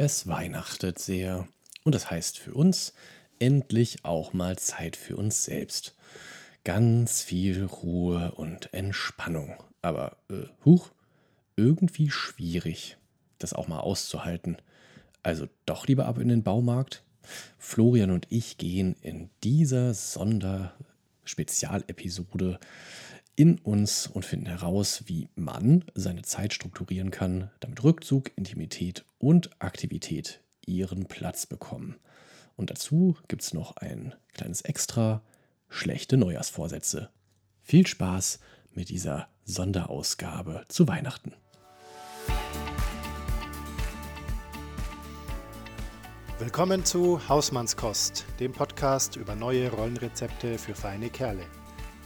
Es 0.00 0.28
weihnachtet 0.28 1.00
sehr. 1.00 1.48
Und 1.82 1.92
das 1.92 2.08
heißt 2.08 2.38
für 2.38 2.54
uns 2.54 2.94
endlich 3.40 4.04
auch 4.04 4.32
mal 4.32 4.56
Zeit 4.56 4.94
für 4.94 5.16
uns 5.16 5.44
selbst. 5.44 5.96
Ganz 6.62 7.24
viel 7.24 7.64
Ruhe 7.64 8.30
und 8.36 8.72
Entspannung. 8.72 9.56
Aber, 9.82 10.16
äh, 10.30 10.44
huch, 10.64 10.92
irgendwie 11.56 12.10
schwierig, 12.10 12.96
das 13.40 13.54
auch 13.54 13.66
mal 13.66 13.80
auszuhalten. 13.80 14.58
Also 15.24 15.48
doch 15.66 15.88
lieber 15.88 16.06
ab 16.06 16.18
in 16.18 16.28
den 16.28 16.44
Baumarkt. 16.44 17.02
Florian 17.58 18.12
und 18.12 18.28
ich 18.30 18.56
gehen 18.56 18.94
in 19.02 19.30
dieser 19.42 19.94
Sonderspezialepisode 19.94 22.60
in 23.38 23.56
uns 23.60 24.08
und 24.08 24.24
finden 24.24 24.46
heraus, 24.46 25.04
wie 25.06 25.28
man 25.36 25.84
seine 25.94 26.22
Zeit 26.22 26.52
strukturieren 26.52 27.12
kann, 27.12 27.52
damit 27.60 27.84
Rückzug, 27.84 28.36
Intimität 28.36 29.04
und 29.18 29.50
Aktivität 29.62 30.40
ihren 30.66 31.06
Platz 31.06 31.46
bekommen. 31.46 32.00
Und 32.56 32.70
dazu 32.70 33.16
gibt 33.28 33.42
es 33.42 33.54
noch 33.54 33.76
ein 33.76 34.12
kleines 34.34 34.62
Extra, 34.62 35.22
schlechte 35.68 36.16
Neujahrsvorsätze. 36.16 37.10
Viel 37.62 37.86
Spaß 37.86 38.40
mit 38.72 38.88
dieser 38.88 39.28
Sonderausgabe 39.44 40.64
zu 40.66 40.88
Weihnachten. 40.88 41.32
Willkommen 46.40 46.84
zu 46.84 47.28
Hausmannskost, 47.28 48.24
dem 48.40 48.50
Podcast 48.50 49.14
über 49.14 49.36
neue 49.36 49.70
Rollenrezepte 49.70 50.58
für 50.58 50.74
feine 50.74 51.08
Kerle. 51.08 51.44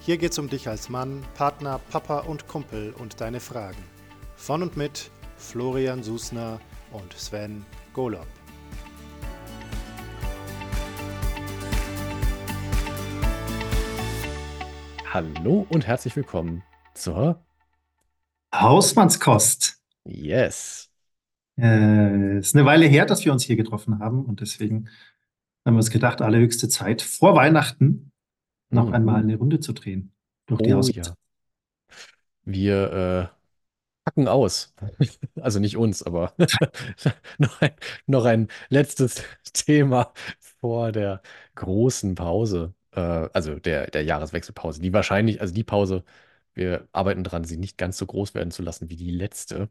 Hier 0.05 0.19
geht's 0.19 0.37
um 0.41 0.49
dich 0.49 0.67
als 0.67 0.89
Mann, 0.89 1.23
Partner, 1.35 1.79
Papa 1.93 2.19
und 2.19 2.49
Kumpel 2.49 2.93
und 2.99 3.21
deine 3.21 3.39
Fragen. 3.39 3.79
Von 4.35 4.65
und 4.65 4.77
mit 4.77 5.13
Florian 5.37 6.03
Susner 6.03 6.59
und 6.91 7.13
Sven 7.13 7.65
Golob. 7.93 8.27
Hallo 15.09 15.69
und 15.69 15.87
herzlich 15.87 16.17
willkommen 16.17 16.65
zur 16.95 17.41
Hausmannskost. 18.53 19.81
Yes. 20.03 20.91
Äh, 21.57 22.39
ist 22.39 22.57
eine 22.57 22.65
Weile 22.65 22.87
her, 22.87 23.07
dass 23.07 23.25
wir 23.25 23.31
uns 23.31 23.45
hier 23.45 23.55
getroffen 23.55 24.01
haben 24.01 24.25
und 24.25 24.41
deswegen 24.41 24.89
haben 25.65 25.75
wir 25.75 25.79
uns 25.79 25.93
gedacht, 25.93 26.23
allerhöchste 26.23 26.69
Zeit, 26.69 27.03
vor 27.03 27.37
Weihnachten 27.37 28.12
noch 28.73 28.91
Mhm. 28.91 28.93
einmal 28.93 29.23
eine 29.23 29.37
Runde 29.37 29.61
zu 29.61 29.73
drehen 29.73 30.13
durch 30.47 30.63
die 30.63 30.73
Oh 30.73 30.75
Haus. 30.75 30.93
ja. 30.93 31.17
Wir 32.45 33.31
äh, 33.33 33.37
packen 34.05 34.29
aus. 34.29 34.75
Also 35.43 35.61
nicht 35.61 35.77
uns, 35.77 36.03
aber 36.05 36.35
noch 37.39 37.61
ein, 37.63 37.73
noch 38.07 38.25
ein 38.27 38.49
letztes 38.71 39.23
Thema 39.55 40.13
vor 40.61 40.93
der 40.93 41.23
großen 41.57 42.15
Pause. 42.17 42.75
Äh, 42.93 43.01
also 43.01 43.57
der, 43.59 43.89
der 43.91 44.05
Jahreswechselpause. 44.05 44.81
Die 44.83 44.93
wahrscheinlich, 44.93 45.41
also 45.41 45.55
die 45.55 45.65
Pause, 45.65 46.05
wir 46.55 46.89
arbeiten 46.93 47.25
dran, 47.25 47.45
sie 47.45 47.57
nicht 47.59 47.79
ganz 47.79 47.99
so 47.99 48.07
groß 48.07 48.35
werden 48.35 48.51
zu 48.53 48.63
lassen 48.63 48.91
wie 48.91 48.97
die 48.97 49.11
letzte. 49.13 49.71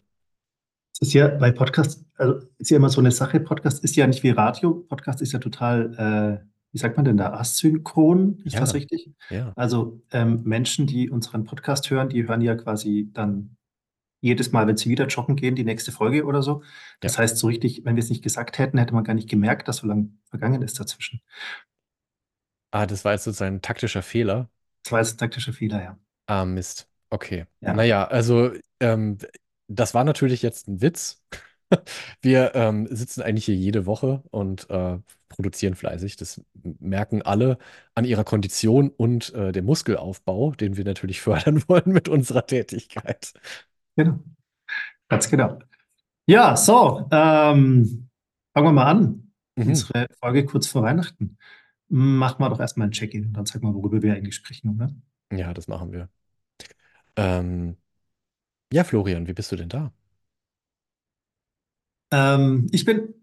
Es 0.94 1.08
ist 1.08 1.14
ja 1.14 1.28
bei 1.28 1.52
Podcast, 1.52 2.06
also 2.16 2.46
ist 2.58 2.70
ja 2.70 2.78
immer 2.78 2.90
so 2.90 3.00
eine 3.02 3.12
Sache, 3.12 3.40
Podcast 3.40 3.84
ist 3.84 3.96
ja 3.96 4.06
nicht 4.08 4.24
wie 4.24 4.30
Radio, 4.32 4.86
Podcast 4.90 5.22
ist 5.22 5.32
ja 5.32 5.40
total, 5.40 6.42
äh, 6.44 6.51
wie 6.72 6.78
sagt 6.78 6.96
man 6.98 7.06
denn 7.06 7.18
da, 7.18 7.34
asynchron, 7.34 8.40
ist 8.46 8.54
Ja. 8.54 8.60
das 8.62 8.74
richtig? 8.74 9.12
Ja. 9.30 9.54
Also 9.56 10.02
ähm, 10.12 10.42
Menschen, 10.44 10.88
die 10.88 11.10
unseren 11.10 11.44
Podcast 11.44 11.90
hören, 11.90 12.10
die 12.10 12.28
hören 12.28 12.42
ja 12.42 12.56
quasi 12.56 13.10
dann 13.14 13.58
jedes 14.22 14.52
Mal, 14.52 14.68
wenn 14.68 14.78
sie 14.78 14.90
wieder 14.90 15.08
joggen 15.08 15.36
gehen, 15.36 15.56
die 15.56 15.64
nächste 15.64 15.92
Folge 15.92 16.26
oder 16.26 16.44
so. 16.44 16.64
Das 17.00 17.18
heißt, 17.18 17.38
so 17.38 17.48
richtig, 17.48 17.84
wenn 17.86 17.96
wir 17.96 18.04
es 18.04 18.10
nicht 18.10 18.24
gesagt 18.24 18.60
hätten, 18.60 18.78
hätte 18.78 18.94
man 18.94 19.04
gar 19.04 19.16
nicht 19.16 19.30
gemerkt, 19.30 19.68
dass 19.68 19.78
so 19.78 19.88
lange 19.88 20.10
vergangen 20.30 20.62
ist 20.62 20.80
dazwischen. 20.80 21.22
Ah, 22.72 22.86
das 22.86 23.04
war 23.04 23.14
jetzt 23.14 23.24
sozusagen 23.26 23.56
ein 23.56 23.62
taktischer 23.62 24.02
Fehler. 24.02 24.50
Das 24.84 24.92
war 24.92 25.00
jetzt 25.00 25.16
ein 25.16 25.18
taktischer 25.18 25.54
Fehler, 25.54 25.84
ja. 25.84 26.00
Ah, 26.28 26.46
Mist. 26.46 26.88
Okay. 27.10 27.46
Ja. 27.60 27.74
Naja, 27.74 28.06
also 28.06 28.52
ähm, 28.80 29.18
das 29.68 29.94
war 29.94 30.04
natürlich 30.04 30.42
jetzt 30.42 30.68
ein 30.68 30.82
Witz. 30.82 31.22
Wir 32.22 32.54
ähm, 32.56 32.88
sitzen 32.90 33.22
eigentlich 33.22 33.46
hier 33.46 33.56
jede 33.56 33.86
Woche 33.86 34.24
und 34.32 34.70
äh, 34.70 34.98
produzieren 35.30 35.76
fleißig. 35.76 36.18
Das 36.18 36.42
merken 36.80 37.22
alle 37.22 37.58
an 37.96 38.06
ihrer 38.06 38.24
Kondition 38.24 38.90
und 38.90 39.34
äh, 39.34 39.52
dem 39.52 39.66
Muskelaufbau, 39.66 40.52
den 40.52 40.78
wir 40.78 40.86
natürlich 40.86 41.22
fördern 41.22 41.64
wollen 41.68 41.92
mit 41.92 42.10
unserer 42.10 42.46
Tätigkeit. 42.46 43.34
Genau. 43.96 44.20
Ganz 45.10 45.30
genau. 45.30 45.60
Ja, 46.26 46.56
so, 46.56 47.08
ähm, 47.12 48.10
fangen 48.54 48.68
wir 48.68 48.72
mal 48.72 48.86
an. 48.86 49.32
Mhm. 49.56 49.68
Unsere 49.68 50.08
Folge 50.20 50.46
kurz 50.46 50.68
vor 50.68 50.84
Weihnachten. 50.84 51.38
Machen 51.90 52.42
wir 52.42 52.50
doch 52.50 52.60
erstmal 52.60 52.88
ein 52.88 52.92
Check-in 52.92 53.26
und 53.28 53.34
dann 53.34 53.46
sagen 53.46 53.68
wir, 53.68 53.74
worüber 53.74 54.02
wir 54.02 54.14
eigentlich 54.14 54.36
sprechen, 54.36 54.76
oder? 54.76 54.92
Ja, 55.38 55.54
das 55.54 55.68
machen 55.68 55.92
wir. 55.92 56.10
Ähm, 57.18 57.76
ja, 58.72 58.86
Florian, 58.86 59.28
wie 59.28 59.34
bist 59.34 59.52
du 59.52 59.58
denn 59.58 59.68
da? 59.70 59.92
Ähm, 62.12 62.68
ich 62.72 62.86
bin 62.86 63.14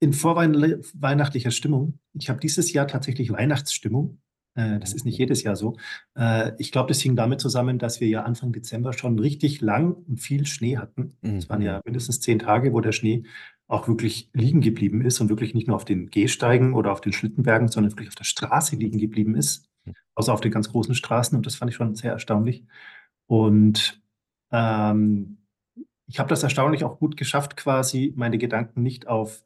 in 0.00 0.12
vorweihnachtlicher 0.12 1.50
Stimmung. 1.50 1.98
Ich 2.14 2.30
habe 2.30 2.40
dieses 2.40 2.72
Jahr 2.72 2.86
tatsächlich 2.86 3.30
Weihnachtsstimmung. 3.30 4.20
Äh, 4.54 4.78
das 4.80 4.94
ist 4.94 5.04
nicht 5.04 5.18
jedes 5.18 5.42
Jahr 5.42 5.56
so. 5.56 5.76
Äh, 6.16 6.52
ich 6.58 6.72
glaube, 6.72 6.88
das 6.88 7.00
hing 7.00 7.16
damit 7.16 7.40
zusammen, 7.40 7.78
dass 7.78 8.00
wir 8.00 8.08
ja 8.08 8.22
Anfang 8.22 8.52
Dezember 8.52 8.92
schon 8.92 9.18
richtig 9.18 9.60
lang 9.60 9.92
und 9.92 10.18
viel 10.18 10.46
Schnee 10.46 10.78
hatten. 10.78 11.16
Es 11.22 11.48
waren 11.48 11.60
ja 11.62 11.76
Mhm. 11.78 11.82
mindestens 11.84 12.20
zehn 12.20 12.38
Tage, 12.38 12.72
wo 12.72 12.80
der 12.80 12.92
Schnee 12.92 13.24
auch 13.68 13.86
wirklich 13.86 14.30
liegen 14.32 14.60
geblieben 14.62 15.02
ist 15.02 15.20
und 15.20 15.28
wirklich 15.28 15.54
nicht 15.54 15.68
nur 15.68 15.76
auf 15.76 15.84
den 15.84 16.08
Gehsteigen 16.10 16.74
oder 16.74 16.90
auf 16.92 17.00
den 17.00 17.12
Schlittenbergen, 17.12 17.68
sondern 17.68 17.92
wirklich 17.92 18.08
auf 18.08 18.16
der 18.16 18.24
Straße 18.24 18.74
liegen 18.76 18.98
geblieben 18.98 19.34
ist. 19.36 19.68
Mhm. 19.84 19.92
Außer 20.14 20.32
auf 20.32 20.40
den 20.40 20.50
ganz 20.50 20.70
großen 20.70 20.94
Straßen. 20.94 21.36
Und 21.36 21.46
das 21.46 21.54
fand 21.56 21.70
ich 21.70 21.76
schon 21.76 21.94
sehr 21.94 22.12
erstaunlich. 22.12 22.64
Und 23.26 24.02
ähm, 24.50 25.36
ich 26.10 26.18
habe 26.18 26.28
das 26.28 26.42
erstaunlich 26.42 26.84
auch 26.84 26.98
gut 26.98 27.16
geschafft, 27.16 27.56
quasi 27.56 28.12
meine 28.16 28.36
Gedanken 28.36 28.82
nicht 28.82 29.06
auf 29.06 29.44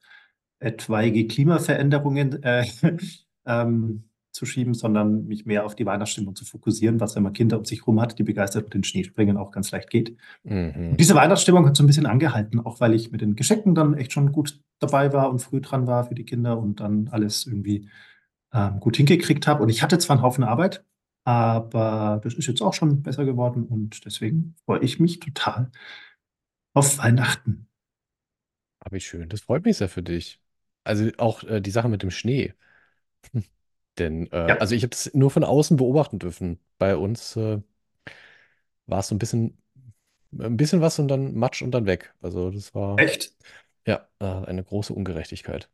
etwaige 0.61 1.27
Klimaveränderungen 1.27 2.43
äh, 2.43 2.65
ähm, 3.47 4.05
zu 4.33 4.47
schieben, 4.47 4.73
sondern 4.73 5.27
mich 5.27 5.45
mehr 5.45 5.67
auf 5.67 5.77
die 5.77 5.85
Weihnachtsstimmung 5.85 6.35
zu 6.35 6.45
fokussieren, 6.47 7.01
was, 7.01 7.15
wenn 7.15 7.23
man 7.23 7.35
Kinder 7.35 7.59
um 7.59 7.67
sich 7.67 7.83
herum 7.83 8.01
hat, 8.01 8.19
die 8.19 8.25
begeistert 8.25 8.65
mit 8.65 8.75
den 8.75 8.83
Schneespringen 8.83 9.37
auch 9.37 9.53
ganz 9.53 9.71
leicht 9.71 9.91
geht. 9.91 10.17
Mhm. 10.43 10.97
Diese 10.97 11.15
Weihnachtsstimmung 11.15 11.67
hat 11.67 11.77
so 11.77 11.85
ein 11.85 11.87
bisschen 11.87 12.07
angehalten, 12.07 12.59
auch 12.61 12.81
weil 12.81 12.95
ich 12.95 13.13
mit 13.13 13.21
den 13.21 13.37
Geschenken 13.37 13.75
dann 13.75 13.95
echt 13.95 14.13
schon 14.13 14.33
gut 14.33 14.61
dabei 14.81 15.13
war 15.13 15.31
und 15.31 15.41
früh 15.41 15.61
dran 15.61 15.87
war 15.87 16.05
für 16.05 16.15
die 16.15 16.25
Kinder 16.25 16.59
und 16.59 16.81
dann 16.81 17.09
alles 17.09 17.47
irgendwie 17.47 17.89
ähm, 18.55 18.81
gut 18.81 18.97
hingekriegt 18.97 19.47
habe. 19.47 19.63
Und 19.63 19.69
ich 19.69 19.83
hatte 19.83 19.99
zwar 19.99 20.17
einen 20.17 20.25
Haufen 20.25 20.45
Arbeit, 20.45 20.85
aber 21.25 22.21
das 22.25 22.35
ist 22.35 22.47
jetzt 22.47 22.63
auch 22.63 22.75
schon 22.75 23.03
besser 23.03 23.27
geworden 23.27 23.65
und 23.65 24.05
deswegen 24.07 24.57
freue 24.65 24.81
ich 24.81 24.99
mich 24.99 25.21
total 25.21 25.71
auf 26.75 26.99
Weihnachten. 26.99 27.67
Aber 28.81 28.95
wie 28.97 29.01
schön. 29.01 29.29
Das 29.29 29.41
freut 29.43 29.65
mich 29.65 29.79
sehr 29.79 29.89
für 29.89 30.03
dich. 30.03 30.41
Also 30.85 31.11
auch 31.19 31.43
äh, 31.45 31.61
die 31.61 31.71
Sache 31.71 31.89
mit 31.89 32.03
dem 32.03 32.11
Schnee. 32.11 32.55
Denn, 33.99 34.27
äh, 34.33 34.37
Ja. 34.47 34.59
also 34.59 34.75
ich 34.75 34.83
habe 34.83 34.91
das 34.91 35.13
nur 35.15 35.31
von 35.31 35.45
außen 35.45 35.77
beobachten 35.77 36.19
dürfen. 36.19 36.59
Bei 36.79 36.97
uns 36.97 37.37
äh, 37.37 37.61
war 38.87 39.01
es 39.01 39.09
so 39.09 39.15
ein 39.15 39.19
bisschen, 39.19 39.59
ein 40.39 40.57
bisschen 40.57 40.81
was 40.81 40.99
und 40.99 41.09
dann 41.09 41.35
Matsch 41.35 41.63
und 41.63 41.73
dann 41.73 41.87
weg. 41.87 42.15
Also 42.21 42.51
das 42.51 42.75
war 42.75 43.05
Echt? 43.05 43.33
ja 43.87 44.09
äh, 44.21 44.27
eine 44.27 44.65
große 44.65 44.95
Ungerechtigkeit. 44.95 45.71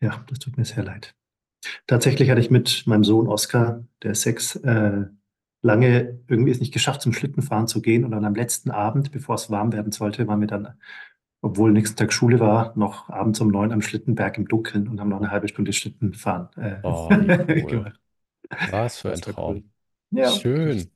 Ja, 0.00 0.24
das 0.28 0.38
tut 0.38 0.56
mir 0.56 0.64
sehr 0.64 0.82
leid. 0.84 1.14
Tatsächlich 1.86 2.30
hatte 2.30 2.40
ich 2.40 2.50
mit 2.50 2.86
meinem 2.86 3.04
Sohn 3.04 3.28
Oskar, 3.28 3.84
der 4.02 4.12
ist 4.12 4.22
sechs, 4.22 4.56
äh, 4.56 5.04
lange 5.62 6.20
irgendwie 6.28 6.50
es 6.52 6.60
nicht 6.60 6.72
geschafft, 6.72 7.02
zum 7.02 7.12
Schlittenfahren 7.12 7.68
zu 7.68 7.82
gehen. 7.82 8.04
Und 8.04 8.12
dann 8.12 8.24
am 8.24 8.34
letzten 8.34 8.70
Abend, 8.70 9.12
bevor 9.12 9.36
es 9.36 9.50
warm 9.50 9.72
werden 9.72 9.92
sollte, 9.92 10.26
waren 10.28 10.40
wir 10.40 10.48
dann, 10.48 10.74
obwohl 11.42 11.72
nächsten 11.72 11.96
Tag 11.96 12.12
Schule 12.12 12.40
war, 12.40 12.72
noch 12.76 13.08
abends 13.10 13.40
um 13.40 13.48
neun 13.48 13.72
am 13.72 13.82
Schlittenberg 13.82 14.38
im 14.38 14.48
Dunkeln 14.48 14.88
und 14.88 15.00
haben 15.00 15.08
noch 15.10 15.18
eine 15.20 15.30
halbe 15.30 15.48
Stunde 15.48 15.72
Schlittenfahren 15.72 16.48
äh, 16.56 16.82
Oh, 16.82 17.44
cool. 17.54 17.84
gemacht. 17.84 18.00
Was 18.70 18.98
für 19.00 19.12
ein 19.12 19.22
Traum. 19.22 19.62
cool. 19.62 19.64
Ja. 20.10 20.46
Schön. 20.60 20.92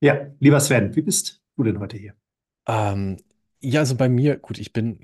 Ja, 0.00 0.28
lieber 0.40 0.60
Sven, 0.60 0.94
wie 0.94 1.02
bist 1.02 1.42
du 1.56 1.64
denn 1.64 1.80
heute 1.80 1.96
hier? 1.96 2.14
Ähm, 2.66 3.18
ja, 3.60 3.80
also 3.80 3.96
bei 3.96 4.08
mir, 4.08 4.36
gut, 4.38 4.58
ich 4.58 4.72
bin, 4.72 4.98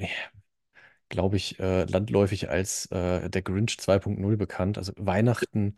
glaube 1.09 1.37
ich, 1.37 1.59
äh, 1.61 1.85
landläufig 1.85 2.49
als 2.51 2.87
äh, 2.93 3.29
der 3.31 3.43
Grinch 3.43 3.79
2.0 3.81 4.37
bekannt. 4.37 4.79
Also 4.79 4.93
Weihnachten 4.97 5.77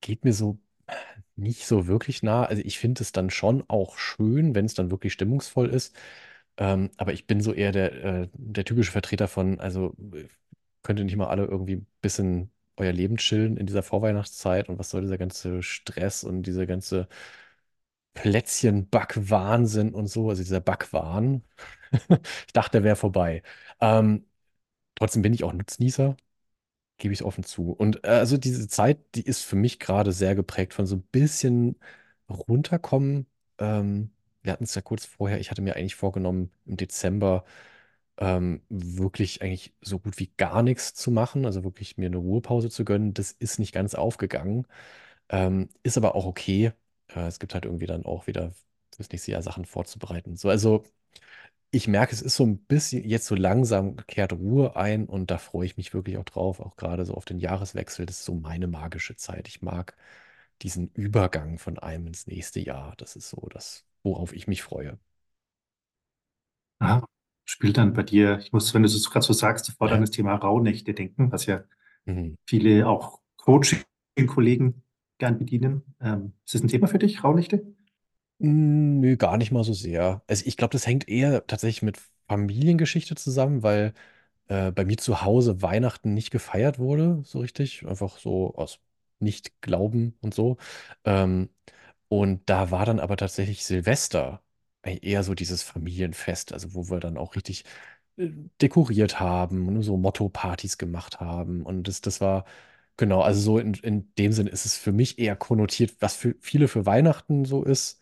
geht 0.00 0.24
mir 0.24 0.32
so 0.32 0.60
nicht 1.36 1.66
so 1.66 1.86
wirklich 1.86 2.22
nah. 2.22 2.44
Also 2.44 2.62
ich 2.64 2.78
finde 2.78 3.02
es 3.02 3.12
dann 3.12 3.30
schon 3.30 3.64
auch 3.68 3.98
schön, 3.98 4.54
wenn 4.54 4.64
es 4.66 4.74
dann 4.74 4.90
wirklich 4.90 5.12
stimmungsvoll 5.12 5.68
ist. 5.70 5.96
Ähm, 6.56 6.90
aber 6.96 7.12
ich 7.12 7.26
bin 7.26 7.40
so 7.40 7.52
eher 7.54 7.72
der, 7.72 8.04
äh, 8.04 8.28
der 8.34 8.64
typische 8.64 8.92
Vertreter 8.92 9.28
von, 9.28 9.60
also 9.60 9.94
äh, 10.14 10.26
könnt 10.82 10.98
ihr 11.00 11.04
nicht 11.04 11.16
mal 11.16 11.28
alle 11.28 11.44
irgendwie 11.46 11.76
ein 11.76 11.86
bisschen 12.02 12.50
euer 12.76 12.92
Leben 12.92 13.16
chillen 13.18 13.56
in 13.56 13.66
dieser 13.66 13.82
Vorweihnachtszeit 13.82 14.68
und 14.68 14.78
was 14.78 14.90
soll 14.90 15.02
dieser 15.02 15.18
ganze 15.18 15.62
Stress 15.62 16.24
und 16.24 16.42
diese 16.44 16.66
ganze 16.66 17.08
Plätzchen-Backwahnsinn 18.14 19.94
und 19.94 20.08
so, 20.08 20.28
also 20.30 20.42
dieser 20.42 20.60
Backwahn. 20.60 21.42
Ich 22.46 22.52
dachte, 22.52 22.72
der 22.78 22.84
wäre 22.84 22.96
vorbei. 22.96 23.42
Ähm, 23.80 24.26
trotzdem 24.96 25.22
bin 25.22 25.34
ich 25.34 25.44
auch 25.44 25.52
Nutznießer, 25.54 26.16
gebe 26.98 27.14
ich 27.14 27.22
offen 27.24 27.44
zu. 27.44 27.72
Und 27.72 28.04
äh, 28.04 28.08
also 28.08 28.36
diese 28.36 28.68
Zeit, 28.68 28.98
die 29.14 29.22
ist 29.22 29.42
für 29.44 29.56
mich 29.56 29.78
gerade 29.78 30.12
sehr 30.12 30.34
geprägt 30.34 30.74
von 30.74 30.86
so 30.86 30.96
ein 30.96 31.02
bisschen 31.02 31.76
runterkommen. 32.28 33.26
Ähm, 33.58 34.10
wir 34.42 34.52
hatten 34.52 34.64
es 34.64 34.74
ja 34.74 34.82
kurz 34.82 35.04
vorher, 35.06 35.40
ich 35.40 35.50
hatte 35.50 35.62
mir 35.62 35.76
eigentlich 35.76 35.94
vorgenommen, 35.96 36.50
im 36.66 36.76
Dezember 36.76 37.44
ähm, 38.18 38.62
wirklich 38.68 39.42
eigentlich 39.42 39.74
so 39.80 39.98
gut 39.98 40.18
wie 40.18 40.32
gar 40.36 40.62
nichts 40.62 40.94
zu 40.94 41.10
machen, 41.10 41.46
also 41.46 41.64
wirklich 41.64 41.96
mir 41.98 42.06
eine 42.06 42.16
Ruhepause 42.18 42.70
zu 42.70 42.84
gönnen. 42.84 43.14
Das 43.14 43.32
ist 43.32 43.58
nicht 43.58 43.72
ganz 43.72 43.94
aufgegangen, 43.94 44.66
ähm, 45.30 45.68
ist 45.82 45.96
aber 45.98 46.14
auch 46.16 46.26
okay. 46.26 46.72
Äh, 47.08 47.26
es 47.28 47.38
gibt 47.40 47.54
halt 47.54 47.64
irgendwie 47.66 47.86
dann 47.86 48.04
auch 48.06 48.26
wieder 48.26 48.52
fürs 48.96 49.10
nächste 49.10 49.32
Jahr 49.32 49.42
Sachen 49.42 49.64
vorzubereiten. 49.66 50.36
So, 50.36 50.48
also 50.50 50.84
ich 51.70 51.88
merke, 51.88 52.14
es 52.14 52.22
ist 52.22 52.36
so 52.36 52.44
ein 52.46 52.58
bisschen, 52.58 53.04
jetzt 53.04 53.26
so 53.26 53.34
langsam 53.34 53.96
kehrt 54.06 54.32
Ruhe 54.32 54.76
ein 54.76 55.06
und 55.06 55.30
da 55.30 55.38
freue 55.38 55.66
ich 55.66 55.76
mich 55.76 55.94
wirklich 55.94 56.16
auch 56.18 56.24
drauf, 56.24 56.60
auch 56.60 56.76
gerade 56.76 57.04
so 57.04 57.14
auf 57.14 57.24
den 57.24 57.38
Jahreswechsel. 57.38 58.06
Das 58.06 58.18
ist 58.20 58.24
so 58.26 58.34
meine 58.34 58.66
magische 58.68 59.16
Zeit. 59.16 59.48
Ich 59.48 59.62
mag 59.62 59.96
diesen 60.62 60.90
Übergang 60.94 61.58
von 61.58 61.78
einem 61.78 62.06
ins 62.08 62.26
nächste 62.26 62.60
Jahr. 62.60 62.94
Das 62.98 63.16
ist 63.16 63.30
so 63.30 63.48
das, 63.52 63.84
worauf 64.02 64.32
ich 64.34 64.46
mich 64.48 64.62
freue. 64.62 64.98
Ah, 66.80 67.02
spielt 67.44 67.76
dann 67.76 67.92
bei 67.92 68.02
dir, 68.02 68.38
ich 68.38 68.52
muss, 68.52 68.72
wenn 68.74 68.82
du 68.82 68.88
es 68.88 69.10
gerade 69.10 69.26
so 69.26 69.32
sagst, 69.32 69.64
sofort 69.66 69.92
an 69.92 70.00
das 70.00 70.10
Thema 70.10 70.34
Rauhnächte 70.36 70.94
denken, 70.94 71.32
was 71.32 71.46
ja 71.46 71.64
Mhm. 72.06 72.36
viele 72.46 72.88
auch 72.88 73.20
Coaching-Kollegen 73.38 74.82
gern 75.18 75.38
bedienen. 75.38 75.82
Ähm, 76.00 76.34
ist 76.46 76.54
das 76.56 76.62
ein 76.62 76.68
Thema 76.68 76.88
für 76.88 76.98
dich, 77.00 77.24
Rauhnächte? 77.24 77.66
Mm, 78.38 79.00
Nö, 79.00 79.16
gar 79.16 79.36
nicht 79.36 79.50
mal 79.52 79.64
so 79.64 79.72
sehr. 79.72 80.22
Also 80.26 80.44
ich 80.46 80.56
glaube, 80.56 80.72
das 80.72 80.86
hängt 80.86 81.08
eher 81.08 81.46
tatsächlich 81.46 81.82
mit 81.82 81.98
Familiengeschichte 82.28 83.14
zusammen, 83.16 83.62
weil 83.62 83.94
äh, 84.48 84.72
bei 84.72 84.84
mir 84.84 84.98
zu 84.98 85.22
Hause 85.22 85.62
Weihnachten 85.62 86.14
nicht 86.14 86.30
gefeiert 86.30 86.78
wurde, 86.78 87.22
so 87.24 87.40
richtig. 87.40 87.86
Einfach 87.86 88.18
so 88.18 88.54
aus 88.56 88.80
Nicht-Glauben 89.20 90.16
und 90.22 90.34
so. 90.34 90.58
Ähm, 91.04 91.50
und 92.08 92.48
da 92.50 92.70
war 92.70 92.86
dann 92.86 93.00
aber 93.00 93.16
tatsächlich 93.16 93.64
Silvester 93.66 94.42
eigentlich 94.82 95.04
eher 95.04 95.24
so 95.24 95.34
dieses 95.34 95.62
Familienfest, 95.62 96.52
also 96.52 96.74
wo 96.74 96.90
wir 96.90 97.00
dann 97.00 97.18
auch 97.18 97.36
richtig 97.36 97.64
äh, 98.16 98.30
dekoriert 98.60 99.20
haben 99.20 99.68
und 99.68 99.82
so 99.82 99.96
Motto-Partys 99.96 100.78
gemacht 100.78 101.20
haben. 101.20 101.62
Und 101.64 101.88
das, 101.88 102.00
das 102.00 102.20
war, 102.20 102.44
genau, 102.96 103.20
also 103.22 103.40
so 103.40 103.58
in, 103.58 103.74
in 103.74 104.12
dem 104.16 104.32
Sinn 104.32 104.46
ist 104.46 104.66
es 104.66 104.76
für 104.76 104.92
mich 104.92 105.18
eher 105.18 105.36
konnotiert, 105.36 105.94
was 106.00 106.16
für 106.16 106.34
viele 106.40 106.68
für 106.68 106.86
Weihnachten 106.86 107.44
so 107.44 107.62
ist, 107.64 108.00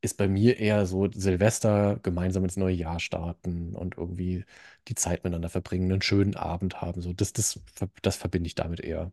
ist 0.00 0.16
bei 0.16 0.28
mir 0.28 0.58
eher 0.58 0.86
so 0.86 1.10
Silvester, 1.12 1.98
gemeinsam 2.02 2.44
ins 2.44 2.56
neue 2.56 2.74
Jahr 2.74 3.00
starten 3.00 3.74
und 3.74 3.96
irgendwie 3.96 4.44
die 4.88 4.94
Zeit 4.94 5.24
miteinander 5.24 5.48
verbringen, 5.50 5.90
einen 5.92 6.02
schönen 6.02 6.36
Abend 6.36 6.80
haben. 6.80 7.02
So, 7.02 7.12
das, 7.12 7.32
das, 7.32 7.60
das 8.02 8.16
verbinde 8.16 8.46
ich 8.48 8.54
damit 8.54 8.80
eher. 8.80 9.12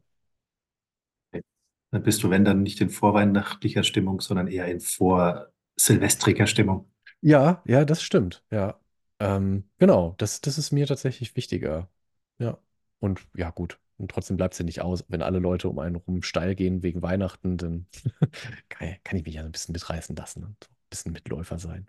Dann 1.91 2.03
bist 2.03 2.21
du, 2.23 2.29
wenn 2.29 2.45
dann 2.45 2.61
nicht 2.63 2.81
in 2.81 2.89
vorweihnachtlicher 2.89 3.83
Stimmung, 3.83 4.21
sondern 4.21 4.47
eher 4.47 4.67
in 4.67 4.79
vorsilvestriger 4.81 6.45
Stimmung. 6.47 6.87
Ja, 7.21 7.61
ja, 7.65 7.85
das 7.85 8.03
stimmt. 8.03 8.43
Ja. 8.51 8.79
Ähm, 9.19 9.69
genau, 9.77 10.13
das, 10.17 10.41
das 10.41 10.57
ist 10.57 10.71
mir 10.71 10.85
tatsächlich 10.87 11.35
wichtiger. 11.35 11.89
Ja. 12.37 12.57
Und 12.99 13.25
ja, 13.35 13.49
gut. 13.51 13.79
Und 13.97 14.11
trotzdem 14.11 14.37
bleibt 14.37 14.53
es 14.53 14.59
ja 14.59 14.65
nicht 14.65 14.81
aus. 14.81 15.05
Wenn 15.07 15.21
alle 15.21 15.39
Leute 15.39 15.69
um 15.69 15.79
einen 15.79 15.95
rum 15.95 16.21
steil 16.21 16.53
gehen 16.55 16.83
wegen 16.83 17.01
Weihnachten, 17.01 17.57
dann 17.57 17.87
kann, 18.69 19.17
ich 19.17 19.25
mich 19.25 19.35
ja 19.35 19.41
so 19.41 19.47
ein 19.49 19.51
bisschen 19.51 19.73
mitreißen 19.73 20.15
lassen 20.15 20.43
und 20.43 20.57
so 20.63 20.74
bisschen 20.89 21.13
Mitläufer 21.13 21.57
sein. 21.59 21.87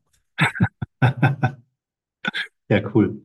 Ja, 2.69 2.81
cool. 2.95 3.23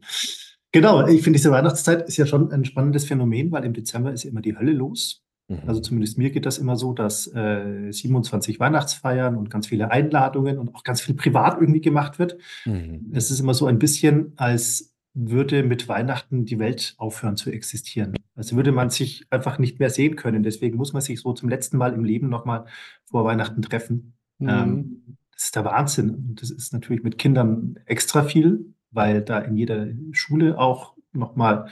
Genau, 0.72 1.08
ich 1.08 1.24
finde, 1.24 1.38
diese 1.38 1.52
Weihnachtszeit 1.52 2.08
ist 2.08 2.18
ja 2.18 2.26
schon 2.26 2.52
ein 2.52 2.64
spannendes 2.64 3.06
Phänomen, 3.06 3.52
weil 3.52 3.66
im 3.66 3.74
Dezember 3.74 4.14
ist 4.14 4.24
ja 4.24 4.30
immer 4.30 4.42
die 4.42 4.56
Hölle 4.56 4.72
los. 4.72 5.24
Also 5.66 5.80
Mhm. 5.80 5.84
zumindest 5.84 6.18
mir 6.18 6.30
geht 6.30 6.46
das 6.46 6.60
immer 6.60 6.78
so, 6.78 6.94
dass 6.94 7.28
äh, 7.34 7.92
27 7.92 8.60
Weihnachtsfeiern 8.60 9.36
und 9.36 9.50
ganz 9.50 9.68
viele 9.68 9.92
Einladungen 9.92 10.60
und 10.60 10.74
auch 10.76 10.84
ganz 10.84 11.02
viel 11.02 11.16
privat 11.16 11.60
irgendwie 11.60 11.82
gemacht 11.82 12.20
wird. 12.20 12.38
Mhm. 12.66 13.12
Es 13.14 13.32
ist 13.32 13.40
immer 13.42 13.54
so 13.54 13.66
ein 13.66 13.80
bisschen, 13.80 14.32
als 14.38 14.94
würde 15.14 15.64
mit 15.64 15.90
Weihnachten 15.90 16.46
die 16.46 16.58
Welt 16.58 16.94
aufhören 16.98 17.36
zu 17.36 17.50
existieren. 17.52 18.16
Also 18.36 18.56
würde 18.56 18.72
man 18.72 18.90
sich 18.92 19.26
einfach 19.30 19.60
nicht 19.60 19.80
mehr 19.80 19.90
sehen 19.90 20.16
können. 20.16 20.44
Deswegen 20.44 20.78
muss 20.78 20.94
man 20.94 21.02
sich 21.02 21.20
so 21.20 21.34
zum 21.34 21.50
letzten 21.50 21.78
Mal 21.78 21.94
im 21.94 22.06
Leben 22.06 22.30
nochmal 22.30 22.66
vor 23.10 23.26
Weihnachten 23.26 23.62
treffen. 23.62 24.14
Mhm. 24.40 24.48
Ähm, 24.50 25.18
das 25.42 25.48
ist 25.48 25.56
der 25.56 25.66
Wahnsinn. 25.66 26.12
Und 26.12 26.42
das 26.42 26.52
ist 26.52 26.72
natürlich 26.72 27.02
mit 27.04 27.18
Kindern 27.18 27.80
extra 27.86 28.24
viel, 28.24 28.74
weil 28.92 29.24
da 29.24 29.40
in 29.40 29.58
jeder 29.58 29.88
Schule 30.12 30.60
auch 30.60 30.96
nochmal 31.14 31.68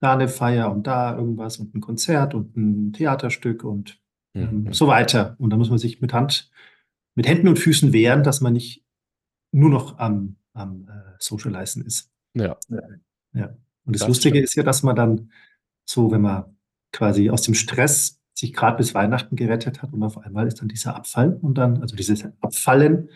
da 0.00 0.14
eine 0.14 0.26
Feier 0.28 0.72
und 0.72 0.86
da 0.86 1.16
irgendwas 1.16 1.58
und 1.58 1.74
ein 1.74 1.80
Konzert 1.80 2.34
und 2.34 2.56
ein 2.56 2.92
Theaterstück 2.92 3.62
und 3.64 4.00
ähm, 4.34 4.64
Mhm. 4.64 4.72
so 4.72 4.88
weiter. 4.88 5.36
Und 5.38 5.50
da 5.50 5.56
muss 5.56 5.70
man 5.70 5.78
sich 5.78 6.00
mit 6.00 6.12
Hand, 6.12 6.50
mit 7.14 7.28
Händen 7.28 7.46
und 7.46 7.58
Füßen 7.58 7.92
wehren, 7.92 8.24
dass 8.24 8.40
man 8.40 8.52
nicht 8.52 8.84
nur 9.52 9.70
noch 9.70 9.98
am, 9.98 10.36
am 10.52 10.88
äh, 10.88 11.14
Socialisen 11.20 11.84
ist. 11.86 12.10
Ja, 12.34 12.58
Ja. 13.32 13.56
Und 13.86 13.94
das 13.94 14.00
das 14.00 14.08
Lustige 14.08 14.38
stimmt. 14.38 14.44
ist 14.44 14.54
ja, 14.56 14.62
dass 14.64 14.82
man 14.82 14.96
dann 14.96 15.30
so, 15.88 16.10
wenn 16.10 16.22
man 16.22 16.56
quasi 16.92 17.30
aus 17.30 17.42
dem 17.42 17.54
Stress 17.54 18.20
sich 18.44 18.52
gerade 18.54 18.76
bis 18.76 18.94
Weihnachten 18.94 19.36
gerettet 19.36 19.82
hat 19.82 19.92
und 19.92 20.02
auf 20.02 20.18
einmal 20.18 20.46
ist 20.46 20.60
dann 20.60 20.68
dieser 20.68 20.96
Abfall 20.96 21.38
und 21.40 21.54
dann, 21.58 21.80
also 21.82 21.96
dieses 21.96 22.24
Abfallen 22.40 23.08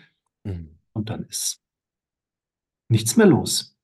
Mhm. 0.44 0.70
und 0.92 1.10
dann 1.10 1.24
ist 1.24 1.60
nichts 2.88 3.16
mehr 3.16 3.26
los. 3.26 3.76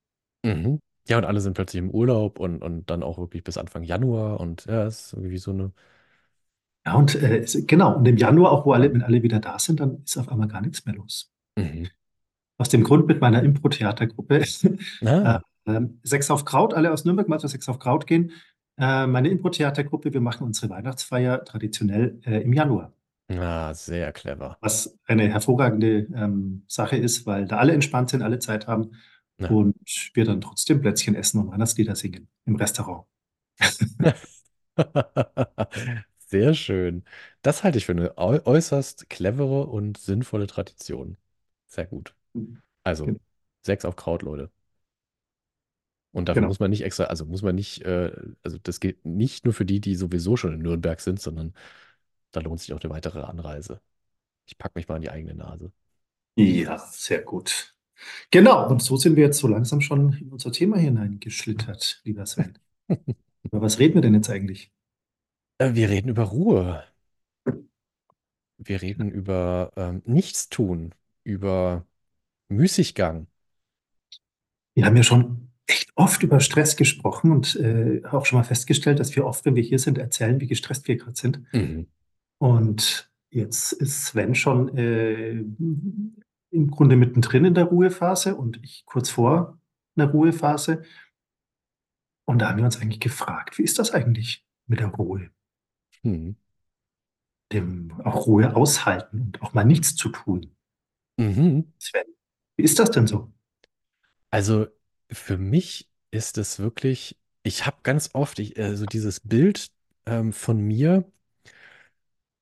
Mhm. 0.45 0.81
Ja, 1.07 1.19
und 1.19 1.25
alle 1.25 1.41
sind 1.41 1.55
plötzlich 1.55 1.81
im 1.81 1.91
Urlaub 1.91 2.39
und, 2.41 2.63
und 2.63 2.89
dann 2.89 3.03
auch 3.03 3.19
wirklich 3.19 3.45
bis 3.45 3.59
Anfang 3.59 3.83
Januar 3.83 4.41
und 4.41 4.65
ja, 4.65 4.85
es 4.87 5.07
ist 5.07 5.13
irgendwie 5.13 5.37
so 5.39 5.51
eine. 5.51 5.73
Ja, 6.87 6.95
und 6.95 7.15
äh, 7.15 7.45
genau, 7.67 7.97
und 7.97 8.07
im 8.07 8.17
Januar, 8.17 8.53
auch 8.53 8.67
wo 8.67 8.73
alle, 8.73 8.93
wenn 8.93 9.03
alle 9.03 9.23
wieder 9.23 9.41
da 9.41 9.59
sind, 9.59 9.81
dann 9.81 10.03
ist 10.05 10.17
auf 10.17 10.31
einmal 10.31 10.49
gar 10.49 10.61
nichts 10.61 10.85
mehr 10.87 10.95
los. 10.95 11.31
Mhm. 11.57 11.89
Aus 12.59 12.69
dem 12.69 12.85
Grund 12.85 13.07
mit 13.07 13.21
meiner 13.21 13.43
Impro-Theatergruppe, 13.43 14.41
äh, 15.01 15.07
Ah, 15.07 15.43
ähm, 15.67 15.99
Sechs 16.03 16.31
auf 16.31 16.45
Kraut, 16.45 16.73
alle 16.75 16.93
aus 16.93 17.05
Nürnberg 17.05 17.29
mal 17.29 17.41
zu 17.41 17.49
Sechs 17.49 17.69
auf 17.69 17.79
Kraut 17.79 18.07
gehen. 18.07 18.33
Äh, 18.77 19.07
meine 19.07 19.29
Impro-Theatergruppe, 19.29 20.13
wir 20.13 20.21
machen 20.21 20.45
unsere 20.47 20.71
Weihnachtsfeier 20.71 21.45
traditionell 21.45 22.21
äh, 22.25 22.41
im 22.43 22.53
Januar. 22.53 22.93
ah, 23.31 23.73
sehr 23.75 24.13
clever. 24.13 24.59
was 24.61 24.99
eine 25.07 25.29
hervorragende 25.29 26.07
ähm, 26.15 26.65
Sache 26.69 26.97
ist, 26.97 27.27
weil 27.27 27.47
da 27.47 27.59
alle 27.59 27.73
entspannt 27.73 28.11
sind, 28.11 28.23
alle 28.23 28.39
Zeit 28.39 28.67
haben 28.67 28.93
Ja. 29.39 29.49
und 29.51 29.77
wir 30.15 30.25
dann 30.25 30.41
trotzdem 30.41 30.81
Plätzchen 30.81 31.15
essen 31.15 31.41
und 31.41 31.51
Weihnachtslieder 31.51 31.95
singen 31.97 32.29
im 32.47 32.57
Restaurant. 32.57 33.07
Sehr 36.27 36.55
schön. 36.55 37.05
Das 37.43 37.63
halte 37.65 37.79
ich 37.79 37.87
für 37.87 37.93
eine 37.93 38.15
äu- 38.19 38.45
äußerst 38.45 39.09
clevere 39.11 39.67
und 39.67 39.99
sinnvolle 39.99 40.47
Tradition. 40.47 41.17
Sehr 41.67 41.87
gut. 41.87 42.15
Also, 42.85 43.07
Genau. 43.07 43.21
sechs 43.63 43.85
auf 43.87 43.97
Kraut, 43.97 44.23
Leute. 44.23 44.51
Und 46.15 46.31
dafür 46.31 46.41
Genau. 46.43 46.49
muss 46.49 46.61
man 46.61 46.71
nicht 46.71 46.85
extra, 46.85 47.07
also 47.07 47.27
muss 47.27 47.43
man 47.43 47.57
nicht, 47.57 47.83
äh, 47.85 48.13
also 48.45 48.59
das 48.63 48.81
gilt 48.81 49.05
nicht 49.07 49.45
nur 49.47 49.55
für 49.55 49.67
die, 49.67 49.81
die 49.83 49.97
sowieso 49.97 50.37
schon 50.39 50.55
in 50.55 50.61
Nürnberg 50.63 51.01
sind, 51.01 51.21
sondern 51.21 51.55
da 52.33 52.41
lohnt 52.41 52.61
sich 52.61 52.73
auch 52.75 52.81
eine 52.83 52.93
weitere 52.93 53.23
Anreise. 53.23 53.81
Ich 54.47 54.59
packe 54.59 54.79
mich 54.79 54.89
mal 54.89 54.97
an 54.97 55.03
die 55.03 55.11
eigene 55.11 55.35
Nase. 55.37 55.73
Ja, 56.37 56.79
sehr 56.79 57.23
gut. 57.23 57.75
Genau, 58.31 58.69
und 58.71 58.83
so 58.83 58.97
sind 58.97 59.17
wir 59.17 59.25
jetzt 59.25 59.39
so 59.39 59.49
langsam 59.49 59.81
schon 59.81 60.15
in 60.15 60.31
unser 60.33 60.53
Thema 60.53 60.79
hineingeschlittert, 60.79 62.03
lieber 62.05 62.27
Sven. 62.27 62.59
Über 63.51 63.63
was 63.63 63.79
reden 63.79 63.95
wir 63.97 64.03
denn 64.03 64.15
jetzt 64.15 64.31
eigentlich? 64.31 64.73
Äh, 65.59 65.75
wir 65.75 65.89
reden 65.91 66.09
über 66.11 66.23
Ruhe. 66.25 66.85
Wir 68.59 68.83
reden 68.83 69.11
über 69.11 69.71
ähm, 69.77 70.03
Nichtstun, 70.07 70.95
über 71.25 71.87
Müßiggang. 72.49 73.29
Wir 74.75 74.85
haben 74.87 74.97
ja 74.97 75.03
schon 75.03 75.44
echt 75.67 75.91
oft 75.95 76.23
über 76.23 76.41
Stress 76.41 76.77
gesprochen 76.77 77.33
und 77.33 77.57
äh, 77.57 78.03
auch 78.11 78.27
schon 78.27 78.39
mal 78.39 78.45
festgestellt, 78.45 79.01
dass 79.01 79.15
wir 79.17 79.25
oft, 79.25 79.45
wenn 79.45 79.55
wir 79.55 79.63
hier 79.63 79.79
sind, 79.79 79.99
erzählen, 79.99 80.41
wie 80.41 80.47
gestresst 80.47 80.89
wir 80.89 80.97
gerade 80.97 81.17
sind. 81.17 81.41
Mhm. 81.53 81.87
Und 82.39 83.11
jetzt 83.31 83.73
ist 83.73 84.07
Sven 84.07 84.35
schon 84.35 84.77
äh, 84.77 85.31
im 86.51 86.71
Grunde 86.71 86.97
mittendrin 86.97 87.45
in 87.45 87.55
der 87.55 87.65
Ruhephase 87.65 88.37
und 88.37 88.61
ich 88.63 88.85
kurz 88.87 89.11
vor 89.11 89.59
einer 89.97 90.11
Ruhephase. 90.11 90.83
Und 92.27 92.39
da 92.41 92.49
haben 92.49 92.59
wir 92.59 92.65
uns 92.65 92.81
eigentlich 92.81 93.01
gefragt, 93.01 93.59
wie 93.59 93.63
ist 93.63 93.79
das 93.79 93.93
eigentlich 93.93 94.47
mit 94.67 94.81
der 94.81 94.89
Ruhe? 94.89 95.31
Mhm. 96.03 96.37
Dem 97.53 97.93
auch 98.05 98.27
Ruhe 98.27 98.55
aushalten 98.55 99.21
und 99.21 99.43
auch 99.43 99.55
mal 99.55 99.65
nichts 99.65 99.95
zu 99.95 100.09
tun. 100.11 100.55
Mhm. 101.17 101.73
Sven, 101.79 102.07
wie 102.57 102.65
ist 102.65 102.79
das 102.79 102.91
denn 102.91 103.07
so? 103.07 103.33
Also 104.31 104.67
für 105.15 105.39
mich 105.39 105.89
ist 106.11 106.39
es 106.39 106.59
wirklich, 106.59 107.19
ich 107.43 107.67
habe 107.67 107.79
ganz 107.83 108.11
oft 108.15 108.39
ich, 108.39 108.59
äh, 108.59 108.77
so 108.77 108.87
dieses 108.87 109.21
Bild 109.21 109.71
ähm, 110.07 110.33
von 110.33 110.61
mir, 110.61 111.05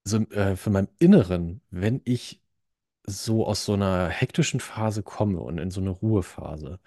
so 0.05 0.19
äh, 0.31 0.57
von 0.57 0.73
meinem 0.73 0.89
Inneren, 0.99 1.61
wenn 1.71 2.01
ich 2.05 2.41
so 3.07 3.47
aus 3.47 3.65
so 3.65 3.75
einer 3.75 4.09
hektischen 4.09 4.61
Phase 4.61 5.03
komme 5.03 5.41
und 5.41 5.59
in 5.59 5.71
so 5.73 5.81
eine 5.83 5.91
Ruhephase, 5.91 6.81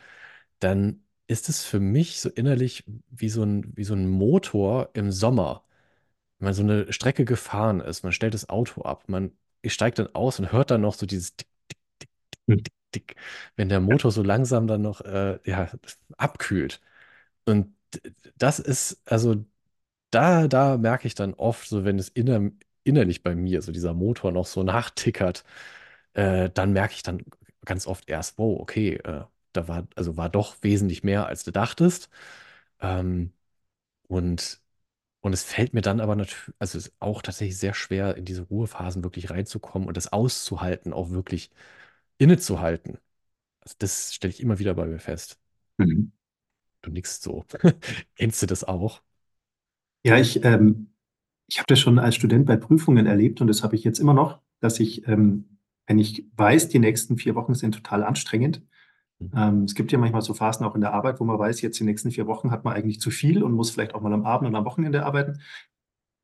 dann 0.60 1.04
ist 1.28 1.50
es 1.50 1.66
für 1.66 1.80
mich 1.82 2.22
so 2.22 2.30
innerlich 2.30 2.86
wie 3.10 3.30
so 3.30 3.44
ein, 3.44 3.74
wie 3.78 3.84
so 3.86 3.96
ein 3.96 4.10
Motor 4.10 4.92
im 4.94 5.12
Sommer. 5.12 5.66
Wenn 6.40 6.48
man 6.48 6.54
so 6.56 6.64
eine 6.64 6.94
Strecke 6.94 7.26
gefahren 7.26 7.82
ist, 7.82 8.04
man 8.04 8.14
stellt 8.14 8.34
das 8.36 8.50
Auto 8.50 8.84
ab, 8.84 9.10
man 9.10 9.32
steigt 9.68 10.00
dann 10.00 10.14
aus 10.16 10.40
und 10.40 10.52
hört 10.54 10.72
dann 10.72 10.82
noch 10.82 10.96
so 10.96 11.06
dieses. 11.08 11.36
Tick, 11.38 11.50
Tick, 12.96 13.16
wenn 13.56 13.70
der 13.70 13.80
Motor 13.82 14.12
so 14.12 14.24
langsam 14.24 14.68
dann 14.68 14.82
noch 14.82 15.02
äh, 15.02 15.40
ja, 15.46 15.70
abkühlt. 16.18 16.82
Und 17.46 17.76
das 18.38 18.60
ist, 18.60 19.02
also 19.06 19.46
da, 20.12 20.48
da 20.48 20.78
merke 20.78 21.08
ich 21.08 21.16
dann 21.16 21.34
oft, 21.36 21.68
so 21.70 21.86
wenn 21.86 22.00
es 22.00 22.10
inner, 22.10 22.52
innerlich 22.84 23.24
bei 23.24 23.36
mir, 23.36 23.62
so 23.62 23.72
dieser 23.72 23.94
Motor 23.94 24.32
noch 24.32 24.46
so 24.48 24.64
nachtickert, 24.64 25.44
äh, 26.14 26.50
dann 26.52 26.74
merke 26.74 26.94
ich 26.96 27.04
dann 27.04 27.24
ganz 27.66 27.88
oft 27.88 28.10
erst, 28.10 28.38
wow, 28.38 28.60
okay, 28.62 28.96
äh, 28.98 29.24
da 29.54 29.68
war, 29.68 29.88
also 29.96 30.18
war 30.18 30.30
doch 30.30 30.58
wesentlich 30.64 31.04
mehr, 31.04 31.28
als 31.28 31.44
du 31.44 31.52
dachtest. 31.52 32.10
Ähm, 32.82 33.34
und, 34.08 34.62
und 35.22 35.34
es 35.34 35.44
fällt 35.44 35.74
mir 35.74 35.82
dann 35.82 36.02
aber 36.02 36.16
natürlich, 36.16 36.56
also 36.60 36.78
es 36.78 36.88
ist 36.90 36.96
auch 37.00 37.22
tatsächlich 37.24 37.58
sehr 37.60 37.74
schwer, 37.74 38.18
in 38.18 38.26
diese 38.26 38.44
Ruhephasen 38.44 39.04
wirklich 39.04 39.30
reinzukommen 39.32 39.88
und 39.88 39.98
das 39.98 40.14
auszuhalten, 40.14 40.94
auch 40.94 41.12
wirklich 41.12 41.52
innezuhalten. 42.18 42.98
Also 43.62 43.76
das 43.80 44.14
stelle 44.14 44.34
ich 44.34 44.42
immer 44.42 44.60
wieder 44.60 44.74
bei 44.76 44.86
mir 44.86 45.00
fest. 45.00 45.40
Mhm. 45.78 46.12
Du 46.82 46.92
nickst 46.92 47.24
so. 47.24 47.46
Kennst 48.16 48.42
du 48.42 48.46
das 48.46 48.64
auch? 48.64 49.02
Ja, 50.04 50.18
ich, 50.18 50.44
ähm, 50.44 50.92
ich 51.48 51.58
habe 51.58 51.68
das 51.68 51.80
schon 51.80 52.00
als 52.00 52.16
Student 52.16 52.46
bei 52.46 52.58
Prüfungen 52.58 53.06
erlebt 53.06 53.42
und 53.42 53.48
das 53.48 53.64
habe 53.64 53.76
ich 53.76 53.84
jetzt 53.84 54.00
immer 54.00 54.14
noch, 54.14 54.40
dass 54.60 54.80
ich, 54.80 55.08
ähm, 55.08 55.60
wenn 55.88 56.00
ich 56.00 56.26
weiß, 56.36 56.70
die 56.70 56.80
nächsten 56.80 57.18
vier 57.18 57.36
Wochen 57.36 57.56
sind 57.56 57.74
total 57.76 58.04
anstrengend, 58.04 58.62
Mhm. 59.20 59.32
ähm, 59.36 59.64
es 59.64 59.76
gibt 59.76 59.92
ja 59.94 59.98
manchmal 59.98 60.22
so 60.24 60.34
Phasen 60.34 60.66
auch 60.66 60.76
in 60.76 60.82
der 60.82 60.94
Arbeit, 60.94 61.20
wo 61.22 61.26
man 61.26 61.40
weiß, 61.40 61.62
jetzt 61.62 61.80
die 61.80 61.86
nächsten 61.86 62.12
vier 62.12 62.28
Wochen 62.28 62.52
hat 62.52 62.66
man 62.66 62.74
eigentlich 62.74 63.00
zu 63.02 63.12
viel 63.12 63.44
und 63.44 63.54
muss 63.54 63.72
vielleicht 63.72 63.96
auch 63.96 64.02
mal 64.02 64.14
am 64.14 64.26
Abend 64.26 64.48
und 64.50 64.56
am 64.56 64.66
Wochenende 64.66 65.06
arbeiten, 65.06 65.40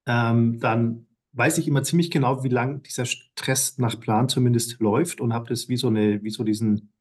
ähm, 0.07 0.59
dann 0.59 1.07
weiß 1.33 1.57
ich 1.59 1.67
immer 1.67 1.83
ziemlich 1.83 2.11
genau, 2.11 2.43
wie 2.43 2.49
lang 2.49 2.83
dieser 2.83 3.05
Stress 3.05 3.77
nach 3.77 3.99
Plan 3.99 4.29
zumindest 4.29 4.79
läuft 4.79 5.21
und 5.21 5.33
habe 5.33 5.47
das 5.49 5.69
wie 5.69 5.77
so 5.77 5.87
eine, 5.87 6.23
wie 6.23 6.29
so 6.29 6.43
diesen, 6.43 6.91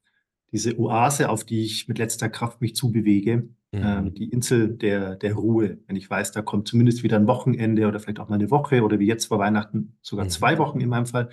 diese 0.53 0.79
Oase, 0.79 1.29
auf 1.31 1.45
die 1.45 1.65
ich 1.65 1.89
mit 1.89 1.99
letzter 1.99 2.29
Kraft 2.29 2.61
mich 2.61 2.75
zubewege, 2.77 3.49
ähm, 3.73 4.05
Mhm. 4.07 4.15
die 4.15 4.29
Insel 4.31 4.69
der, 4.77 5.15
der 5.17 5.35
Ruhe. 5.35 5.79
Wenn 5.87 5.97
ich 5.97 6.11
weiß, 6.11 6.33
da 6.33 6.43
kommt 6.43 6.67
zumindest 6.69 7.03
wieder 7.05 7.17
ein 7.17 7.29
Wochenende 7.29 7.87
oder 7.87 8.01
vielleicht 8.01 8.19
auch 8.19 8.29
mal 8.29 8.35
eine 8.37 8.51
Woche 8.51 8.83
oder 8.83 8.99
wie 8.99 9.07
jetzt 9.07 9.27
vor 9.27 9.39
Weihnachten 9.39 9.97
sogar 10.03 10.25
Mhm. 10.25 10.31
zwei 10.31 10.59
Wochen 10.59 10.81
in 10.81 10.89
meinem 10.89 11.07
Fall, 11.07 11.29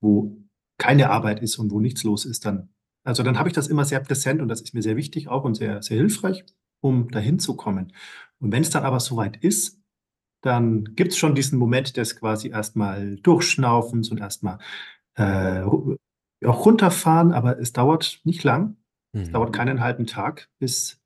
wo 0.00 0.38
keine 0.78 1.10
Arbeit 1.10 1.42
ist 1.42 1.58
und 1.58 1.70
wo 1.72 1.80
nichts 1.80 2.04
los 2.04 2.24
ist, 2.24 2.44
dann, 2.46 2.68
also 3.04 3.22
dann 3.24 3.38
habe 3.38 3.48
ich 3.48 3.54
das 3.54 3.66
immer 3.68 3.84
sehr 3.84 4.00
präsent 4.00 4.40
und 4.40 4.48
das 4.48 4.60
ist 4.60 4.72
mir 4.72 4.82
sehr 4.82 4.96
wichtig 4.96 5.28
auch 5.28 5.44
und 5.44 5.54
sehr, 5.56 5.82
sehr 5.82 5.96
hilfreich, 5.98 6.44
um 6.80 7.08
dahin 7.10 7.38
zu 7.40 7.56
kommen. 7.56 7.92
Und 8.38 8.52
wenn 8.52 8.62
es 8.62 8.70
dann 8.70 8.84
aber 8.84 9.00
soweit 9.00 9.36
ist, 9.42 9.79
dann 10.42 10.84
gibt 10.96 11.12
es 11.12 11.18
schon 11.18 11.34
diesen 11.34 11.58
Moment 11.58 11.96
des 11.96 12.16
quasi 12.16 12.48
erstmal 12.50 13.16
Durchschnaufens 13.16 14.10
und 14.10 14.18
erstmal 14.20 14.58
äh, 15.16 15.62
auch 15.62 16.66
runterfahren, 16.66 17.32
aber 17.32 17.58
es 17.60 17.72
dauert 17.72 18.20
nicht 18.24 18.44
lang. 18.44 18.76
Es 19.22 19.30
Mhm. 19.30 19.32
dauert 19.32 19.52
keinen 19.54 19.80
halben 19.80 20.06
Tag, 20.06 20.48
bis 20.58 21.00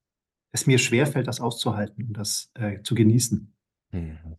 es 0.52 0.66
mir 0.66 0.78
schwerfällt, 0.78 1.28
das 1.28 1.40
auszuhalten 1.40 2.06
und 2.08 2.14
das 2.18 2.50
äh, 2.54 2.82
zu 2.82 2.94
genießen. 2.94 3.54
Mhm. 3.92 4.34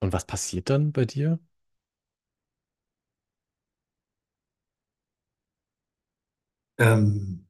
Und 0.00 0.12
was 0.12 0.26
passiert 0.26 0.68
dann 0.70 0.92
bei 0.92 1.04
dir? 1.06 1.38
Ähm, 6.78 7.46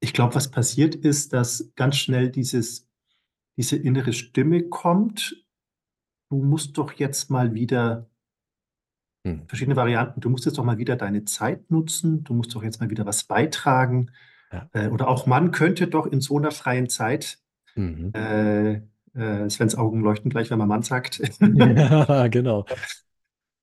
ich 0.00 0.12
glaube, 0.14 0.34
was 0.36 0.50
passiert 0.50 0.94
ist, 0.96 1.32
dass 1.32 1.72
ganz 1.76 1.96
schnell 1.98 2.30
dieses, 2.30 2.88
diese 3.56 3.76
innere 3.76 4.12
Stimme 4.12 4.68
kommt. 4.68 5.44
Du 6.30 6.42
musst 6.42 6.78
doch 6.78 6.92
jetzt 6.94 7.30
mal 7.30 7.54
wieder 7.54 8.08
Mhm. 9.24 9.46
verschiedene 9.46 9.76
Varianten. 9.76 10.20
Du 10.20 10.30
musst 10.30 10.46
jetzt 10.46 10.58
doch 10.58 10.64
mal 10.64 10.78
wieder 10.78 10.96
deine 10.96 11.24
Zeit 11.24 11.70
nutzen. 11.70 12.24
Du 12.24 12.34
musst 12.34 12.54
doch 12.54 12.62
jetzt 12.64 12.80
mal 12.80 12.90
wieder 12.90 13.06
was 13.06 13.22
beitragen. 13.24 14.10
Ja. 14.52 14.68
Äh, 14.72 14.88
oder 14.88 15.06
auch 15.08 15.26
man 15.26 15.52
könnte 15.52 15.86
doch 15.86 16.06
in 16.06 16.20
so 16.20 16.38
einer 16.38 16.50
freien 16.50 16.88
Zeit, 16.88 17.38
Mhm. 17.76 18.12
äh, 18.14 18.72
äh, 19.14 19.48
Svens 19.48 19.76
Augen 19.76 20.00
leuchten 20.00 20.28
gleich, 20.30 20.50
wenn 20.50 20.58
man 20.58 20.68
Mann 20.68 20.82
sagt. 20.82 21.20
Ja, 21.40 22.26
genau. 22.28 22.66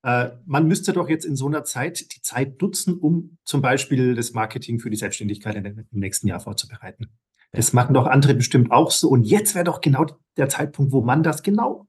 Äh, 0.01 0.29
man 0.46 0.65
müsste 0.65 0.93
doch 0.93 1.10
jetzt 1.10 1.25
in 1.25 1.36
so 1.36 1.48
einer 1.48 1.65
Zeit 1.65 2.15
die 2.15 2.22
Zeit 2.22 2.62
nutzen, 2.62 2.98
um 2.98 3.38
zum 3.43 3.62
Beispiel 3.62 4.15
das 4.15 4.31
Marketing 4.31 4.79
für 4.79 4.89
die 4.89 4.96
Selbstständigkeit 4.96 5.58
im 5.58 5.86
nächsten 5.91 6.25
Jahr 6.29 6.39
vorzubereiten. 6.39 7.10
Das 7.51 7.74
machen 7.74 7.94
doch 7.94 8.08
andere 8.08 8.36
bestimmt 8.36 8.72
auch 8.72 8.91
so. 8.91 9.10
Und 9.10 9.24
jetzt 9.24 9.56
wäre 9.56 9.65
doch 9.65 9.82
genau 9.82 10.06
der 10.38 10.50
Zeitpunkt, 10.50 10.91
wo 10.91 11.01
man 11.01 11.24
das 11.24 11.44
genau 11.44 11.88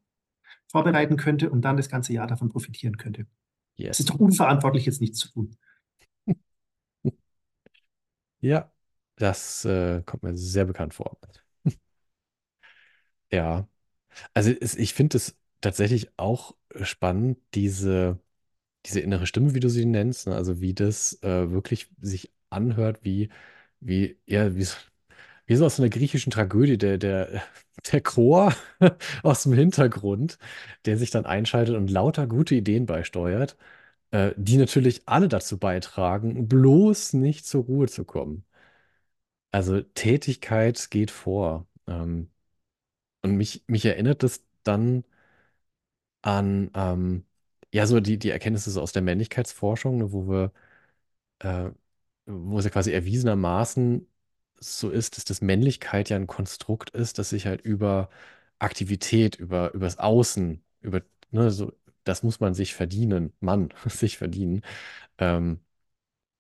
vorbereiten 0.69 1.17
könnte 1.17 1.50
und 1.50 1.62
dann 1.62 1.76
das 1.79 1.88
ganze 1.90 2.12
Jahr 2.14 2.26
davon 2.29 2.50
profitieren 2.50 2.99
könnte. 2.99 3.26
Es 3.90 4.00
Yes. 4.00 4.00
ist 4.00 4.11
doch 4.11 4.17
unverantwortlich, 4.21 4.87
jetzt 4.87 5.00
nichts 5.00 5.19
zu 5.21 5.31
tun. 5.33 5.57
Ja, 8.40 8.73
das 9.17 9.64
äh, 9.64 10.02
kommt 10.02 10.23
mir 10.23 10.37
sehr 10.37 10.64
bekannt 10.64 10.95
vor. 10.95 11.19
Ja, 13.33 13.69
also 14.35 14.50
es, 14.52 14.76
ich 14.76 14.95
finde 14.95 15.19
es 15.19 15.37
tatsächlich 15.61 16.11
auch 16.19 16.57
spannend, 16.83 17.38
diese, 17.55 18.21
diese 18.87 19.00
innere 19.00 19.26
Stimme, 19.26 19.55
wie 19.55 19.61
du 19.61 19.69
sie 19.71 19.87
nennst, 19.87 20.29
ne? 20.29 20.37
Also 20.37 20.61
wie 20.61 20.75
das 20.75 21.23
äh, 21.23 21.50
wirklich 21.52 21.90
sich 22.00 22.33
anhört, 22.50 23.05
wie, 23.05 23.31
wie, 23.81 24.19
ja, 24.26 24.55
wie, 24.57 24.64
so- 24.64 24.76
wie 25.50 25.57
so 25.57 25.66
aus 25.66 25.80
einer 25.80 25.90
griechischen 25.90 26.30
Tragödie, 26.33 26.78
der, 26.78 26.99
der, 26.99 27.42
der 27.92 28.02
Chor 28.02 28.54
aus 29.25 29.45
dem 29.45 29.54
Hintergrund, 29.54 30.38
der 30.87 30.97
sich 30.99 31.11
dann 31.11 31.26
einschaltet 31.26 31.76
und 31.76 31.90
lauter 31.90 32.28
gute 32.28 32.54
Ideen 32.54 32.87
beisteuert, 32.87 33.57
äh, 34.12 34.33
die 34.37 34.59
natürlich 34.59 35.02
alle 35.09 35.28
dazu 35.28 35.59
beitragen, 35.59 36.49
bloß 36.49 37.14
nicht 37.14 37.47
zur 37.47 37.64
Ruhe 37.64 37.88
zu 37.88 38.04
kommen. 38.04 38.45
Also 39.52 39.80
Tätigkeit 39.83 40.90
geht 40.90 41.11
vor. 41.11 41.66
Ähm, 41.87 42.30
und 43.23 43.37
mich, 43.37 43.64
mich 43.69 43.87
erinnert 43.87 44.23
das 44.25 44.45
dann 44.64 45.04
an 46.23 46.71
ähm, 46.75 47.25
ja 47.73 47.87
so 47.87 48.00
die, 48.00 48.19
die 48.19 48.30
Erkenntnisse 48.30 48.80
aus 48.80 48.92
der 48.92 49.02
Männlichkeitsforschung, 49.02 49.99
ne, 49.99 50.12
wo 50.12 50.28
wir, 50.28 50.52
äh, 51.40 51.71
wo 52.26 52.59
es 52.61 52.66
ja 52.66 52.73
quasi 52.73 52.92
erwiesenermaßen 52.92 54.09
so 54.61 54.90
ist, 54.90 55.17
dass 55.17 55.25
das 55.25 55.40
Männlichkeit 55.40 56.11
ja 56.11 56.17
ein 56.17 56.26
Konstrukt 56.26 56.90
ist, 56.90 57.19
das 57.19 57.31
sich 57.31 57.47
halt 57.47 57.62
über 57.62 58.11
Aktivität, 58.59 59.37
über 59.37 59.73
übers 59.75 59.99
Außen, 59.99 60.62
über 60.83 61.02
ne, 61.31 61.50
so 61.50 61.73
das 62.05 62.23
muss 62.23 62.40
man 62.40 62.55
sich 62.55 62.75
verdienen, 62.75 63.33
Mann, 63.40 63.71
sich 63.87 64.19
verdienen, 64.19 64.62
ähm, 65.19 65.61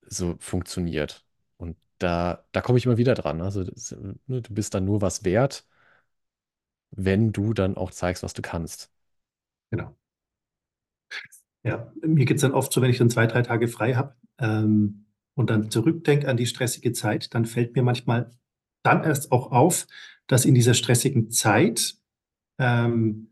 so 0.08 0.36
funktioniert. 0.40 1.24
Und 1.58 1.76
da, 1.98 2.44
da 2.52 2.60
komme 2.62 2.78
ich 2.78 2.86
immer 2.86 2.98
wieder 2.98 3.14
dran. 3.14 3.40
Also 3.42 3.64
das, 3.64 3.92
ne, 4.26 4.42
du 4.42 4.54
bist 4.54 4.74
dann 4.74 4.84
nur 4.86 5.02
was 5.02 5.24
wert, 5.24 5.66
wenn 6.92 7.32
du 7.32 7.52
dann 7.54 7.76
auch 7.76 7.90
zeigst, 7.90 8.22
was 8.22 8.32
du 8.34 8.42
kannst. 8.42 8.92
Genau. 9.70 9.96
Ja, 11.62 11.92
mir 12.02 12.24
geht 12.24 12.36
es 12.36 12.42
dann 12.42 12.52
oft 12.52 12.72
so, 12.72 12.80
wenn 12.80 12.90
ich 12.90 12.98
dann 12.98 13.10
zwei, 13.10 13.26
drei 13.26 13.42
Tage 13.42 13.68
frei 13.68 13.94
habe 13.94 14.14
ähm, 14.38 15.04
und 15.40 15.48
dann 15.48 15.70
zurückdenke 15.70 16.28
an 16.28 16.36
die 16.36 16.46
stressige 16.46 16.92
Zeit, 16.92 17.34
dann 17.34 17.46
fällt 17.46 17.74
mir 17.74 17.82
manchmal 17.82 18.30
dann 18.84 19.02
erst 19.02 19.32
auch 19.32 19.50
auf, 19.50 19.86
dass 20.26 20.44
in 20.44 20.54
dieser 20.54 20.74
stressigen 20.74 21.30
Zeit 21.30 21.96
ähm, 22.58 23.30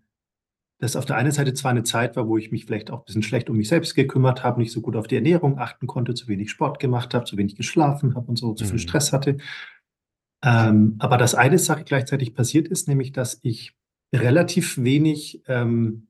das 0.80 0.96
auf 0.96 1.04
der 1.04 1.16
einen 1.16 1.32
Seite 1.32 1.52
zwar 1.52 1.70
eine 1.72 1.82
Zeit 1.82 2.16
war, 2.16 2.26
wo 2.26 2.38
ich 2.38 2.50
mich 2.50 2.64
vielleicht 2.64 2.90
auch 2.90 3.00
ein 3.00 3.04
bisschen 3.04 3.22
schlecht 3.22 3.50
um 3.50 3.56
mich 3.56 3.68
selbst 3.68 3.94
gekümmert 3.94 4.42
habe, 4.42 4.60
nicht 4.60 4.72
so 4.72 4.80
gut 4.80 4.96
auf 4.96 5.06
die 5.06 5.16
Ernährung 5.16 5.58
achten 5.58 5.86
konnte, 5.86 6.14
zu 6.14 6.28
wenig 6.28 6.50
Sport 6.50 6.80
gemacht 6.80 7.12
habe, 7.12 7.26
zu 7.26 7.36
wenig 7.36 7.56
geschlafen 7.56 8.14
habe 8.14 8.26
und 8.26 8.36
so, 8.36 8.54
zu 8.54 8.64
viel 8.64 8.74
Mhm. 8.74 8.78
Stress 8.78 9.12
hatte. 9.12 9.36
Ähm, 10.42 10.96
aber 10.98 11.18
dass 11.18 11.34
eine 11.34 11.58
Sache 11.58 11.84
gleichzeitig 11.84 12.34
passiert 12.34 12.68
ist, 12.68 12.88
nämlich 12.88 13.12
dass 13.12 13.38
ich 13.42 13.76
relativ 14.14 14.78
wenig 14.78 15.42
ähm, 15.46 16.08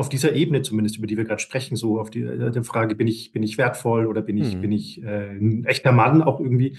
auf 0.00 0.08
dieser 0.08 0.32
Ebene 0.34 0.62
zumindest, 0.62 0.96
über 0.98 1.06
die 1.06 1.16
wir 1.16 1.24
gerade 1.24 1.40
sprechen, 1.40 1.76
so 1.76 2.00
auf 2.00 2.10
die, 2.10 2.22
äh, 2.22 2.50
der 2.50 2.64
Frage, 2.64 2.94
bin 2.96 3.06
ich, 3.06 3.30
bin 3.32 3.42
ich 3.42 3.56
wertvoll 3.58 4.06
oder 4.06 4.22
bin 4.22 4.36
ich, 4.36 4.56
Mhm. 4.56 4.60
bin 4.60 4.72
ich 4.72 5.02
äh, 5.02 5.30
ein 5.30 5.64
echter 5.64 5.92
Mann 5.92 6.22
auch 6.22 6.40
irgendwie, 6.40 6.76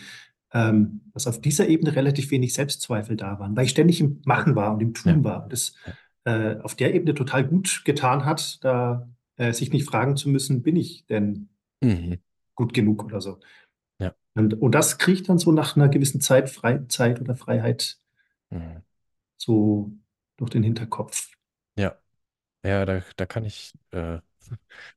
ähm, 0.54 1.02
dass 1.14 1.28
auf 1.28 1.40
dieser 1.40 1.68
Ebene 1.70 1.96
relativ 1.96 2.30
wenig 2.32 2.54
Selbstzweifel 2.54 3.16
da 3.16 3.40
waren, 3.40 3.56
weil 3.56 3.64
ich 3.66 3.72
ständig 3.72 4.02
im 4.02 4.22
Machen 4.26 4.56
war 4.56 4.74
und 4.74 4.82
im 4.82 4.94
Tun 4.94 5.20
Ja. 5.20 5.24
war. 5.24 5.44
Und 5.44 5.54
das 5.54 5.74
äh, 6.26 6.58
auf 6.58 6.76
der 6.76 6.94
Ebene 6.94 7.14
total 7.16 7.48
gut 7.48 7.84
getan 7.86 8.26
hat, 8.26 8.64
da 8.64 9.08
äh, 9.38 9.54
sich 9.54 9.72
nicht 9.72 9.86
fragen 9.86 10.18
zu 10.18 10.30
müssen, 10.30 10.62
bin 10.62 10.76
ich 10.76 11.06
denn 11.08 11.48
Mhm. 11.82 12.18
gut 12.56 12.74
genug 12.74 13.04
oder 13.06 13.22
so. 13.22 13.40
Ja. 14.00 14.14
Und, 14.36 14.54
und 14.62 14.76
das 14.76 14.98
kriegt 15.00 15.30
dann 15.30 15.40
so 15.40 15.52
nach 15.52 15.76
einer 15.76 15.90
gewissen 15.90 16.22
Zeit, 16.22 16.50
Freizeit 16.50 17.22
oder 17.22 17.36
Freiheit 17.36 17.98
Mhm. 18.52 18.82
so 19.38 19.94
durch 20.38 20.52
den 20.52 20.64
Hinterkopf. 20.64 21.32
Ja, 22.64 22.86
da, 22.86 23.02
da 23.18 23.26
kann 23.26 23.44
ich, 23.46 23.74
äh, 23.92 24.20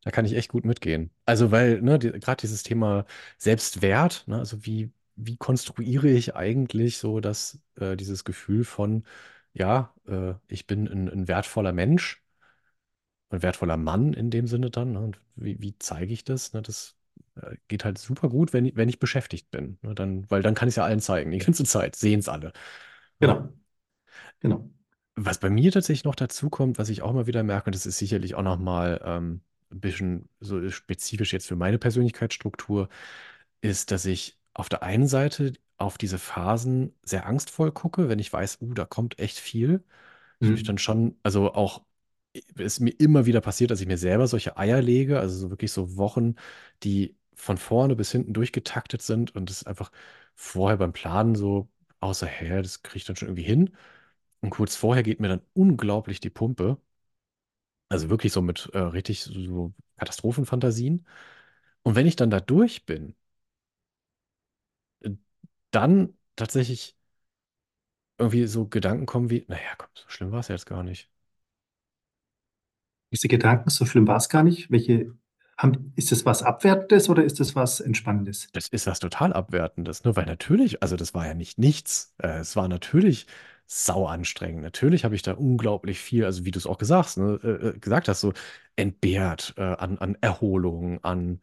da 0.04 0.10
kann 0.10 0.24
ich 0.26 0.34
echt 0.34 0.50
gut 0.50 0.64
mitgehen. 0.64 1.10
Also, 1.26 1.50
weil, 1.50 1.80
ne, 1.82 1.98
die, 1.98 2.12
gerade 2.12 2.40
dieses 2.42 2.62
Thema 2.62 3.06
Selbstwert, 3.38 4.24
ne, 4.28 4.38
also 4.38 4.66
wie, 4.66 4.92
wie 5.16 5.36
konstruiere 5.36 6.08
ich 6.10 6.34
eigentlich 6.36 6.98
so 6.98 7.20
das, 7.20 7.60
äh, 7.76 7.96
dieses 7.96 8.24
Gefühl 8.24 8.64
von, 8.64 9.04
ja, 9.54 9.94
äh, 10.08 10.34
ich 10.48 10.66
bin 10.66 10.88
ein, 10.88 11.08
ein 11.10 11.28
wertvoller 11.28 11.72
Mensch, 11.72 12.22
ein 13.30 13.42
wertvoller 13.42 13.76
Mann 13.76 14.12
in 14.12 14.30
dem 14.30 14.46
Sinne 14.46 14.70
dann. 14.70 14.92
Ne? 14.92 15.00
Und 15.00 15.20
wie, 15.36 15.60
wie 15.60 15.76
zeige 15.78 16.12
ich 16.12 16.24
das? 16.24 16.52
Ne? 16.52 16.62
Das 16.62 16.96
äh, 17.36 17.56
geht 17.68 17.84
halt 17.84 17.98
super 17.98 18.28
gut, 18.28 18.52
wenn, 18.52 18.64
ich- 18.66 18.76
wenn 18.76 18.88
ich 18.88 18.98
beschäftigt 18.98 19.50
bin. 19.50 19.78
Ne? 19.82 19.94
Dann, 19.94 20.30
weil 20.30 20.42
dann 20.42 20.54
kann 20.54 20.68
ich 20.68 20.72
es 20.72 20.76
ja 20.76 20.84
allen 20.84 21.00
zeigen, 21.00 21.30
die 21.30 21.38
ganze 21.38 21.64
Zeit, 21.64 21.96
sehen 21.96 22.20
es 22.20 22.28
alle. 22.28 22.52
Ne? 23.20 23.28
Genau, 23.28 23.52
genau. 24.40 24.70
Was 25.16 25.38
bei 25.38 25.48
mir 25.50 25.70
tatsächlich 25.70 26.04
noch 26.04 26.16
dazu 26.16 26.50
kommt, 26.50 26.78
was 26.78 26.88
ich 26.88 27.02
auch 27.02 27.12
mal 27.12 27.26
wieder 27.26 27.42
merke, 27.44 27.66
und 27.66 27.74
das 27.76 27.86
ist 27.86 27.98
sicherlich 27.98 28.34
auch 28.34 28.42
nochmal 28.42 29.00
ähm, 29.04 29.42
ein 29.70 29.80
bisschen 29.80 30.28
so 30.40 30.68
spezifisch 30.70 31.32
jetzt 31.32 31.46
für 31.46 31.54
meine 31.56 31.78
Persönlichkeitsstruktur, 31.78 32.88
ist, 33.60 33.90
dass 33.92 34.06
ich 34.06 34.38
auf 34.54 34.68
der 34.68 34.82
einen 34.82 35.06
Seite 35.08 35.52
auf 35.78 35.98
diese 35.98 36.18
Phasen 36.18 36.94
sehr 37.04 37.26
angstvoll 37.26 37.72
gucke, 37.72 38.08
wenn 38.08 38.18
ich 38.18 38.32
weiß, 38.32 38.58
uh, 38.62 38.74
da 38.74 38.84
kommt 38.86 39.18
echt 39.20 39.38
viel. 39.38 39.84
Ich 40.42 40.50
mich 40.52 40.62
Mhm. 40.62 40.64
dann 40.64 40.78
schon, 40.78 41.16
also 41.22 41.54
auch, 41.54 41.84
es 42.34 42.42
ist 42.58 42.80
mir 42.80 42.90
immer 42.98 43.26
wieder 43.26 43.40
passiert, 43.40 43.70
dass 43.70 43.80
ich 43.80 43.86
mir 43.86 43.98
selber 43.98 44.26
solche 44.26 44.56
Eier 44.56 44.82
lege, 44.82 45.20
also 45.20 45.36
so 45.38 45.50
wirklich 45.50 45.72
so 45.72 45.96
Wochen, 45.96 46.34
die 46.82 47.16
von 47.34 47.58
vorne 47.58 47.96
bis 47.96 48.12
hinten 48.12 48.32
durchgetaktet 48.34 49.02
sind 49.02 49.34
und 49.34 49.50
das 49.50 49.64
einfach 49.64 49.90
vorher 50.34 50.76
beim 50.78 50.92
Planen 50.92 51.34
so 51.34 51.68
außer, 52.00 52.26
hä, 52.26 52.62
das 52.62 52.82
kriege 52.82 52.98
ich 52.98 53.04
dann 53.04 53.16
schon 53.16 53.28
irgendwie 53.28 53.42
hin. 53.44 53.70
Und 54.44 54.50
kurz 54.50 54.76
vorher 54.76 55.02
geht 55.02 55.18
mir 55.20 55.26
dann 55.28 55.42
unglaublich 55.54 56.20
die 56.20 56.30
Pumpe. 56.30 56.78
Also 57.88 58.10
wirklich 58.10 58.32
so 58.32 58.42
mit 58.42 58.70
äh, 58.74 58.78
richtig 58.78 59.22
so 59.24 59.72
Katastrophenfantasien. 59.98 61.06
Und 61.82 61.96
wenn 61.96 62.06
ich 62.06 62.16
dann 62.16 62.30
da 62.30 62.40
durch 62.40 62.86
bin, 62.86 63.14
äh, 65.00 65.10
dann 65.70 66.14
tatsächlich 66.36 66.96
irgendwie 68.18 68.46
so 68.46 68.66
Gedanken 68.68 69.06
kommen 69.06 69.30
wie, 69.30 69.44
naja, 69.48 69.74
komm, 69.78 69.88
so 69.94 70.08
schlimm 70.08 70.32
war 70.32 70.40
es 70.40 70.48
jetzt 70.48 70.66
gar 70.66 70.82
nicht. 70.82 71.10
Diese 73.12 73.28
Gedanken, 73.28 73.70
so 73.70 73.86
schlimm 73.86 74.06
war 74.08 74.16
es 74.16 74.28
gar 74.28 74.42
nicht. 74.42 74.70
Welche 74.70 75.14
haben, 75.56 75.92
ist 75.94 76.10
das 76.10 76.26
was 76.26 76.42
Abwertendes 76.42 77.08
oder 77.08 77.24
ist 77.24 77.38
das 77.38 77.54
was 77.54 77.80
Entspannendes? 77.80 78.48
Das 78.52 78.68
ist 78.68 78.86
was 78.88 78.98
total 78.98 79.32
Abwertendes, 79.32 80.02
ne? 80.04 80.16
Weil 80.16 80.26
natürlich, 80.26 80.82
also 80.82 80.96
das 80.96 81.14
war 81.14 81.26
ja 81.26 81.34
nicht 81.34 81.58
nichts. 81.58 82.14
Äh, 82.18 82.38
es 82.38 82.56
war 82.56 82.66
natürlich 82.66 83.26
sau 83.66 84.06
anstrengend. 84.06 84.62
Natürlich 84.62 85.04
habe 85.04 85.14
ich 85.14 85.22
da 85.22 85.32
unglaublich 85.34 85.98
viel, 86.00 86.24
also 86.24 86.44
wie 86.44 86.50
du 86.50 86.58
es 86.58 86.66
auch 86.66 86.78
gesagt, 86.78 87.16
ne, 87.16 87.40
äh, 87.42 87.68
äh, 87.70 87.78
gesagt 87.78 88.08
hast, 88.08 88.20
so 88.20 88.32
entbehrt 88.76 89.54
äh, 89.56 89.62
an, 89.62 89.98
an 89.98 90.16
Erholung, 90.20 91.02
an 91.04 91.40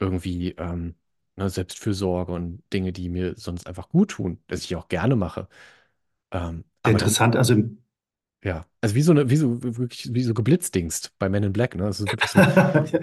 irgendwie 0.00 0.52
ähm, 0.52 0.96
ne, 1.36 1.50
Selbstfürsorge 1.50 2.32
und 2.32 2.62
Dinge, 2.72 2.92
die 2.92 3.08
mir 3.10 3.34
sonst 3.36 3.66
einfach 3.68 3.88
gut 3.90 4.12
tun, 4.12 4.40
dass 4.48 4.62
ich 4.64 4.76
auch 4.76 4.88
gerne 4.88 5.16
mache. 5.16 5.48
Ähm, 6.32 6.64
aber 6.82 6.98
dann, 7.00 7.16
interessant. 7.16 7.36
Also 7.36 7.54
ja, 8.44 8.66
also 8.80 8.94
wie 8.94 9.02
so 9.02 9.12
eine, 9.12 9.30
wie 9.30 9.36
so, 9.36 9.62
wirklich, 9.62 10.12
wie 10.14 10.22
so 10.22 10.34
geblitzdingst 10.34 11.12
bei 11.18 11.28
Men 11.28 11.42
in 11.44 11.52
Black, 11.52 11.74
ne? 11.74 11.84
Also 11.84 12.10
wirklich 12.12 12.30
so, 12.30 12.46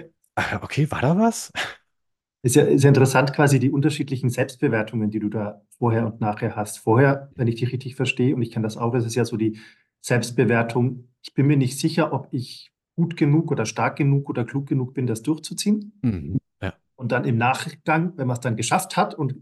ah, 0.36 0.60
okay, 0.62 0.90
war 0.90 1.02
da 1.02 1.18
was? 1.18 1.52
Ist 2.44 2.56
ja, 2.56 2.62
ist 2.64 2.82
ja 2.84 2.88
interessant, 2.88 3.32
quasi 3.32 3.58
die 3.58 3.70
unterschiedlichen 3.70 4.28
Selbstbewertungen, 4.28 5.10
die 5.10 5.18
du 5.18 5.30
da 5.30 5.62
vorher 5.78 6.04
und 6.06 6.20
nachher 6.20 6.54
hast. 6.56 6.78
Vorher, 6.78 7.30
wenn 7.36 7.48
ich 7.48 7.54
dich 7.56 7.72
richtig 7.72 7.96
verstehe, 7.96 8.34
und 8.34 8.42
ich 8.42 8.50
kann 8.50 8.62
das 8.62 8.76
auch, 8.76 8.94
ist 8.94 9.06
es 9.06 9.14
ja 9.14 9.24
so 9.24 9.36
die 9.38 9.58
Selbstbewertung. 10.02 11.08
Ich 11.22 11.32
bin 11.34 11.46
mir 11.46 11.56
nicht 11.56 11.78
sicher, 11.78 12.12
ob 12.12 12.28
ich 12.32 12.70
gut 12.96 13.16
genug 13.16 13.50
oder 13.50 13.64
stark 13.66 13.96
genug 13.96 14.28
oder 14.28 14.44
klug 14.44 14.66
genug 14.68 14.94
bin, 14.94 15.06
das 15.06 15.22
durchzuziehen. 15.22 15.98
Mhm. 16.02 16.38
Ja. 16.62 16.74
Und 16.96 17.12
dann 17.12 17.24
im 17.24 17.38
Nachgang, 17.38 18.12
wenn 18.16 18.26
man 18.26 18.34
es 18.34 18.40
dann 18.40 18.56
geschafft 18.56 18.96
hat 18.96 19.14
und 19.14 19.34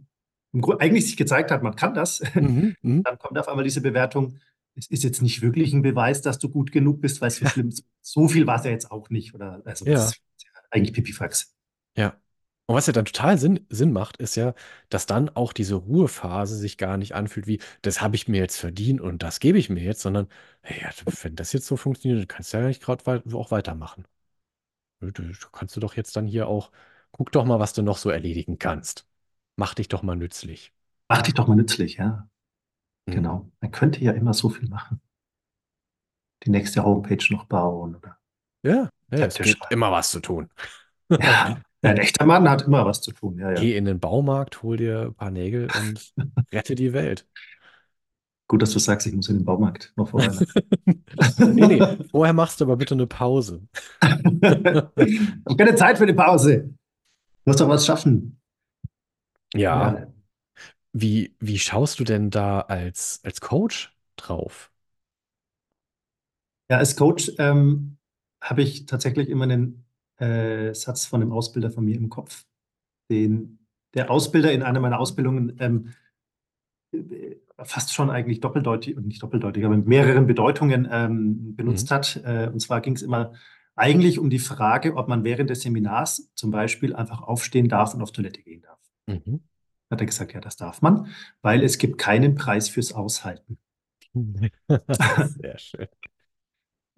Grunde 0.59 0.81
eigentlich 0.81 1.07
sich 1.07 1.17
gezeigt 1.17 1.51
hat, 1.51 1.63
man 1.63 1.75
kann 1.77 1.95
das, 1.95 2.23
Mhm. 2.35 2.77
Mhm. 2.83 3.03
dann 3.03 3.19
kommt 3.19 3.37
auf 3.39 3.49
einmal 3.49 3.65
diese 3.65 3.81
Bewertung, 3.81 4.39
es 4.75 4.87
ist 4.87 5.03
jetzt 5.03 5.21
nicht 5.23 5.43
wirklich 5.43 5.75
ein 5.75 5.83
Beweis, 5.83 6.23
dass 6.23 6.39
du 6.39 6.49
gut 6.49 6.73
genug 6.73 7.01
bist, 7.01 7.21
weil 7.21 7.29
es 7.29 7.37
so 7.37 7.45
Ja. 7.45 7.51
schlimm 7.51 7.69
ist. 7.69 7.85
So 8.01 8.29
viel 8.29 8.47
war 8.47 8.57
es 8.61 8.65
ja 8.65 8.71
jetzt 8.71 8.91
auch 8.93 9.11
nicht. 9.11 9.35
Oder 9.35 9.61
also 9.65 9.85
Ja. 9.87 9.95
das 9.95 10.11
ist 10.13 10.21
ja 10.45 10.51
eigentlich 10.71 10.93
Pipifax. 10.95 11.55
Ja. 11.97 12.15
Und 12.73 12.77
was 12.79 12.87
ja 12.87 12.95
dann 12.95 13.05
total 13.05 13.37
Sinn, 13.37 13.67
Sinn 13.69 13.93
macht, 13.93 14.17
ist 14.17 14.35
ja, 14.35 14.55
dass 14.89 15.05
dann 15.05 15.29
auch 15.29 15.53
diese 15.53 15.75
Ruhephase 15.75 16.57
sich 16.57 16.79
gar 16.79 16.97
nicht 16.97 17.15
anfühlt 17.15 17.47
wie, 17.47 17.61
das 17.83 18.01
habe 18.01 18.17
ich 18.17 18.29
mir 18.29 18.39
jetzt 18.39 18.57
verdient 18.57 19.03
und 19.03 19.23
das 19.23 19.41
gebe 19.41 19.59
ich 19.59 19.69
mir 19.69 19.83
jetzt, 19.83 20.01
sondern, 20.01 20.27
hey, 20.63 20.83
wenn 21.21 21.37
das 21.37 21.53
jetzt 21.53 21.67
so 21.67 21.77
funktioniert, 21.77 22.21
dann 22.21 22.29
kannst 22.29 22.55
du 22.55 22.57
ja 22.57 22.67
nicht 22.67 22.83
gerade 22.83 23.05
wei 23.05 23.21
auch 23.35 23.51
weitermachen. 23.51 24.07
Du, 25.01 25.11
du 25.11 25.35
kannst 25.53 25.77
du 25.77 25.81
doch 25.81 25.97
jetzt 25.97 26.17
dann 26.17 26.27
hier 26.27 26.49
auch, 26.49 26.71
guck 27.11 27.31
doch 27.31 27.45
mal, 27.45 27.61
was 27.61 27.75
du 27.75 27.83
noch 27.83 27.99
so 27.99 28.09
erledigen 28.09 28.59
kannst. 28.59 29.07
Mach 29.57 29.75
dich 29.75 29.89
doch 29.89 30.03
mal 30.03 30.17
nützlich. 30.17 30.73
Mach 31.11 31.21
dich 31.21 31.35
doch 31.35 31.49
mal 31.49 31.57
nützlich, 31.57 31.99
ja. 31.99 32.27
Mhm. 33.07 33.13
Genau. 33.13 33.51
Man 33.61 33.71
könnte 33.71 34.03
ja 34.03 34.13
immer 34.13 34.33
so 34.33 34.49
viel 34.49 34.71
machen. 34.71 35.03
Die 36.47 36.51
nächste 36.51 36.83
Homepage 36.85 37.23
noch 37.29 37.45
bauen 37.45 37.97
oder 37.97 38.17
Ja, 38.63 38.89
ja, 39.11 39.27
es 39.27 39.35
gibt 39.35 39.71
immer 39.71 39.93
was 39.93 40.11
zu 40.11 40.21
tun. 40.21 40.49
Ja, 41.21 41.61
ein 41.83 41.97
echter 41.99 42.25
Mann 42.25 42.49
hat 42.49 42.63
immer 42.63 42.87
was 42.87 43.01
zu 43.01 43.13
tun. 43.13 43.39
Ja, 43.39 43.51
ja. 43.51 43.61
Geh 43.61 43.77
in 43.77 43.85
den 43.85 43.99
Baumarkt, 44.01 44.63
hol 44.63 44.77
dir 44.77 45.03
ein 45.07 45.15
paar 45.15 45.31
Nägel 45.31 45.69
und 45.83 46.13
rette 46.53 46.75
die 46.75 46.93
Welt. 46.93 47.27
Gut, 48.49 48.63
dass 48.63 48.73
du 48.73 48.79
sagst, 48.79 49.07
ich 49.07 49.15
muss 49.15 49.29
in 49.29 49.39
den 49.39 49.45
Baumarkt 49.45 49.93
noch 49.97 50.09
vor 50.09 50.21
Weihnachten. 50.21 50.47
Nee, 51.55 51.67
nee, 51.67 51.99
vorher 52.11 52.35
machst 52.35 52.61
du 52.61 52.65
aber 52.65 52.77
bitte 52.77 52.95
eine 52.95 53.07
Pause. 53.07 53.63
Ich 54.03 55.21
habe 55.47 55.57
keine 55.57 55.75
Zeit 55.75 55.99
für 55.99 56.05
eine 56.05 56.15
Pause. 56.15 56.59
Du 56.59 56.75
musst 57.47 57.61
doch 57.61 57.69
was 57.69 57.85
schaffen. 57.85 58.41
Ja. 59.55 60.07
Wie, 60.93 61.35
wie 61.41 61.59
schaust 61.59 61.99
du 61.99 62.05
denn 62.05 62.31
da 62.31 62.61
als, 62.61 63.21
als 63.25 63.41
Coach 63.41 63.97
drauf? 64.17 64.71
Ja, 66.71 66.79
als 66.79 66.97
Coach 66.97 67.33
ähm, 67.39 67.99
habe 68.41 68.63
ich 68.63 68.87
tatsächlich 68.87 69.29
immer 69.29 69.45
einen 69.45 69.82
äh, 70.23 70.75
Satz 70.75 71.05
von 71.05 71.23
einem 71.23 71.33
Ausbilder 71.33 71.71
von 71.71 71.85
mir 71.85 71.97
im 71.97 72.09
Kopf. 72.09 72.45
Den 73.11 73.59
der 73.95 74.11
Ausbilder 74.11 74.53
in 74.53 74.63
einer 74.63 74.81
meiner 74.81 74.99
Ausbildungen 74.99 75.57
ähm, 75.61 75.93
äh, 76.93 77.37
fast 77.59 77.93
schon 77.93 78.11
eigentlich 78.11 78.41
doppeldeutig, 78.41 78.97
nicht 78.97 79.23
doppeldeutig, 79.23 79.65
aber 79.65 79.77
mit 79.77 79.87
mehreren 79.87 80.27
Bedeutungen 80.27 80.89
ähm, 80.91 81.55
benutzt 81.55 81.91
hat. 81.91 82.21
Äh, 82.25 82.49
und 82.53 82.61
zwar 82.61 82.81
ging 82.81 82.95
es 82.95 83.03
immer 83.03 83.33
eigentlich 83.77 84.19
um 84.19 84.31
die 84.31 84.39
Frage, 84.39 84.97
ob 84.97 85.09
man 85.09 85.25
während 85.25 85.51
des 85.51 85.63
Seminars 85.63 86.31
zum 86.35 86.51
Beispiel 86.51 86.95
einfach 86.95 87.23
aufstehen 87.23 87.69
darf 87.69 87.95
und 87.95 88.03
auf 88.03 88.13
Toilette 88.13 88.43
gehen 88.43 88.63
darf. 88.63 88.81
Mhm. 89.07 89.41
Hat 89.91 90.01
er 90.01 90.07
gesagt, 90.07 90.33
ja, 90.33 90.41
das 90.41 90.57
darf 90.57 90.83
man, 90.83 91.09
weil 91.43 91.63
es 91.63 91.79
gibt 91.79 91.99
keinen 91.99 92.35
Preis 92.35 92.69
fürs 92.69 92.93
Aushalten. 92.93 93.59
Sehr 94.15 95.59
schön. 95.59 95.89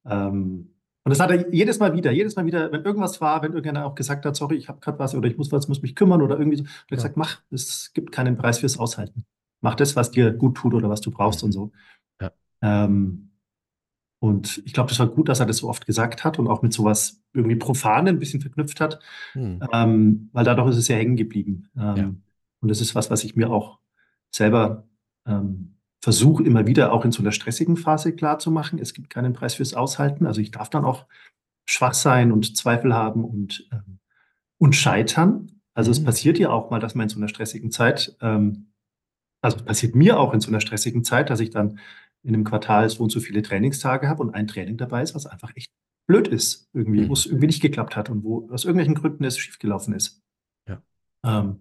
Ähm, 0.07 0.74
und 1.05 1.11
das 1.11 1.21
hat 1.21 1.31
er 1.31 1.53
jedes 1.55 1.79
Mal 1.79 1.95
wieder, 1.95 2.11
jedes 2.13 2.35
Mal 2.37 2.47
wieder, 2.47 2.73
wenn 2.73 2.83
irgendwas 2.85 3.21
war, 3.21 3.43
wenn 3.43 3.53
irgendeiner 3.53 3.87
auch 3.87 3.95
gesagt 3.95 4.25
hat, 4.25 4.35
sorry, 4.37 4.57
ich 4.57 4.69
habe 4.69 4.81
gerade 4.81 4.99
was 4.99 5.15
oder 5.15 5.29
ich 5.29 5.37
muss 5.37 5.53
was, 5.53 5.69
muss 5.69 5.83
mich 5.83 5.95
kümmern 5.95 6.23
oder 6.23 6.39
irgendwie 6.39 6.57
so, 6.57 6.65
hat 6.65 6.71
er 6.89 6.93
Ja. 6.93 6.97
gesagt, 6.97 7.17
mach, 7.17 7.41
es 7.51 7.93
gibt 7.95 8.11
keinen 8.13 8.37
Preis 8.37 8.59
fürs 8.59 8.79
Aushalten. 8.79 9.25
Mach 9.61 9.75
das, 9.75 9.97
was 9.97 10.11
dir 10.11 10.33
gut 10.33 10.57
tut 10.57 10.75
oder 10.75 10.89
was 10.91 11.01
du 11.01 11.11
brauchst 11.11 11.43
und 11.45 11.53
so. 11.53 11.73
Ja. 12.21 12.33
Ähm, 12.63 13.31
und 14.21 14.63
ich 14.65 14.73
glaube, 14.73 14.89
das 14.89 14.99
war 14.99 15.07
gut, 15.09 15.29
dass 15.29 15.41
er 15.41 15.47
das 15.47 15.59
so 15.59 15.69
oft 15.69 15.85
gesagt 15.87 16.25
hat 16.25 16.39
und 16.39 16.49
auch 16.49 16.63
mit 16.63 16.73
sowas 16.73 17.23
irgendwie 17.35 17.57
Profanen 17.57 18.17
ein 18.17 18.19
bisschen 18.19 18.41
verknüpft 18.41 18.81
hat, 18.81 18.99
Hm. 19.33 19.61
ähm, 19.73 20.31
weil 20.33 20.45
dadurch 20.45 20.71
ist 20.71 20.77
es 20.79 20.89
ja 20.89 20.97
hängen 20.97 21.17
geblieben. 21.17 21.69
Ähm, 21.77 21.97
Ja. 21.97 22.15
Und 22.61 22.69
das 22.71 22.81
ist 22.81 22.95
was, 22.95 23.11
was 23.11 23.25
ich 23.25 23.37
mir 23.37 23.51
auch 23.51 23.79
selber 24.31 24.89
ähm, 25.27 25.74
versuche, 26.05 26.43
immer 26.45 26.67
wieder 26.67 26.93
auch 26.93 27.05
in 27.07 27.13
so 27.13 27.23
einer 27.23 27.33
stressigen 27.33 27.77
Phase 27.79 28.15
klarzumachen. 28.15 28.79
Es 28.79 28.93
gibt 28.93 29.09
keinen 29.09 29.33
Preis 29.33 29.55
fürs 29.55 29.73
Aushalten. 29.73 30.27
Also 30.27 30.41
ich 30.43 30.51
darf 30.51 30.69
dann 30.69 30.85
auch 30.85 31.07
schwach 31.67 31.95
sein 31.95 32.31
und 32.31 32.57
Zweifel 32.59 32.95
haben 32.95 33.25
und, 33.25 33.67
ähm, 33.73 33.99
und 34.59 34.77
scheitern. 34.77 35.51
Also 35.75 35.91
es 35.91 36.01
Mhm. 36.01 36.05
passiert 36.05 36.39
ja 36.39 36.51
auch 36.51 36.71
mal, 36.71 36.79
dass 36.79 36.95
man 36.95 37.05
in 37.05 37.09
so 37.09 37.17
einer 37.17 37.29
stressigen 37.29 37.71
Zeit, 37.71 38.17
ähm, 38.21 38.67
also 39.43 39.57
es 39.57 39.65
passiert 39.65 39.95
mir 39.95 40.21
auch 40.21 40.35
in 40.35 40.41
so 40.41 40.49
einer 40.49 40.61
stressigen 40.61 41.05
Zeit, 41.05 41.31
dass 41.31 41.41
ich 41.41 41.49
dann 41.51 41.79
in 42.23 42.35
einem 42.35 42.45
Quartal 42.45 42.89
so 42.91 43.03
und 43.03 43.11
so 43.11 43.21
viele 43.21 43.41
Trainingstage 43.43 44.07
habe 44.09 44.23
und 44.23 44.35
ein 44.35 44.47
Training 44.47 44.77
dabei 44.77 45.03
ist, 45.03 45.15
was 45.15 45.25
einfach 45.27 45.53
echt 45.57 45.71
blöd 46.07 46.29
ist, 46.29 46.69
irgendwie, 46.75 47.01
Mhm. 47.05 47.09
wo 47.09 47.15
es 47.15 47.25
irgendwie 47.25 47.47
nicht 47.47 47.63
geklappt 47.63 47.97
hat 47.97 48.11
und 48.11 48.25
wo 48.25 48.47
aus 48.51 48.65
irgendwelchen 48.67 48.95
Gründen 48.95 49.25
es 49.25 49.39
schiefgelaufen 49.39 49.95
ist. 49.95 50.23
Ja. 50.69 50.83
Ähm, 51.25 51.61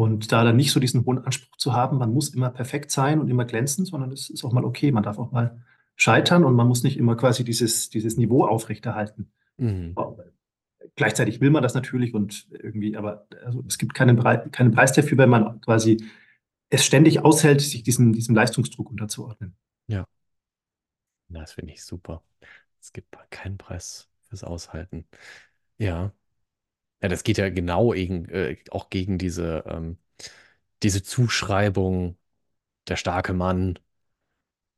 und 0.00 0.32
da 0.32 0.44
dann 0.44 0.56
nicht 0.56 0.72
so 0.72 0.80
diesen 0.80 1.04
hohen 1.04 1.18
Anspruch 1.18 1.58
zu 1.58 1.74
haben, 1.74 1.98
man 1.98 2.14
muss 2.14 2.30
immer 2.30 2.48
perfekt 2.48 2.90
sein 2.90 3.20
und 3.20 3.28
immer 3.28 3.44
glänzen, 3.44 3.84
sondern 3.84 4.10
es 4.12 4.30
ist 4.30 4.44
auch 4.44 4.52
mal 4.52 4.64
okay, 4.64 4.92
man 4.92 5.02
darf 5.02 5.18
auch 5.18 5.30
mal 5.30 5.62
scheitern 5.94 6.44
und 6.44 6.54
man 6.54 6.66
muss 6.66 6.82
nicht 6.82 6.96
immer 6.96 7.16
quasi 7.16 7.44
dieses, 7.44 7.90
dieses 7.90 8.16
Niveau 8.16 8.46
aufrechterhalten. 8.46 9.30
Mhm. 9.58 9.94
Gleichzeitig 10.96 11.42
will 11.42 11.50
man 11.50 11.62
das 11.62 11.74
natürlich 11.74 12.14
und 12.14 12.48
irgendwie, 12.50 12.96
aber 12.96 13.26
also 13.44 13.62
es 13.68 13.76
gibt 13.76 13.92
keinen, 13.92 14.18
keinen 14.50 14.70
Preis 14.70 14.94
dafür, 14.94 15.18
wenn 15.18 15.28
man 15.28 15.60
quasi 15.60 16.02
es 16.70 16.86
ständig 16.86 17.20
aushält, 17.22 17.60
sich 17.60 17.82
diesem, 17.82 18.14
diesem 18.14 18.34
Leistungsdruck 18.34 18.88
unterzuordnen. 18.88 19.54
Das 21.28 21.52
finde 21.52 21.74
ich 21.74 21.84
super. 21.84 22.22
Es 22.80 22.94
gibt 22.94 23.14
keinen 23.28 23.58
Preis 23.58 24.08
fürs 24.28 24.44
Aushalten. 24.44 25.04
Ja. 25.76 26.12
Ja, 27.02 27.08
das 27.08 27.22
geht 27.24 27.38
ja 27.38 27.48
genau 27.50 27.90
gegen, 27.92 28.26
äh, 28.28 28.56
auch 28.70 28.90
gegen 28.90 29.18
diese, 29.18 29.64
ähm, 29.66 29.98
diese 30.82 31.02
Zuschreibung, 31.02 32.18
der 32.88 32.96
starke 32.96 33.34
Mann, 33.34 33.78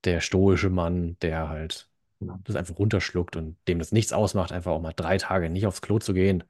der 0.04 0.20
stoische 0.20 0.70
Mann, 0.70 1.16
der 1.22 1.48
halt 1.48 1.88
Genau. 2.20 2.38
das 2.44 2.54
einfach 2.56 2.78
runterschluckt 2.78 3.34
und 3.36 3.56
dem 3.66 3.80
das 3.80 3.90
nichts 3.90 4.12
ausmacht, 4.12 4.52
einfach 4.52 4.70
auch 4.72 4.80
mal 4.80 4.92
drei 4.94 5.18
Tage 5.18 5.50
nicht 5.50 5.66
aufs 5.66 5.82
Klo 5.82 5.98
zu 5.98 6.14
gehen. 6.14 6.44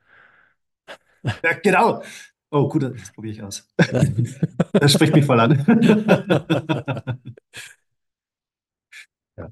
Ja, 1.43 1.53
genau. 1.63 2.03
Oh, 2.51 2.69
gut, 2.69 2.83
das 2.83 3.13
probiere 3.13 3.33
ich 3.35 3.43
aus. 3.43 3.69
Das 4.79 4.93
spricht 4.95 5.15
mich 5.15 5.25
voll 5.25 5.39
an. 5.39 5.65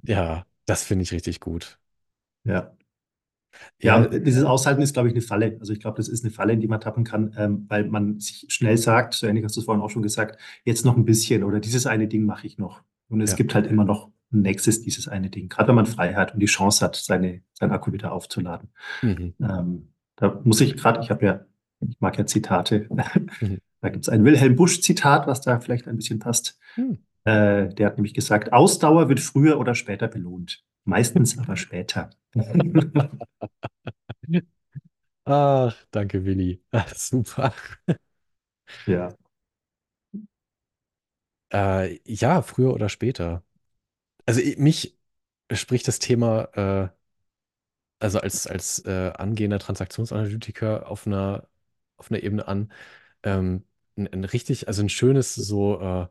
Ja, 0.02 0.46
das 0.66 0.84
finde 0.84 1.02
ich 1.04 1.12
richtig 1.12 1.40
gut. 1.40 1.78
Ja. 2.44 2.74
Ja, 3.80 3.96
und 4.04 4.26
dieses 4.26 4.44
Aushalten 4.44 4.82
ist, 4.82 4.92
glaube 4.94 5.08
ich, 5.08 5.14
eine 5.14 5.22
Falle. 5.22 5.56
Also 5.60 5.72
ich 5.72 5.80
glaube, 5.80 5.96
das 5.96 6.08
ist 6.08 6.24
eine 6.24 6.32
Falle, 6.32 6.52
in 6.52 6.60
die 6.60 6.68
man 6.68 6.80
tappen 6.80 7.04
kann, 7.04 7.34
ähm, 7.36 7.66
weil 7.68 7.84
man 7.88 8.20
sich 8.20 8.46
schnell 8.48 8.76
sagt, 8.76 9.14
so 9.14 9.26
ähnlich 9.26 9.44
hast 9.44 9.56
du 9.56 9.60
es 9.60 9.66
vorhin 9.66 9.82
auch 9.82 9.90
schon 9.90 10.02
gesagt, 10.02 10.38
jetzt 10.64 10.84
noch 10.84 10.96
ein 10.96 11.04
bisschen 11.04 11.44
oder 11.44 11.60
dieses 11.60 11.86
eine 11.86 12.08
Ding 12.08 12.24
mache 12.26 12.46
ich 12.46 12.58
noch. 12.58 12.82
Und 13.08 13.20
es 13.20 13.30
Ja. 13.30 13.36
gibt 13.36 13.54
halt 13.54 13.66
immer 13.66 13.84
noch 13.84 14.08
ein 14.32 14.42
nächstes 14.42 14.82
dieses 14.82 15.08
eine 15.08 15.30
Ding, 15.30 15.48
gerade 15.48 15.68
wenn 15.68 15.74
man 15.74 15.86
frei 15.86 16.14
hat 16.14 16.34
und 16.34 16.40
die 16.40 16.46
Chance 16.46 16.84
hat, 16.84 16.94
seine, 16.96 17.42
seinen 17.54 17.72
Akku 17.72 17.92
wieder 17.92 18.12
aufzuladen. 18.12 18.68
mhm. 19.02 19.34
Ähm, 19.40 19.88
da 20.16 20.40
muss 20.44 20.60
ich 20.60 20.76
gerade, 20.76 21.00
ich 21.00 21.10
habe 21.10 21.24
ja, 21.26 21.44
ich 21.80 21.96
mag 22.00 22.16
ja 22.18 22.26
Zitate, 22.26 22.86
Mhm. 23.40 23.58
da 23.80 23.88
gibt 23.88 24.04
es 24.04 24.08
ein 24.08 24.24
Wilhelm 24.24 24.54
Busch-Zitat, 24.54 25.26
was 25.26 25.40
da 25.40 25.58
vielleicht 25.60 25.88
ein 25.88 25.96
bisschen 25.96 26.18
passt. 26.18 26.58
Hm. 26.74 26.98
Äh, 27.24 27.68
der 27.74 27.86
hat 27.86 27.96
nämlich 27.96 28.14
gesagt, 28.14 28.52
Ausdauer 28.52 29.08
wird 29.08 29.20
früher 29.20 29.58
oder 29.58 29.74
später 29.74 30.06
belohnt. 30.08 30.62
Meistens 30.84 31.38
aber 31.38 31.56
später. 31.56 32.10
Ach, 35.24 35.74
danke, 35.92 36.24
Willi. 36.24 36.62
Ach, 36.72 36.94
super. 36.94 37.54
Ja. 38.86 39.14
Äh, 41.52 42.00
ja, 42.06 42.42
früher 42.42 42.72
oder 42.74 42.88
später. 42.88 43.42
Also 44.26 44.40
ich- 44.40 44.58
mich 44.58 44.98
spricht 45.52 45.88
das 45.88 45.98
Thema, 46.00 46.44
äh, 46.54 46.90
also 47.98 48.20
als, 48.20 48.46
als 48.46 48.80
äh, 48.86 49.12
angehender 49.16 49.58
Transaktionsanalytiker 49.58 50.88
auf 50.90 51.06
einer, 51.06 51.48
auf 51.96 52.10
einer 52.10 52.22
Ebene 52.22 52.48
an, 52.48 52.72
ähm, 53.24 53.64
ein, 53.96 54.08
ein 54.12 54.24
richtig, 54.24 54.68
also 54.68 54.82
ein 54.82 54.88
schönes 54.88 55.34
so 55.34 55.80
äh, 55.80 56.08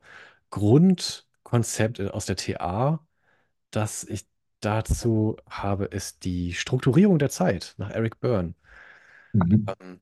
Grundkonzept 0.52 2.02
aus 2.02 2.26
der 2.28 2.36
TA, 2.38 3.06
das 3.72 4.04
ich 4.06 4.28
dazu 4.62 5.38
habe, 5.50 5.86
ist 5.86 6.26
die 6.26 6.54
Strukturierung 6.54 7.20
der 7.20 7.30
Zeit 7.30 7.76
nach 7.78 7.90
Eric 7.92 8.20
Byrne. 8.20 8.54
Mhm. 9.34 9.70
Ähm, 9.80 10.02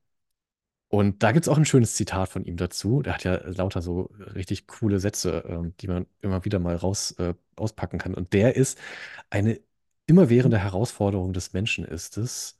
Und 0.90 1.24
da 1.24 1.32
gibt 1.34 1.46
es 1.46 1.50
auch 1.50 1.58
ein 1.58 1.66
schönes 1.66 1.96
Zitat 1.96 2.30
von 2.30 2.46
ihm 2.46 2.58
dazu. 2.58 3.02
Der 3.02 3.14
hat 3.16 3.24
ja 3.26 3.36
lauter 3.48 3.82
so 3.82 4.04
richtig 4.36 4.68
coole 4.68 5.00
Sätze, 5.00 5.44
ähm, 5.48 5.76
die 5.82 5.88
man 5.88 6.08
immer 6.22 6.46
wieder 6.46 6.60
mal 6.60 6.76
raus, 6.78 7.12
äh, 7.20 7.34
auspacken 7.58 8.00
kann. 8.00 8.14
Und 8.16 8.34
der 8.34 8.56
ist, 8.56 8.80
eine 9.30 9.60
immerwährende 10.08 10.58
Herausforderung 10.60 11.34
des 11.34 11.54
Menschen 11.54 11.86
ist 11.86 12.18
es, 12.18 12.58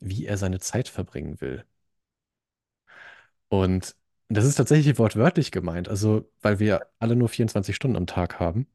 wie 0.00 0.26
er 0.26 0.38
seine 0.38 0.60
Zeit 0.60 0.88
verbringen 0.88 1.40
will. 1.40 1.64
Und 3.48 3.96
das 4.28 4.44
ist 4.44 4.56
tatsächlich 4.56 4.98
wortwörtlich 4.98 5.50
gemeint, 5.52 5.88
also 5.88 6.30
weil 6.40 6.58
wir 6.58 6.86
alle 6.98 7.16
nur 7.16 7.28
24 7.28 7.76
Stunden 7.76 7.96
am 7.96 8.06
Tag 8.06 8.40
haben. 8.40 8.66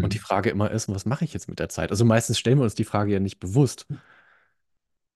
Und 0.00 0.14
die 0.14 0.18
Mhm. 0.18 0.20
Frage 0.20 0.50
immer 0.50 0.70
ist, 0.70 0.88
was 0.88 1.06
mache 1.06 1.24
ich 1.24 1.32
jetzt 1.34 1.48
mit 1.48 1.58
der 1.58 1.68
Zeit? 1.68 1.90
Also 1.90 2.04
meistens 2.04 2.38
stellen 2.38 2.58
wir 2.58 2.64
uns 2.64 2.74
die 2.74 2.84
Frage 2.84 3.12
ja 3.12 3.20
nicht 3.20 3.38
bewusst. 3.40 3.86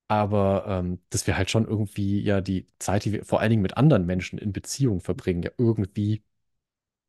Aber 0.09 0.65
ähm, 0.67 1.01
dass 1.11 1.27
wir 1.27 1.37
halt 1.37 1.51
schon 1.51 1.67
irgendwie 1.67 2.21
ja 2.21 2.41
die 2.41 2.67
Zeit, 2.81 3.05
die 3.05 3.13
wir 3.13 3.25
vor 3.25 3.41
allen 3.41 3.51
Dingen 3.51 3.63
mit 3.63 3.77
anderen 3.77 4.07
Menschen 4.07 4.39
in 4.39 4.53
Beziehung 4.53 5.01
verbringen, 5.01 5.43
ja 5.43 5.51
irgendwie 5.57 6.25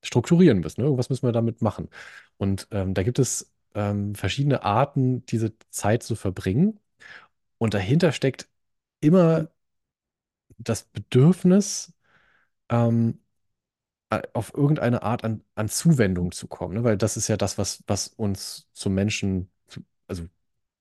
strukturieren 0.03 0.59
müssen. 0.61 0.81
Ne? 0.81 0.85
Irgendwas 0.87 1.09
müssen 1.09 1.27
wir 1.27 1.33
damit 1.33 1.61
machen. 1.61 1.89
Und 2.37 2.67
ähm, 2.71 2.93
da 2.95 3.03
gibt 3.03 3.19
es 3.19 3.51
ähm, 3.75 4.15
verschiedene 4.15 4.63
Arten, 4.63 5.25
diese 5.27 5.53
Zeit 5.71 6.03
zu 6.03 6.15
verbringen. 6.15 6.79
Und 7.59 7.73
dahinter 7.75 8.11
steckt 8.13 8.49
immer 9.01 9.49
das 10.57 10.83
Bedürfnis, 10.83 11.93
ähm, 12.69 13.19
auf 14.33 14.53
irgendeine 14.53 15.03
Art 15.03 15.23
an, 15.23 15.43
an 15.55 15.69
Zuwendung 15.69 16.31
zu 16.31 16.47
kommen. 16.47 16.75
Ne? 16.75 16.83
Weil 16.83 16.97
das 16.97 17.17
ist 17.17 17.27
ja 17.27 17.37
das, 17.37 17.57
was, 17.57 17.83
was 17.87 18.07
uns 18.09 18.67
zum 18.73 18.93
Menschen, 18.93 19.49
also 20.07 20.25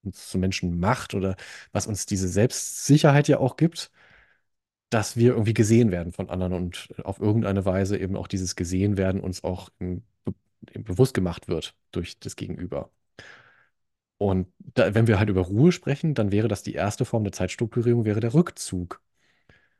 uns 0.05 0.29
zum 0.31 0.41
Menschen 0.43 0.81
macht 0.81 1.15
oder 1.15 1.37
was 1.73 1.87
uns 1.89 2.07
diese 2.07 2.29
Selbstsicherheit 2.29 3.29
ja 3.29 3.39
auch 3.39 3.57
gibt. 3.57 3.91
dass 4.91 5.17
wir 5.17 5.31
irgendwie 5.33 5.55
gesehen 5.55 5.91
werden 5.91 6.13
von 6.13 6.31
anderen 6.31 6.53
und 6.53 6.89
auf 7.05 7.21
irgendeine 7.21 7.65
Weise 7.65 7.97
eben 7.99 8.17
auch 8.17 8.27
dieses 8.29 8.57
Gesehen 8.57 8.97
werden 8.97 9.21
uns 9.21 9.45
auch 9.45 9.71
im, 9.79 10.03
im 10.73 10.85
bewusst 10.85 11.15
gemacht 11.15 11.49
wird 11.49 11.75
durch 11.93 12.19
das 12.21 12.37
Gegenüber. 12.37 12.91
Und 14.19 14.49
da, 14.59 14.95
wenn 14.95 15.07
wir 15.09 15.19
halt 15.19 15.31
über 15.31 15.41
Ruhe 15.43 15.73
sprechen, 15.73 16.15
dann 16.15 16.31
wäre 16.33 16.47
das 16.49 16.63
die 16.63 16.75
erste 16.75 17.05
Form 17.05 17.25
der 17.25 17.33
Zeitstrukturierung, 17.33 18.05
wäre 18.05 18.21
der 18.21 18.35
Rückzug. 18.35 19.01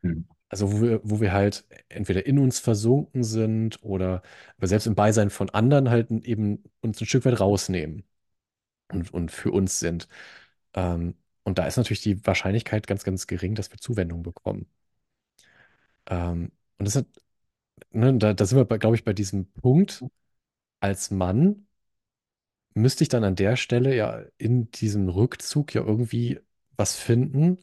Mhm. 0.03 0.27
Also 0.51 0.73
wo 0.73 0.81
wir, 0.83 1.01
wo 1.03 1.21
wir 1.21 1.33
halt 1.33 1.65
entweder 1.89 2.25
in 2.27 2.39
uns 2.39 2.59
versunken 2.59 3.23
sind 3.23 3.83
oder 3.83 4.23
aber 4.57 4.67
selbst 4.67 4.87
im 4.87 4.95
Beisein 4.95 5.29
von 5.31 5.49
anderen 5.51 5.89
halt 5.89 6.11
eben 6.11 6.63
uns 6.81 7.01
ein 7.01 7.07
Stück 7.07 7.25
weit 7.25 7.39
rausnehmen 7.39 8.03
und, 8.91 9.13
und 9.13 9.31
für 9.31 9.51
uns 9.51 9.79
sind. 9.79 10.07
Ähm, 10.75 11.15
und 11.43 11.57
da 11.59 11.67
ist 11.67 11.77
natürlich 11.77 12.01
die 12.03 12.25
Wahrscheinlichkeit 12.27 12.87
ganz, 12.87 13.03
ganz 13.03 13.27
gering, 13.27 13.55
dass 13.55 13.71
wir 13.71 13.79
Zuwendung 13.79 14.23
bekommen. 14.23 14.67
Ähm, 16.07 16.51
und 16.77 16.85
das 16.87 16.95
hat, 16.95 17.05
ne, 17.91 18.17
da, 18.17 18.33
da 18.33 18.45
sind 18.45 18.57
wir, 18.59 18.79
glaube 18.79 18.95
ich, 18.95 19.03
bei 19.05 19.13
diesem 19.13 19.51
Punkt, 19.53 20.03
als 20.81 21.11
Mann 21.11 21.67
müsste 22.73 23.03
ich 23.03 23.09
dann 23.09 23.23
an 23.23 23.35
der 23.35 23.55
Stelle 23.57 23.95
ja 23.95 24.23
in 24.37 24.71
diesem 24.71 25.09
Rückzug 25.09 25.73
ja 25.73 25.81
irgendwie 25.83 26.39
was 26.77 26.95
finden, 26.95 27.59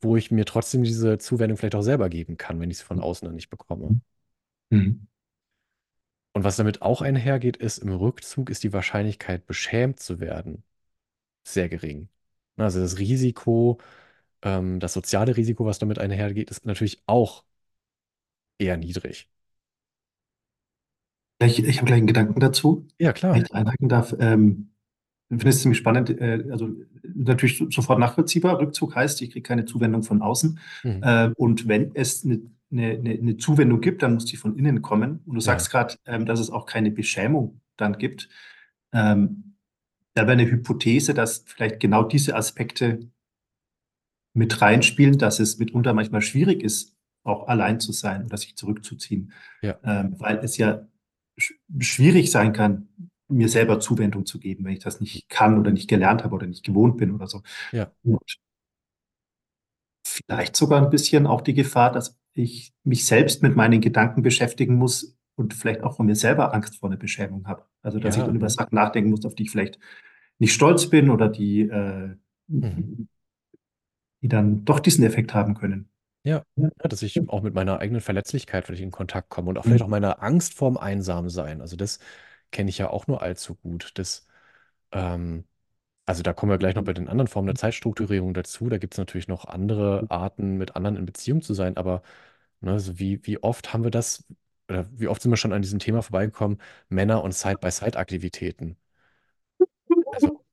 wo 0.00 0.16
ich 0.16 0.30
mir 0.30 0.44
trotzdem 0.44 0.82
diese 0.84 1.18
Zuwendung 1.18 1.56
vielleicht 1.58 1.74
auch 1.74 1.82
selber 1.82 2.08
geben 2.08 2.36
kann, 2.36 2.60
wenn 2.60 2.70
ich 2.70 2.78
sie 2.78 2.84
von 2.84 3.00
außen 3.00 3.26
dann 3.26 3.34
nicht 3.36 3.50
bekomme. 3.50 3.94
Mhm. 4.70 5.06
Und 6.32 6.44
was 6.44 6.56
damit 6.56 6.82
auch 6.82 7.02
einhergeht, 7.02 7.56
ist, 7.56 7.78
im 7.78 7.90
Rückzug 7.92 8.50
ist 8.50 8.62
die 8.62 8.72
Wahrscheinlichkeit, 8.72 9.46
beschämt 9.46 9.98
zu 10.00 10.20
werden, 10.20 10.62
sehr 11.44 11.68
gering. 11.68 12.08
Also 12.56 12.80
das 12.80 12.98
Risiko, 12.98 13.80
ähm, 14.42 14.80
das 14.80 14.94
soziale 14.94 15.36
Risiko, 15.36 15.66
was 15.66 15.78
damit 15.80 15.98
einhergeht, 15.98 16.50
ist 16.50 16.66
natürlich 16.66 17.02
auch 17.06 17.44
eher 18.58 18.76
niedrig. 18.76 19.28
Ich, 21.42 21.58
ich 21.64 21.76
habe 21.78 21.86
gleich 21.86 21.98
einen 21.98 22.06
Gedanken 22.06 22.40
dazu, 22.40 22.86
Ja, 22.98 23.12
wenn 23.30 23.42
klar. 23.42 23.42
ich 23.42 23.48
da 23.48 23.54
einhaken 23.58 23.88
darf. 23.88 24.14
Ähm, 24.18 24.70
ich 24.79 24.79
finde 25.38 25.48
es 25.48 25.62
ziemlich 25.62 25.78
spannend. 25.78 26.10
Äh, 26.10 26.44
also 26.50 26.70
natürlich 27.14 27.58
so- 27.58 27.70
sofort 27.70 27.98
nachvollziehbar. 27.98 28.58
Rückzug 28.58 28.94
heißt, 28.96 29.22
ich 29.22 29.30
kriege 29.30 29.42
keine 29.46 29.64
Zuwendung 29.64 30.02
von 30.02 30.22
außen. 30.22 30.58
Mhm. 30.82 31.00
Äh, 31.02 31.30
und 31.36 31.68
wenn 31.68 31.90
es 31.94 32.24
eine, 32.24 32.40
eine 32.72 32.98
eine 33.00 33.36
Zuwendung 33.36 33.80
gibt, 33.80 34.02
dann 34.02 34.14
muss 34.14 34.24
die 34.26 34.36
von 34.36 34.56
innen 34.56 34.82
kommen. 34.82 35.20
Und 35.26 35.34
du 35.34 35.40
Ja. 35.40 35.40
sagst 35.42 35.70
gerade, 35.70 35.94
ähm, 36.06 36.26
dass 36.26 36.40
es 36.40 36.50
auch 36.50 36.66
keine 36.66 36.90
Beschämung 36.90 37.60
dann 37.76 37.98
gibt. 37.98 38.28
Ähm, 38.92 39.54
da 40.14 40.22
wäre 40.22 40.32
eine 40.32 40.50
Hypothese, 40.50 41.14
dass 41.14 41.44
vielleicht 41.46 41.78
genau 41.80 42.02
diese 42.02 42.34
Aspekte 42.34 43.08
mit 44.34 44.60
reinspielen, 44.60 45.18
dass 45.18 45.40
es 45.40 45.58
mitunter 45.58 45.92
manchmal 45.94 46.22
schwierig 46.22 46.62
ist, 46.62 46.96
auch 47.24 47.48
allein 47.48 47.80
zu 47.80 47.92
sein 47.92 48.24
oder 48.24 48.36
sich 48.36 48.56
zurückzuziehen. 48.56 49.32
Ja. 49.62 49.78
Ähm, 49.84 50.14
weil 50.18 50.38
es 50.38 50.56
ja 50.56 50.86
sch 51.38 51.54
schwierig 51.78 52.30
sein 52.30 52.52
kann, 52.52 52.88
mir 53.30 53.48
selber 53.48 53.80
Zuwendung 53.80 54.26
zu 54.26 54.38
geben, 54.40 54.64
wenn 54.64 54.72
ich 54.72 54.80
das 54.80 55.00
nicht 55.00 55.28
kann 55.28 55.58
oder 55.58 55.70
nicht 55.70 55.88
gelernt 55.88 56.24
habe 56.24 56.34
oder 56.34 56.46
nicht 56.46 56.64
gewohnt 56.64 56.96
bin 56.98 57.12
oder 57.14 57.26
so. 57.26 57.42
Ja. 57.72 57.90
Und 58.02 58.20
vielleicht 60.06 60.56
sogar 60.56 60.82
ein 60.82 60.90
bisschen 60.90 61.26
auch 61.26 61.40
die 61.40 61.54
Gefahr, 61.54 61.92
dass 61.92 62.18
ich 62.34 62.72
mich 62.84 63.06
selbst 63.06 63.42
mit 63.42 63.56
meinen 63.56 63.80
Gedanken 63.80 64.22
beschäftigen 64.22 64.76
muss 64.76 65.16
und 65.36 65.54
vielleicht 65.54 65.82
auch 65.82 65.96
von 65.96 66.06
mir 66.06 66.16
selber 66.16 66.54
Angst 66.54 66.78
vor 66.78 66.88
einer 66.88 66.98
Beschämung 66.98 67.46
habe. 67.46 67.64
Also, 67.82 67.98
dass 67.98 68.14
ich 68.14 68.20
Ja. 68.20 68.26
dann 68.26 68.36
über 68.36 68.48
Sachen 68.48 68.74
nachdenken 68.74 69.10
muss, 69.10 69.24
auf 69.24 69.34
die 69.34 69.44
ich 69.44 69.50
vielleicht 69.50 69.78
nicht 70.38 70.52
stolz 70.54 70.88
bin 70.88 71.10
oder 71.10 71.28
die, 71.28 71.62
äh, 71.62 72.14
Mhm. 72.48 73.08
die 74.22 74.28
dann 74.28 74.64
doch 74.64 74.80
diesen 74.80 75.04
Effekt 75.04 75.34
haben 75.34 75.54
können. 75.54 75.88
Ja, 76.24 76.42
dass 76.78 77.00
ich 77.02 77.28
auch 77.30 77.42
mit 77.42 77.54
meiner 77.54 77.78
eigenen 77.78 78.02
Verletzlichkeit 78.02 78.66
vielleicht 78.66 78.82
in 78.82 78.90
Kontakt 78.90 79.30
komme 79.30 79.48
und 79.48 79.58
auch 79.58 79.64
vielleicht 79.64 79.80
Mhm. 79.80 79.84
auch 79.86 79.90
meiner 79.90 80.22
Angst 80.22 80.52
vorm 80.54 80.76
Einsamsein. 80.76 81.60
Also 81.62 81.76
das 81.76 81.98
kenne 82.50 82.70
ich 82.70 82.78
ja 82.78 82.90
auch 82.90 83.06
nur 83.06 83.22
allzu 83.22 83.54
gut. 83.56 83.92
Das, 83.94 84.26
ähm, 84.92 85.44
also 86.06 86.22
da 86.22 86.32
kommen 86.34 86.50
wir 86.52 86.58
gleich 86.58 86.74
noch 86.76 86.84
bei 86.84 86.92
den 86.94 87.08
anderen 87.08 87.28
Formen 87.28 87.46
der 87.48 87.56
Zeitstrukturierung 87.56 88.34
dazu. 88.34 88.68
Da 88.68 88.78
gibt 88.78 88.94
es 88.94 88.98
natürlich 88.98 89.28
noch 89.28 89.46
andere 89.46 90.06
Arten, 90.10 90.56
mit 90.58 90.76
anderen 90.76 90.96
in 90.96 91.06
Beziehung 91.06 91.42
zu 91.42 91.54
sein. 91.54 91.76
Aber 91.76 92.02
ne, 92.60 92.80
so 92.80 92.98
wie, 92.98 93.26
wie 93.26 93.42
oft 93.42 93.72
haben 93.74 93.84
wir 93.84 93.90
das, 93.92 94.24
oder 94.68 94.86
wie 94.92 95.08
oft 95.08 95.22
sind 95.22 95.32
wir 95.32 95.36
schon 95.38 95.52
an 95.52 95.62
diesem 95.62 95.78
Thema 95.80 96.02
vorbeigekommen, 96.02 96.60
Männer- 96.88 97.24
und 97.24 97.34
Side-by-Side-Aktivitäten. 97.34 98.76
Also 100.12 100.44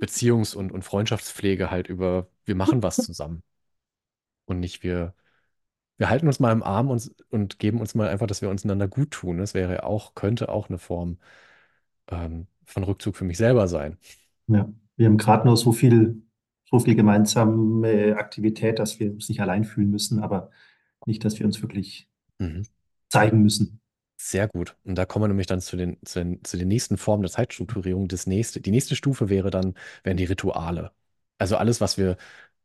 Beziehungs- 0.00 0.54
und, 0.56 0.72
und 0.72 0.84
Freundschaftspflege 0.84 1.70
halt 1.70 1.88
über, 1.88 2.28
wir 2.44 2.54
machen 2.54 2.82
was 2.82 2.96
zusammen. 2.96 3.42
Und 4.44 4.60
nicht 4.60 4.82
wir, 4.82 5.14
wir 6.00 6.10
halten 6.10 6.26
uns 6.28 6.40
mal 6.40 6.52
im 6.52 6.64
Arm 6.64 6.90
und, 6.90 7.12
und 7.30 7.60
geben 7.60 7.80
uns 7.80 7.94
mal 7.94 8.08
einfach, 8.08 8.26
dass 8.26 8.42
wir 8.42 8.50
uns 8.50 8.64
einander 8.64 8.88
gut 8.88 9.12
tun. 9.12 9.38
Das 9.38 9.54
wäre 9.54 9.84
auch, 9.84 10.16
könnte 10.16 10.48
auch 10.50 10.70
eine 10.70 10.78
Form 10.78 11.18
ähm, 12.10 12.46
von 12.66 12.84
Rückzug 12.84 13.16
für 13.16 13.24
mich 13.24 13.38
selber 13.38 13.68
sein. 13.68 13.98
Ja, 14.48 14.68
wir 14.96 15.06
haben 15.06 15.16
gerade 15.18 15.46
nur 15.46 15.56
so 15.56 15.72
viel, 15.72 16.22
so 16.70 16.78
viel 16.80 16.94
gemeinsame 16.94 18.16
Aktivität, 18.18 18.78
dass 18.78 19.00
wir 19.00 19.12
uns 19.12 19.28
nicht 19.28 19.40
allein 19.40 19.64
fühlen 19.64 19.90
müssen, 19.90 20.20
aber 20.20 20.50
nicht, 21.06 21.24
dass 21.24 21.38
wir 21.38 21.46
uns 21.46 21.62
wirklich 21.62 22.08
Mhm. 22.40 22.62
zeigen 23.08 23.42
müssen. 23.42 23.80
Sehr 24.18 24.48
gut. 24.48 24.76
Und 24.84 24.96
da 24.96 25.06
kommen 25.06 25.24
wir 25.24 25.28
nämlich 25.28 25.46
dann 25.46 25.60
zu 25.62 25.76
den, 25.76 25.98
zu 26.04 26.18
den, 26.22 26.44
zu 26.44 26.58
den 26.58 26.68
nächsten 26.68 26.98
Formen 26.98 27.22
der 27.22 27.30
Zeitstrukturierung. 27.32 28.06
Das 28.08 28.26
nächste, 28.26 28.60
die 28.60 28.70
nächste 28.70 28.94
Stufe 28.94 29.30
wäre 29.30 29.50
dann, 29.50 29.74
wären 30.04 30.18
die 30.18 30.24
Rituale. 30.24 30.92
Also 31.38 31.56
alles, 31.56 31.80
was 31.80 31.96
wir 31.96 32.16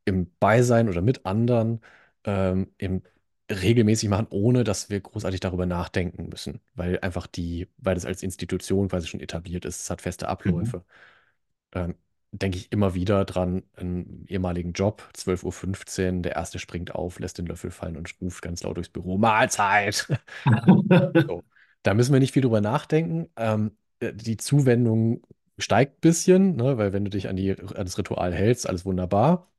im 0.06 0.32
Beisein 0.40 0.90
oder 0.90 1.02
mit 1.02 1.26
anderen 1.26 1.82
ähm, 2.26 2.74
im, 2.80 3.04
regelmäßig 3.52 4.10
machen, 4.10 4.28
ohne 4.32 4.64
dass 4.64 4.90
wir 4.90 5.00
großartig 5.02 5.40
darüber 5.40 5.66
nachdenken 5.66 6.30
müssen. 6.30 6.62
Weil 6.76 7.00
einfach 7.02 7.28
die, 7.28 7.68
weil 7.78 7.96
das 7.96 8.06
als 8.06 8.24
Institution 8.24 8.90
quasi 8.90 9.08
schon 9.08 9.20
etabliert 9.20 9.66
ist. 9.66 9.82
Es 9.84 9.90
hat 9.90 10.02
feste 10.02 10.28
Mhm. 10.46 10.74
Abläufe. 10.74 10.84
Ähm, 11.74 11.96
denke 12.32 12.58
ich 12.58 12.72
immer 12.72 12.96
wieder 12.96 13.26
dran, 13.26 13.64
einen 13.76 14.26
ehemaligen 14.28 14.74
Job, 14.74 15.10
12.15 15.14 16.18
Uhr, 16.18 16.22
der 16.24 16.34
Erste 16.36 16.60
springt 16.60 16.94
auf, 16.96 17.20
lässt 17.20 17.38
den 17.38 17.48
Löffel 17.48 17.72
fallen 17.72 17.98
und 17.98 18.14
ruft 18.22 18.42
ganz 18.44 18.64
laut 18.64 18.78
durchs 18.78 18.90
Büro, 18.90 19.18
Mahlzeit! 19.18 20.08
So. 21.28 21.44
Da 21.84 21.94
müssen 21.94 22.14
wir 22.14 22.20
nicht 22.20 22.34
viel 22.34 22.42
drüber 22.42 22.62
nachdenken. 22.62 23.30
Ähm, 23.36 23.78
äh, 24.00 24.14
die 24.14 24.38
Zuwendung 24.38 25.22
steigt 25.58 25.98
ein 25.98 26.02
bisschen, 26.02 26.56
ne, 26.56 26.78
weil 26.78 26.94
wenn 26.94 27.06
du 27.06 27.10
dich 27.12 27.30
an, 27.30 27.36
die, 27.36 27.52
an 27.60 27.86
das 27.86 27.98
Ritual 27.98 28.34
hältst, 28.34 28.68
alles 28.68 28.86
wunderbar. 28.86 29.52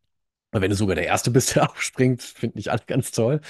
Aber 0.52 0.62
wenn 0.62 0.70
du 0.70 0.76
sogar 0.76 0.96
der 0.96 1.06
Erste 1.06 1.30
bist, 1.30 1.56
der 1.56 1.70
aufspringt, 1.70 2.22
finden 2.22 2.58
ich 2.58 2.70
alle 2.72 2.82
ganz 2.86 3.12
toll. 3.12 3.40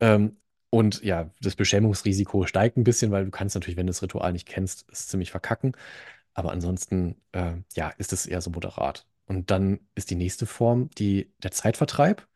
Ähm, 0.00 0.36
und 0.70 1.02
ja, 1.02 1.30
das 1.40 1.56
Beschämungsrisiko 1.56 2.46
steigt 2.46 2.76
ein 2.76 2.84
bisschen, 2.84 3.10
weil 3.10 3.24
du 3.24 3.30
kannst 3.30 3.54
natürlich, 3.54 3.76
wenn 3.76 3.86
du 3.86 3.92
das 3.92 4.02
Ritual 4.02 4.32
nicht 4.32 4.46
kennst, 4.48 4.86
es 4.90 5.06
ziemlich 5.08 5.30
verkacken. 5.30 5.72
Aber 6.34 6.52
ansonsten, 6.52 7.16
äh, 7.32 7.54
ja, 7.76 7.90
ist 7.98 8.12
es 8.12 8.26
eher 8.26 8.40
so 8.42 8.50
moderat. 8.50 9.06
Und 9.26 9.50
dann 9.50 9.80
ist 9.94 10.10
die 10.10 10.16
nächste 10.16 10.46
Form 10.46 10.90
die, 10.98 11.32
der 11.42 11.52
Zeitvertreib, 11.52 12.26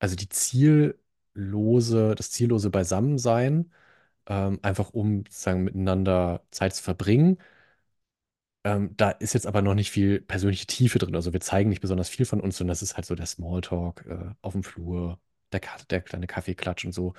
also 0.00 0.16
die 0.16 0.28
ziellose, 0.28 2.14
das 2.16 2.30
ziellose 2.32 2.70
Beisammensein, 2.70 3.72
ähm, 4.28 4.60
einfach 4.62 4.90
um 4.92 5.24
sozusagen 5.26 5.64
miteinander 5.64 6.44
Zeit 6.50 6.74
zu 6.76 6.82
verbringen. 6.84 7.38
Ähm, 8.64 8.94
da 8.96 9.10
ist 9.10 9.34
jetzt 9.34 9.46
aber 9.46 9.62
noch 9.62 9.74
nicht 9.74 9.90
viel 9.90 10.20
persönliche 10.20 10.66
Tiefe 10.66 10.98
drin. 10.98 11.14
Also 11.14 11.32
wir 11.32 11.40
zeigen 11.40 11.70
nicht 11.70 11.80
besonders 11.80 12.08
viel 12.08 12.26
von 12.26 12.40
uns, 12.40 12.58
sondern 12.58 12.72
das 12.72 12.82
ist 12.82 12.96
halt 12.96 13.06
so 13.06 13.14
der 13.14 13.26
Smalltalk 13.26 14.04
äh, 14.06 14.34
auf 14.42 14.52
dem 14.52 14.62
Flur, 14.64 15.20
der, 15.52 15.60
der 15.90 16.00
kleine 16.02 16.26
Kaffeeklatsch 16.26 16.84
und 16.84 16.92
so. 16.92 17.14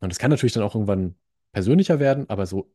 Und 0.00 0.12
es 0.12 0.18
kann 0.18 0.30
natürlich 0.30 0.52
dann 0.54 0.62
auch 0.64 0.74
irgendwann 0.74 1.16
persönlicher 1.52 2.00
werden, 2.00 2.28
aber 2.30 2.46
so 2.46 2.72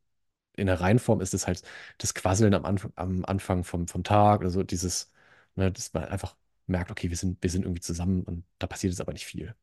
in 0.56 0.68
der 0.68 0.82
Reihenform 0.82 1.22
ist 1.22 1.34
es 1.34 1.48
halt 1.48 1.64
das 2.00 2.14
Quasseln 2.16 2.54
am 2.54 2.66
Anfang, 2.66 2.94
am 2.98 3.26
Anfang 3.26 3.64
vom, 3.64 3.88
vom 3.88 4.04
Tag, 4.04 4.44
also 4.44 4.64
dieses, 4.64 5.12
ne, 5.56 5.72
dass 5.72 5.94
man 5.94 6.06
einfach 6.06 6.36
merkt, 6.68 6.92
okay, 6.92 7.10
wir 7.10 7.18
sind, 7.18 7.42
wir 7.44 7.50
sind 7.52 7.64
irgendwie 7.66 7.82
zusammen 7.82 8.24
und 8.24 8.46
da 8.60 8.68
passiert 8.68 8.94
jetzt 8.94 9.02
aber 9.02 9.14
nicht 9.14 9.26
viel. 9.26 9.56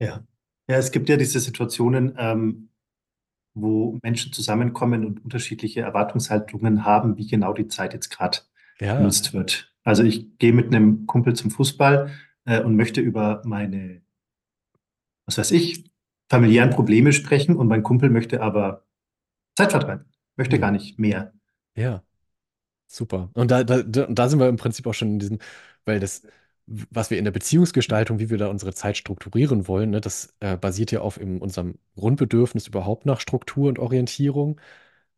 Ja. 0.00 0.24
Ja, 0.68 0.76
es 0.76 0.92
gibt 0.92 1.08
ja 1.08 1.16
diese 1.16 1.40
Situationen, 1.40 2.14
ähm, 2.18 2.68
wo 3.54 3.98
Menschen 4.02 4.32
zusammenkommen 4.32 5.06
und 5.06 5.24
unterschiedliche 5.24 5.82
Erwartungshaltungen 5.82 6.84
haben, 6.86 7.18
wie 7.18 7.26
genau 7.28 7.54
die 7.54 7.68
Zeit 7.68 7.94
jetzt 7.94 8.10
gerade 8.10 8.40
Ja, 8.80 8.94
genutzt 8.96 9.34
wird. 9.34 9.74
Also 9.84 10.04
ich 10.04 10.38
gehe 10.38 10.52
mit 10.54 10.68
einem 10.68 11.06
Kumpel 11.06 11.34
zum 11.36 11.50
Fußball 11.52 12.10
äh, 12.46 12.62
und 12.62 12.76
möchte 12.76 13.00
über 13.02 13.42
meine, 13.46 14.01
was 15.38 15.50
weiß 15.50 15.50
ich, 15.52 15.90
familiären 16.30 16.70
Probleme 16.70 17.12
sprechen 17.12 17.56
und 17.56 17.68
mein 17.68 17.82
Kumpel 17.82 18.10
möchte 18.10 18.42
aber 18.42 18.84
Zeit 19.56 19.72
vertreiben, 19.72 20.06
möchte 20.36 20.58
Hm. 20.58 20.60
gar 20.60 20.72
nicht 20.72 20.98
mehr. 20.98 21.34
ja, 21.76 22.02
super. 22.88 23.30
Und 23.34 23.50
da, 23.50 23.64
da, 23.64 23.82
da 23.82 24.06
da 24.08 24.28
sind 24.30 24.40
wir 24.40 24.48
im 24.48 24.56
Prinzip 24.56 24.86
auch 24.86 24.94
schon 24.94 25.10
in 25.14 25.20
diesem, 25.20 25.38
weil 25.86 26.00
das, 26.00 26.22
was 26.66 27.10
wir 27.10 27.18
in 27.18 27.24
der 27.24 27.32
Beziehungsgestaltung, 27.32 28.18
wie 28.20 28.30
wir 28.30 28.38
da 28.38 28.48
unsere 28.48 28.74
Zeit 28.74 28.96
strukturieren 28.98 29.68
wollen, 29.68 29.90
ne, 29.90 30.00
das 30.02 30.34
äh, 30.40 30.56
basiert 30.58 30.92
ja 30.92 31.00
auf 31.02 31.20
in 31.20 31.40
unserem 31.40 31.78
Grundbedürfnis 31.96 32.68
überhaupt 32.68 33.06
nach 33.06 33.20
Struktur 33.20 33.68
und 33.68 33.78
Orientierung. 33.78 34.60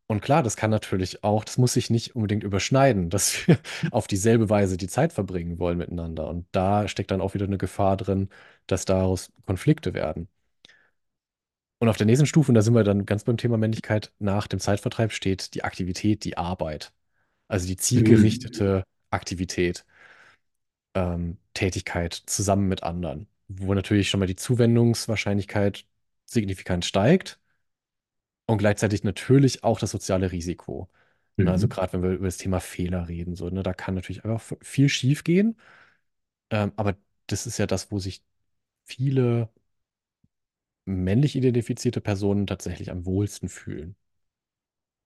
Und 0.07 0.21
klar, 0.21 0.43
das 0.43 0.55
kann 0.55 0.69
natürlich 0.69 1.23
auch, 1.23 1.43
das 1.43 1.57
muss 1.57 1.73
sich 1.73 1.89
nicht 1.89 2.15
unbedingt 2.15 2.43
überschneiden, 2.43 3.09
dass 3.09 3.47
wir 3.47 3.57
auf 3.91 4.07
dieselbe 4.07 4.49
Weise 4.49 4.77
die 4.77 4.87
Zeit 4.87 5.13
verbringen 5.13 5.59
wollen 5.59 5.77
miteinander. 5.77 6.27
Und 6.29 6.47
da 6.51 6.87
steckt 6.87 7.11
dann 7.11 7.21
auch 7.21 7.33
wieder 7.33 7.45
eine 7.45 7.57
Gefahr 7.57 7.97
drin, 7.97 8.29
dass 8.67 8.85
daraus 8.85 9.31
Konflikte 9.45 9.93
werden. 9.93 10.27
Und 11.79 11.89
auf 11.89 11.97
der 11.97 12.05
nächsten 12.05 12.25
Stufe, 12.25 12.51
und 12.51 12.55
da 12.55 12.61
sind 12.61 12.73
wir 12.73 12.83
dann 12.83 13.05
ganz 13.05 13.23
beim 13.25 13.37
Thema 13.37 13.57
Männlichkeit, 13.57 14.11
nach 14.19 14.47
dem 14.47 14.59
Zeitvertreib 14.59 15.11
steht 15.11 15.53
die 15.55 15.63
Aktivität, 15.63 16.23
die 16.23 16.37
Arbeit. 16.37 16.93
Also 17.47 17.67
die 17.67 17.77
zielgerichtete 17.77 18.83
Aktivität, 19.11 19.85
ähm, 20.93 21.37
Tätigkeit 21.53 22.13
zusammen 22.13 22.67
mit 22.67 22.83
anderen, 22.83 23.27
wo 23.47 23.73
natürlich 23.73 24.09
schon 24.09 24.19
mal 24.19 24.25
die 24.27 24.35
Zuwendungswahrscheinlichkeit 24.35 25.85
signifikant 26.25 26.85
steigt 26.85 27.39
und 28.47 28.57
gleichzeitig 28.59 29.03
natürlich 29.03 29.63
auch 29.63 29.79
das 29.79 29.91
soziale 29.91 30.31
Risiko. 30.31 30.89
Ne, 31.41 31.51
Also 31.51 31.67
Mhm. 31.67 31.69
gerade 31.69 31.93
wenn 31.93 32.03
wir 32.03 32.11
über 32.11 32.25
das 32.25 32.37
Thema 32.37 32.59
Fehler 32.59 33.07
reden, 33.07 33.35
so, 33.35 33.49
ne, 33.49 33.63
da 33.63 33.73
kann 33.73 33.95
natürlich 33.95 34.23
einfach 34.25 34.43
viel 34.61 34.89
schief 34.89 35.23
gehen. 35.23 35.57
Ähm, 36.51 36.73
aber 36.77 36.95
das 37.27 37.47
ist 37.47 37.57
ja 37.59 37.67
das, 37.67 37.91
wo 37.91 37.99
sich 37.99 38.23
viele 38.85 39.49
männlich 40.85 41.35
identifizierte 41.35 42.01
Personen 42.01 42.47
tatsächlich 42.47 42.89
am 42.89 43.05
wohlsten 43.05 43.49
fühlen. 43.49 43.95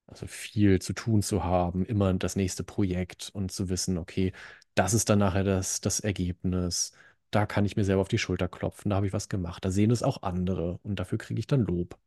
Also 0.08 0.26
viel 0.28 0.80
zu 0.82 0.94
tun 0.94 1.22
zu 1.22 1.44
haben, 1.44 1.86
immer 1.86 2.14
das 2.16 2.36
nächste 2.36 2.64
Projekt 2.64 3.30
und 3.34 3.52
zu 3.52 3.70
wissen, 3.70 3.98
okay, 3.98 4.34
das 4.76 4.94
ist 4.96 5.10
dann 5.10 5.20
nachher 5.20 5.44
das, 5.44 5.82
das 5.82 6.00
Ergebnis. 6.00 6.94
Da 7.32 7.46
kann 7.46 7.66
ich 7.66 7.76
mir 7.76 7.84
selber 7.86 8.02
auf 8.02 8.08
die 8.08 8.18
Schulter 8.18 8.48
klopfen, 8.48 8.90
da 8.90 8.96
habe 8.98 9.06
ich 9.08 9.14
was 9.14 9.30
gemacht. 9.30 9.64
Da 9.64 9.70
sehen 9.72 9.92
es 9.92 10.02
auch 10.04 10.24
andere 10.24 10.80
und 10.84 11.00
dafür 11.00 11.20
kriege 11.20 11.40
ich 11.40 11.46
dann 11.48 11.62
Lob. 11.64 11.98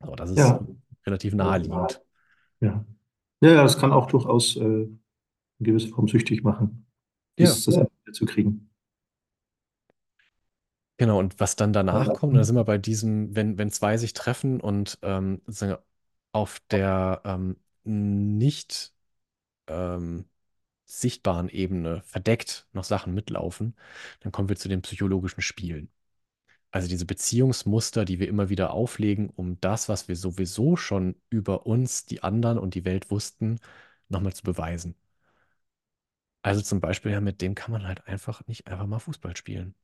Aber 0.00 0.16
das 0.16 0.30
ist 0.30 0.56
Ja, 0.58 0.66
relativ 1.06 1.34
naheliegend. 1.34 2.02
ja. 2.60 2.84
Ja, 3.42 3.50
ja, 3.52 3.62
das 3.62 3.78
kann 3.78 3.92
auch 3.92 4.06
durchaus 4.08 4.56
äh, 4.56 4.62
in 4.64 5.00
gewisser 5.60 5.90
Form 5.90 6.08
süchtig 6.08 6.44
machen, 6.44 6.86
Ja. 7.38 7.60
dieses 7.60 7.64
das 7.66 7.76
Ende 7.78 7.90
zu 8.12 8.26
kriegen. 8.26 8.70
Genau, 10.98 11.18
und 11.18 11.38
was 11.40 11.56
dann 11.56 11.72
danach 11.74 12.12
kommt, 12.14 12.36
da 12.36 12.44
sind 12.44 12.56
wir 12.56 12.64
bei 12.64 12.78
diesem, 12.78 13.34
wenn, 13.36 13.58
wenn 13.58 13.70
zwei 13.70 13.98
sich 13.98 14.14
treffen 14.14 14.60
und 14.60 14.98
ähm, 15.02 15.42
auf 16.32 16.60
der 16.70 17.22
ähm, 17.24 17.56
nicht 17.84 18.94
ähm, 19.68 20.26
sichtbaren 20.86 21.48
Ebene 21.50 22.02
verdeckt 22.06 22.68
noch 22.72 22.84
Sachen 22.84 23.14
mitlaufen, 23.14 23.76
dann 24.20 24.32
kommen 24.32 24.48
wir 24.50 24.56
zu 24.56 24.68
den 24.68 24.82
psychologischen 24.82 25.42
Spielen. 25.42 25.90
Also 26.76 26.88
diese 26.88 27.06
Beziehungsmuster, 27.06 28.04
die 28.04 28.20
wir 28.20 28.28
immer 28.28 28.50
wieder 28.50 28.72
auflegen, 28.72 29.30
um 29.30 29.58
das, 29.62 29.88
was 29.88 30.08
wir 30.08 30.14
sowieso 30.16 30.76
schon 30.76 31.16
über 31.30 31.64
uns, 31.66 32.04
die 32.04 32.22
anderen 32.22 32.58
und 32.58 32.74
die 32.74 32.84
Welt 32.84 33.10
wussten, 33.10 33.60
nochmal 34.10 34.34
zu 34.34 34.42
beweisen. 34.42 34.94
Also 36.42 36.62
zum 36.62 36.80
Beispiel, 36.80 37.12
ja, 37.12 37.20
mit 37.20 37.42
dem 37.42 37.54
kann 37.54 37.72
man 37.72 37.86
halt 37.86 38.06
einfach 38.08 38.46
nicht 38.46 38.66
einfach 38.68 38.86
mal 38.86 38.98
Fußball 39.00 39.36
spielen. 39.36 39.74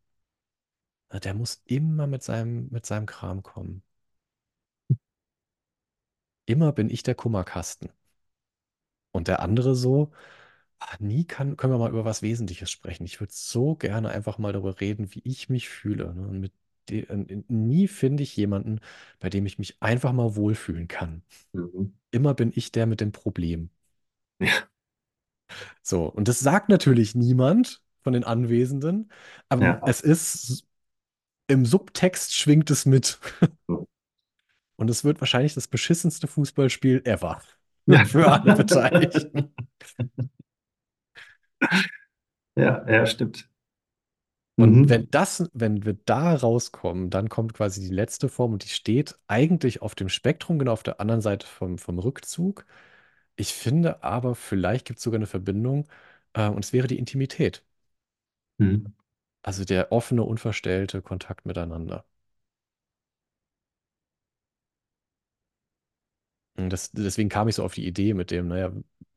Der 1.13 1.33
muss 1.35 1.63
immer 1.67 2.09
mit 2.09 2.25
seinem, 2.25 2.69
mit 2.71 2.87
seinem 2.87 3.07
Kram 3.07 3.45
kommen. 3.45 3.85
Immer 6.47 6.71
bin 6.73 6.89
ich 6.89 7.03
der 7.03 7.17
Kummerkasten. 7.17 7.89
Und 9.13 9.29
der 9.29 9.41
andere 9.41 9.75
so, 9.75 10.13
ah, 10.81 10.97
nie 11.01 11.25
kann, 11.27 11.57
können 11.57 11.73
wir 11.75 11.79
mal 11.79 11.91
über 11.91 12.05
was 12.05 12.23
Wesentliches 12.23 12.71
sprechen. 12.71 13.05
Ich 13.05 13.21
würde 13.21 13.33
so 13.35 13.77
gerne 13.77 14.11
einfach 14.11 14.39
mal 14.39 14.53
darüber 14.53 14.81
reden, 14.81 15.15
wie 15.15 15.23
ich 15.25 15.49
mich 15.51 15.69
fühle. 15.69 16.15
Ne? 16.15 16.29
Und 16.29 16.41
mit 16.41 16.53
de- 16.89 17.07
und 17.09 17.49
nie 17.51 17.89
finde 17.89 18.23
ich 18.23 18.37
jemanden, 18.37 18.81
bei 19.21 19.31
dem 19.31 19.47
ich 19.47 19.59
mich 19.59 19.77
einfach 19.81 20.13
mal 20.13 20.37
wohlfühlen 20.37 20.89
kann. 20.89 21.23
Mhm. 21.53 21.95
Immer 22.11 22.35
bin 22.35 22.53
ich 22.55 22.73
der 22.73 22.87
mit 22.87 23.01
dem 23.01 23.13
Problem. 23.13 23.71
Ja. 24.39 24.69
So, 25.83 26.05
und 26.07 26.29
das 26.29 26.41
sagt 26.41 26.69
natürlich 26.69 27.15
niemand 27.15 27.83
von 28.03 28.13
den 28.13 28.25
Anwesenden, 28.25 29.11
aber 29.49 29.65
Ja. 29.65 29.81
es 29.87 30.01
ist 30.01 30.67
im 31.49 31.67
Subtext 31.67 32.35
schwingt 32.37 32.71
es 32.71 32.87
mit. 32.87 33.21
Und 34.77 34.91
es 34.91 35.05
wird 35.05 35.21
wahrscheinlich 35.21 35.55
das 35.55 35.69
beschissenste 35.69 36.27
Fußballspiel 36.27 37.03
ever. 37.05 37.41
Ja. 37.87 38.05
Für 38.05 38.31
alle 38.31 38.55
Beteiligten. 38.55 39.53
Ja, 42.57 42.85
ja, 42.89 43.07
stimmt. 43.07 43.49
Und 44.59 44.83
Mhm. 44.85 44.89
wenn 44.89 45.11
das, 45.11 45.51
wenn 45.55 45.85
wir 45.85 45.95
da 45.95 46.35
rauskommen, 46.35 47.11
dann 47.11 47.29
kommt 47.29 47.55
quasi 47.55 47.81
die 47.81 47.89
letzte 47.95 48.29
Form 48.29 48.53
und 48.53 48.65
die 48.65 48.69
steht 48.69 49.19
eigentlich 49.27 49.83
auf 49.83 49.95
dem 49.95 50.09
Spektrum, 50.09 50.59
genau 50.59 50.73
auf 50.73 50.83
der 50.85 51.01
anderen 51.01 51.21
Seite 51.21 51.47
vom, 51.47 51.79
vom 51.79 51.99
Rückzug. 51.99 52.67
Ich 53.37 53.55
finde 53.55 54.03
aber, 54.05 54.35
vielleicht 54.35 54.87
gibt 54.87 54.99
es 54.99 55.05
sogar 55.05 55.19
eine 55.19 55.27
Verbindung, 55.27 55.89
äh, 56.35 56.49
und 56.49 56.65
es 56.65 56.73
wäre 56.73 56.87
die 56.89 56.99
Intimität. 56.99 57.65
Mhm. 58.59 58.95
Also 59.45 59.65
der 59.65 59.93
offene, 59.93 60.25
unverstellte 60.25 61.01
Kontakt 61.01 61.47
miteinander. 61.47 62.05
Und 66.57 66.71
das, 66.71 66.91
deswegen 66.93 67.29
kam 67.29 67.49
ich 67.49 67.55
so 67.57 67.65
auf 67.65 67.75
die 67.75 67.87
Idee 67.87 68.15
mit 68.15 68.31
dem, 68.31 68.49
naja, 68.49 68.73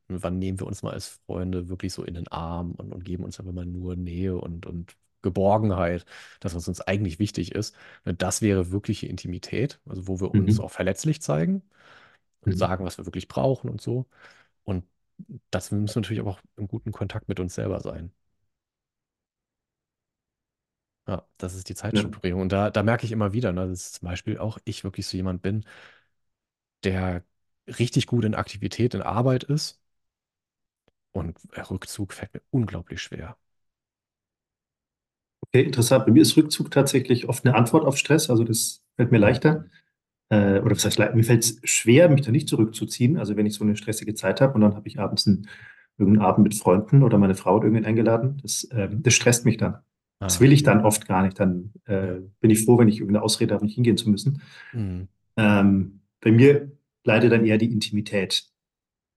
wann 0.08 0.40
nehmen 0.40 0.60
wir 0.60 0.68
uns 0.68 0.84
mal 0.84 0.94
als 0.94 1.08
Freunde 1.28 1.68
wirklich 1.70 1.94
so 1.94 2.04
in 2.04 2.14
den 2.14 2.28
Arm 2.30 2.72
und, 2.74 2.94
und 2.94 3.04
geben 3.06 3.24
uns 3.24 3.40
einfach 3.40 3.54
mal 3.54 3.66
nur 3.66 3.96
Nähe 3.96 4.38
und, 4.38 4.66
und 4.66 4.96
Geborgenheit, 5.26 6.06
das, 6.42 6.56
was 6.56 6.70
uns 6.70 6.82
eigentlich 6.82 7.20
wichtig 7.20 7.54
ist. 7.56 7.76
Und 8.06 8.24
das 8.24 8.42
wäre 8.44 8.72
wirkliche 8.72 9.08
Intimität, 9.08 9.82
also 9.88 10.08
wo 10.10 10.22
wir 10.22 10.32
uns 10.36 10.60
Mhm. 10.60 10.62
auch 10.62 10.72
verletzlich 10.72 11.22
zeigen 11.22 11.64
und 12.42 12.58
Mhm. 12.58 12.58
sagen, 12.58 12.86
was 12.86 12.98
wir 12.98 13.06
wirklich 13.06 13.28
brauchen 13.30 13.70
und 13.70 13.82
so. 13.82 14.08
Und 14.66 14.86
das 15.52 15.72
müssen 15.72 15.96
wir 15.98 16.02
natürlich 16.04 16.24
auch 16.24 16.40
im 16.58 16.68
guten 16.70 16.92
Kontakt 16.94 17.30
mit 17.30 17.40
uns 17.42 17.56
selber 17.56 17.82
sein. 17.82 18.14
Ja, 21.08 21.28
das 21.38 21.54
ist 21.56 21.70
die 21.70 21.76
Ja. 21.92 22.04
Zeitstrukturierung. 22.04 22.42
Und 22.42 22.52
da, 22.52 22.72
da 22.72 22.82
merke 22.84 23.06
ich 23.06 23.12
immer 23.12 23.32
wieder, 23.34 23.52
ne, 23.52 23.68
dass 23.68 23.92
zum 23.94 24.08
Beispiel 24.08 24.38
auch 24.40 24.58
ich 24.66 24.84
wirklich 24.84 25.06
so 25.08 25.18
jemand 25.18 25.42
bin, 25.44 25.64
der 26.84 27.24
richtig 27.68 28.08
gut 28.08 28.24
in 28.26 28.34
Aktivität, 28.36 28.94
in 28.94 29.02
Arbeit 29.02 29.44
ist. 29.44 29.82
Und 31.14 31.40
Rückzug 31.72 32.14
fällt 32.14 32.36
mir 32.36 32.42
unglaublich 32.52 33.02
schwer. 33.02 33.38
Okay, 35.42 35.64
interessant. 35.64 36.06
Bei 36.06 36.12
mir 36.12 36.22
ist 36.22 36.36
Rückzug 36.38 36.72
tatsächlich 36.72 37.30
oft 37.30 37.46
eine 37.46 37.56
Antwort 37.56 37.86
auf 37.86 37.98
Stress. 37.98 38.30
Also 38.30 38.44
das 38.44 38.84
fällt 38.96 39.12
mir 39.12 39.20
leichter. 39.20 39.66
Äh, 40.30 40.60
oder 40.60 40.72
was 40.72 40.86
heißt? 40.86 41.00
Mir 41.14 41.24
fällt 41.24 41.44
es 41.44 41.60
schwer, 41.64 42.10
mich 42.10 42.22
da 42.22 42.32
nicht 42.32 42.50
zurückzuziehen. 42.50 43.18
Also 43.18 43.36
wenn 43.38 43.46
ich 43.46 43.54
so 43.56 43.64
eine 43.64 43.76
stressige 43.76 44.16
Zeit 44.16 44.42
habe 44.42 44.54
und 44.54 44.62
dann 44.62 44.76
habe 44.76 44.88
ich 44.88 45.00
abends 45.00 45.28
einen, 45.28 45.48
irgendeinen 45.98 46.26
Abend 46.26 46.44
mit 46.44 46.56
Freunden 46.56 47.04
oder 47.04 47.18
meine 47.18 47.36
Frau 47.36 47.56
hat 47.58 47.64
irgendwen 47.64 47.86
eingeladen, 47.86 48.38
das, 48.42 48.68
ähm, 48.72 49.02
das 49.04 49.14
stresst 49.14 49.46
mich 49.46 49.58
dann. 49.58 49.78
Das 50.20 50.38
Ah, 50.38 50.40
will 50.42 50.52
ich 50.54 50.64
dann 50.64 50.84
oft 50.86 51.08
gar 51.08 51.24
nicht. 51.24 51.40
Dann 51.40 51.74
äh, 51.86 52.22
bin 52.40 52.50
ich 52.50 52.64
froh, 52.66 52.78
wenn 52.78 52.88
ich 52.88 53.00
irgendeine 53.00 53.24
Ausrede 53.24 53.54
habe, 53.54 53.66
nicht 53.66 53.76
hingehen 53.76 53.98
zu 53.98 54.10
müssen. 54.10 54.42
Mhm. 54.74 55.08
Ähm, 55.38 56.00
bei 56.22 56.32
mir 56.32 56.72
leidet 57.04 57.32
dann 57.32 57.46
eher 57.46 57.58
die 57.58 57.72
Intimität. 57.72 58.46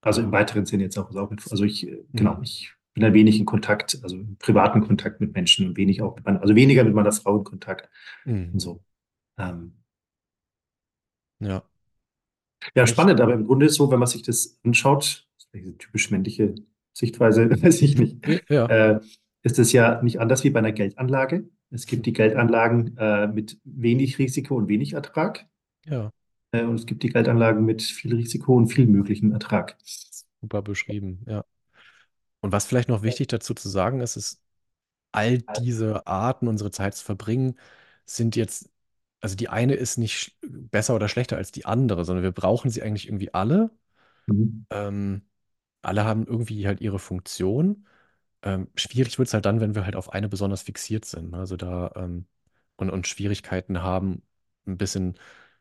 Also 0.00 0.22
im 0.22 0.30
weiteren 0.32 0.66
Sinne 0.66 0.84
jetzt 0.84 0.98
auch. 0.98 1.10
also 1.14 1.64
ich, 1.64 1.88
äh, 1.88 2.04
genau, 2.12 2.34
Mhm. 2.36 2.42
ich 2.42 2.72
bin 2.98 3.06
ein 3.06 3.14
wenig 3.14 3.38
in 3.38 3.46
Kontakt, 3.46 3.98
also 4.02 4.16
im 4.16 4.36
privaten 4.36 4.80
Kontakt 4.80 5.20
mit 5.20 5.32
Menschen 5.34 5.68
und 5.68 5.76
wenig 5.76 6.02
auch 6.02 6.16
mit 6.16 6.24
meiner, 6.24 6.40
also 6.42 6.54
weniger 6.54 6.82
mit 6.84 6.94
meiner 6.94 7.12
Frau 7.12 7.38
in 7.38 7.44
Kontakt 7.44 7.88
Mhm. 8.24 8.50
und 8.54 8.58
so. 8.60 8.82
Ähm, 9.38 9.72
Ja. 11.40 11.62
ja, 12.74 12.86
spannend, 12.86 13.20
aber 13.20 13.34
im 13.34 13.44
Grunde 13.46 13.66
ist 13.66 13.76
so, 13.76 13.90
wenn 13.92 14.00
man 14.00 14.08
sich 14.08 14.22
das 14.22 14.58
anschaut, 14.64 15.28
eine 15.52 15.78
typisch 15.78 16.10
männliche 16.10 16.54
Sichtweise, 16.92 17.48
weiß 17.62 17.82
ich 17.82 17.96
nicht, 17.96 18.26
ja. 18.48 18.66
äh, 18.66 19.00
ist 19.44 19.58
es 19.60 19.72
ja 19.72 20.02
nicht 20.02 20.18
anders 20.20 20.42
wie 20.42 20.50
bei 20.50 20.58
einer 20.58 20.72
Geldanlage. 20.72 21.48
Es 21.70 21.86
gibt 21.86 22.06
die 22.06 22.12
Geldanlagen 22.12 22.96
äh, 22.96 23.28
mit 23.28 23.60
wenig 23.64 24.18
Risiko 24.18 24.56
und 24.56 24.68
wenig 24.68 24.94
Ertrag. 24.94 25.46
Ja. 25.86 26.10
Äh, 26.52 26.64
und 26.64 26.74
es 26.74 26.86
gibt 26.86 27.02
die 27.04 27.10
Geldanlagen 27.10 27.64
mit 27.64 27.82
viel 27.82 28.14
Risiko 28.16 28.56
und 28.56 28.66
viel 28.68 28.86
möglichen 28.86 29.30
Ertrag. 29.32 29.76
Super 30.40 30.62
beschrieben, 30.62 31.22
ja. 31.26 31.44
Und 32.40 32.52
was 32.52 32.66
vielleicht 32.66 32.88
noch 32.88 33.02
wichtig 33.02 33.28
dazu 33.28 33.54
zu 33.54 33.68
sagen 33.68 34.00
ist, 34.00 34.16
ist, 34.16 34.42
all 35.12 35.38
diese 35.38 36.06
Arten, 36.06 36.48
unsere 36.48 36.70
Zeit 36.70 36.94
zu 36.96 37.04
verbringen, 37.04 37.58
sind 38.06 38.36
jetzt, 38.36 38.70
also 39.20 39.36
die 39.36 39.48
eine 39.48 39.74
ist 39.74 39.98
nicht 39.98 40.14
sch- 40.16 40.32
besser 40.70 40.94
oder 40.96 41.08
schlechter 41.08 41.36
als 41.38 41.52
die 41.52 41.66
andere, 41.66 42.04
sondern 42.04 42.24
wir 42.24 42.32
brauchen 42.32 42.70
sie 42.70 42.82
eigentlich 42.82 43.08
irgendwie 43.08 43.34
alle. 43.34 43.70
Mhm. 44.28 44.66
Ähm, 44.70 45.22
alle 45.82 46.04
haben 46.04 46.26
irgendwie 46.26 46.66
halt 46.66 46.80
ihre 46.80 46.98
Funktion. 46.98 47.86
Ähm, 48.42 48.68
schwierig 48.76 49.18
wird 49.18 49.28
es 49.28 49.34
halt 49.34 49.46
dann, 49.46 49.60
wenn 49.60 49.74
wir 49.74 49.84
halt 49.84 49.96
auf 49.96 50.12
eine 50.12 50.28
besonders 50.28 50.62
fixiert 50.62 51.04
sind. 51.04 51.32
ne? 51.32 51.38
Also 51.38 51.56
da 51.56 51.92
ähm, 51.96 52.26
und, 52.76 52.90
und 52.90 53.06
Schwierigkeiten 53.06 53.82
haben, 53.82 54.22
ein 54.66 54.78
bisschen 54.78 55.18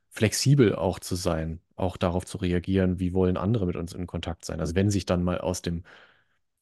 flexibel 0.10 0.76
auch 0.76 1.00
zu 1.00 1.16
sein, 1.16 1.62
auch 1.76 1.98
darauf 1.98 2.26
zu 2.26 2.38
reagieren, 2.40 3.00
wie 3.00 3.14
wollen 3.14 3.38
andere 3.38 3.66
mit 3.68 3.76
uns 3.78 3.94
in 3.94 4.08
Kontakt 4.08 4.46
sein. 4.46 4.60
Also 4.62 4.76
wenn 4.76 4.92
sich 4.92 5.06
dann 5.06 5.24
mal 5.24 5.40
aus 5.40 5.62
dem, 5.62 5.84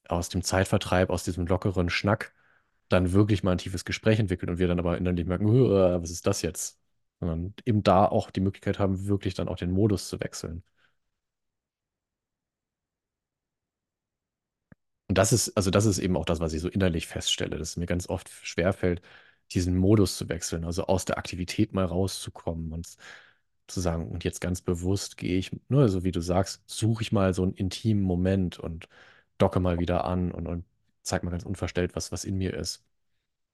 aus 0.09 0.29
dem 0.29 0.43
Zeitvertreib, 0.43 1.09
aus 1.09 1.23
diesem 1.23 1.47
lockeren 1.47 1.89
Schnack 1.89 2.33
dann 2.89 3.13
wirklich 3.13 3.43
mal 3.43 3.53
ein 3.53 3.57
tiefes 3.59 3.85
Gespräch 3.85 4.19
entwickelt 4.19 4.49
und 4.51 4.59
wir 4.59 4.67
dann 4.67 4.79
aber 4.79 4.97
innerlich 4.97 5.25
merken, 5.25 5.47
"Uah, 5.47 6.01
was 6.01 6.11
ist 6.11 6.27
das 6.27 6.41
jetzt? 6.43 6.79
Sondern 7.19 7.53
eben 7.65 7.83
da 7.83 8.05
auch 8.07 8.31
die 8.31 8.41
Möglichkeit 8.41 8.79
haben, 8.79 9.07
wirklich 9.07 9.33
dann 9.35 9.47
auch 9.49 9.57
den 9.57 9.71
Modus 9.71 10.09
zu 10.09 10.19
wechseln. 10.19 10.63
Und 15.07 15.17
das 15.17 15.31
ist, 15.33 15.55
also 15.55 15.69
das 15.71 15.85
ist 15.85 15.99
eben 15.99 16.17
auch 16.17 16.25
das, 16.25 16.39
was 16.39 16.53
ich 16.53 16.61
so 16.61 16.67
innerlich 16.69 17.07
feststelle, 17.07 17.57
dass 17.57 17.69
es 17.71 17.77
mir 17.77 17.85
ganz 17.85 18.09
oft 18.09 18.29
schwerfällt, 18.29 19.01
diesen 19.51 19.77
Modus 19.77 20.17
zu 20.17 20.27
wechseln, 20.29 20.63
also 20.65 20.85
aus 20.87 21.05
der 21.05 21.17
Aktivität 21.19 21.73
mal 21.73 21.85
rauszukommen 21.85 22.71
und 22.73 22.95
zu 23.67 23.81
sagen, 23.81 24.07
und 24.09 24.23
jetzt 24.23 24.41
ganz 24.41 24.61
bewusst 24.61 25.17
gehe 25.17 25.37
ich, 25.37 25.51
ne, 25.69 25.89
so 25.89 26.03
wie 26.03 26.11
du 26.11 26.21
sagst, 26.21 26.63
suche 26.67 27.03
ich 27.03 27.11
mal 27.11 27.33
so 27.33 27.43
einen 27.43 27.53
intimen 27.53 28.03
Moment 28.03 28.59
und 28.59 28.87
docke 29.37 29.59
mal 29.59 29.79
wieder 29.79 30.05
an 30.05 30.31
und, 30.31 30.47
und 30.47 30.65
zeig 31.03 31.23
mal 31.23 31.31
ganz 31.31 31.45
unverstellt, 31.45 31.95
was, 31.95 32.11
was 32.11 32.25
in 32.25 32.37
mir 32.37 32.53
ist. 32.53 32.83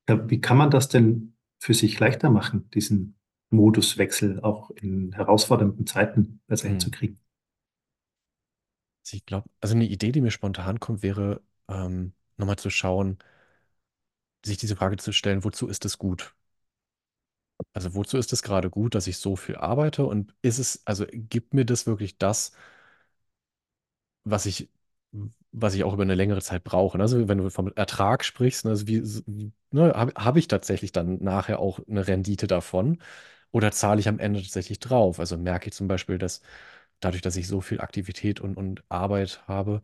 Ja, 0.10 0.30
wie 0.30 0.40
kann 0.42 0.58
man 0.58 0.70
das 0.72 0.90
denn 0.90 1.34
für 1.60 1.74
sich 1.74 2.00
leichter 2.00 2.30
machen, 2.30 2.70
diesen 2.74 3.16
Moduswechsel 3.50 4.40
auch 4.42 4.70
in 4.72 5.12
herausfordernden 5.14 5.86
Zeiten 5.88 6.42
besser 6.48 6.68
Hm. 6.68 6.70
hinzukriegen? 6.70 7.20
Also 9.06 9.18
Ich 9.18 9.26
glaube, 9.26 9.50
also 9.62 9.76
eine 9.76 9.86
Idee, 9.86 10.12
die 10.12 10.22
mir 10.22 10.32
spontan 10.32 10.80
kommt, 10.80 11.04
wäre, 11.04 11.42
ähm, 11.68 12.14
nochmal 12.38 12.58
zu 12.58 12.70
schauen, 12.70 13.18
sich 14.46 14.58
diese 14.58 14.76
Frage 14.76 14.98
zu 14.98 15.14
stellen, 15.14 15.44
wozu 15.44 15.68
ist 15.68 15.84
es 15.86 15.98
gut? 15.98 16.36
Also 17.74 17.94
wozu 17.96 18.18
ist 18.18 18.32
es 18.34 18.44
gerade 18.44 18.70
gut, 18.70 18.96
dass 18.96 19.08
ich 19.08 19.18
so 19.18 19.36
viel 19.36 19.56
arbeite? 19.56 20.06
Und 20.06 20.34
ist 20.42 20.58
es, 20.60 20.82
also 20.86 21.06
gibt 21.12 21.54
mir 21.54 21.66
das 21.66 21.86
wirklich 21.88 22.18
das, 22.18 22.52
was 24.24 24.46
ich, 24.46 24.70
was 25.52 25.74
ich 25.74 25.84
auch 25.84 25.94
über 25.94 26.04
eine 26.04 26.16
längere 26.16 26.42
Zeit 26.42 26.64
brauche? 26.64 26.98
ne? 26.98 27.04
Also 27.04 27.28
wenn 27.28 27.38
du 27.40 27.50
vom 27.50 27.72
Ertrag 27.76 28.24
sprichst, 28.24 28.66
ne, 28.66 28.72
also 28.72 28.88
wie, 28.88 29.52
ne, 29.72 29.94
habe 29.94 30.14
hab 30.16 30.38
ich 30.38 30.48
tatsächlich 30.48 30.92
dann 30.92 31.22
nachher 31.24 31.60
auch 31.60 31.80
eine 31.88 32.08
Rendite 32.08 32.48
davon? 32.48 33.00
Oder 33.52 33.72
zahle 33.72 34.00
ich 34.00 34.08
am 34.08 34.20
Ende 34.20 34.42
tatsächlich 34.42 34.80
drauf? 34.80 35.20
Also 35.20 35.38
merke 35.38 35.68
ich 35.70 35.74
zum 35.74 35.88
Beispiel, 35.88 36.18
dass 36.18 36.42
dadurch, 37.02 37.22
dass 37.22 37.36
ich 37.38 37.48
so 37.48 37.62
viel 37.62 37.82
Aktivität 37.82 38.40
und, 38.42 38.56
und 38.58 38.84
Arbeit 38.90 39.44
habe, 39.48 39.82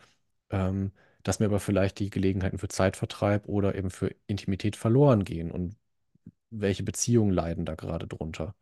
ähm, 0.52 0.92
dass 1.24 1.40
mir 1.40 1.48
aber 1.48 1.60
vielleicht 1.60 2.00
die 2.00 2.10
Gelegenheiten 2.10 2.58
für 2.60 2.70
Zeitvertreib 2.70 3.48
oder 3.50 3.76
eben 3.76 3.90
für 3.92 4.16
Intimität 4.28 4.76
verloren 4.78 5.24
gehen. 5.26 5.52
Und 5.52 5.76
welche 6.52 6.84
Beziehungen 6.84 7.32
leiden 7.34 7.66
da 7.66 7.76
gerade 7.76 8.08
drunter? 8.08 8.56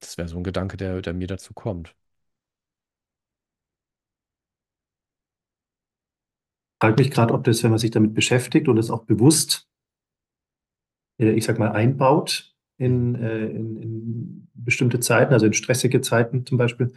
Das 0.00 0.18
wäre 0.18 0.28
so 0.28 0.36
ein 0.36 0.44
Gedanke, 0.44 0.76
der, 0.76 1.00
der 1.00 1.14
mir 1.14 1.26
dazu 1.28 1.54
kommt. 1.54 1.94
Frage 6.82 7.00
mich 7.00 7.12
gerade, 7.12 7.32
ob 7.32 7.44
das, 7.44 7.62
wenn 7.62 7.70
man 7.70 7.78
sich 7.78 7.92
damit 7.92 8.12
beschäftigt 8.12 8.66
und 8.66 8.76
es 8.76 8.90
auch 8.90 9.04
bewusst, 9.04 9.68
äh, 11.20 11.30
ich 11.30 11.44
sag 11.44 11.56
mal, 11.60 11.70
einbaut 11.70 12.56
in, 12.76 13.14
äh, 13.14 13.46
in, 13.46 13.76
in 13.76 14.48
bestimmte 14.52 14.98
Zeiten, 14.98 15.32
also 15.32 15.46
in 15.46 15.52
stressige 15.52 16.00
Zeiten 16.00 16.44
zum 16.44 16.58
Beispiel, 16.58 16.92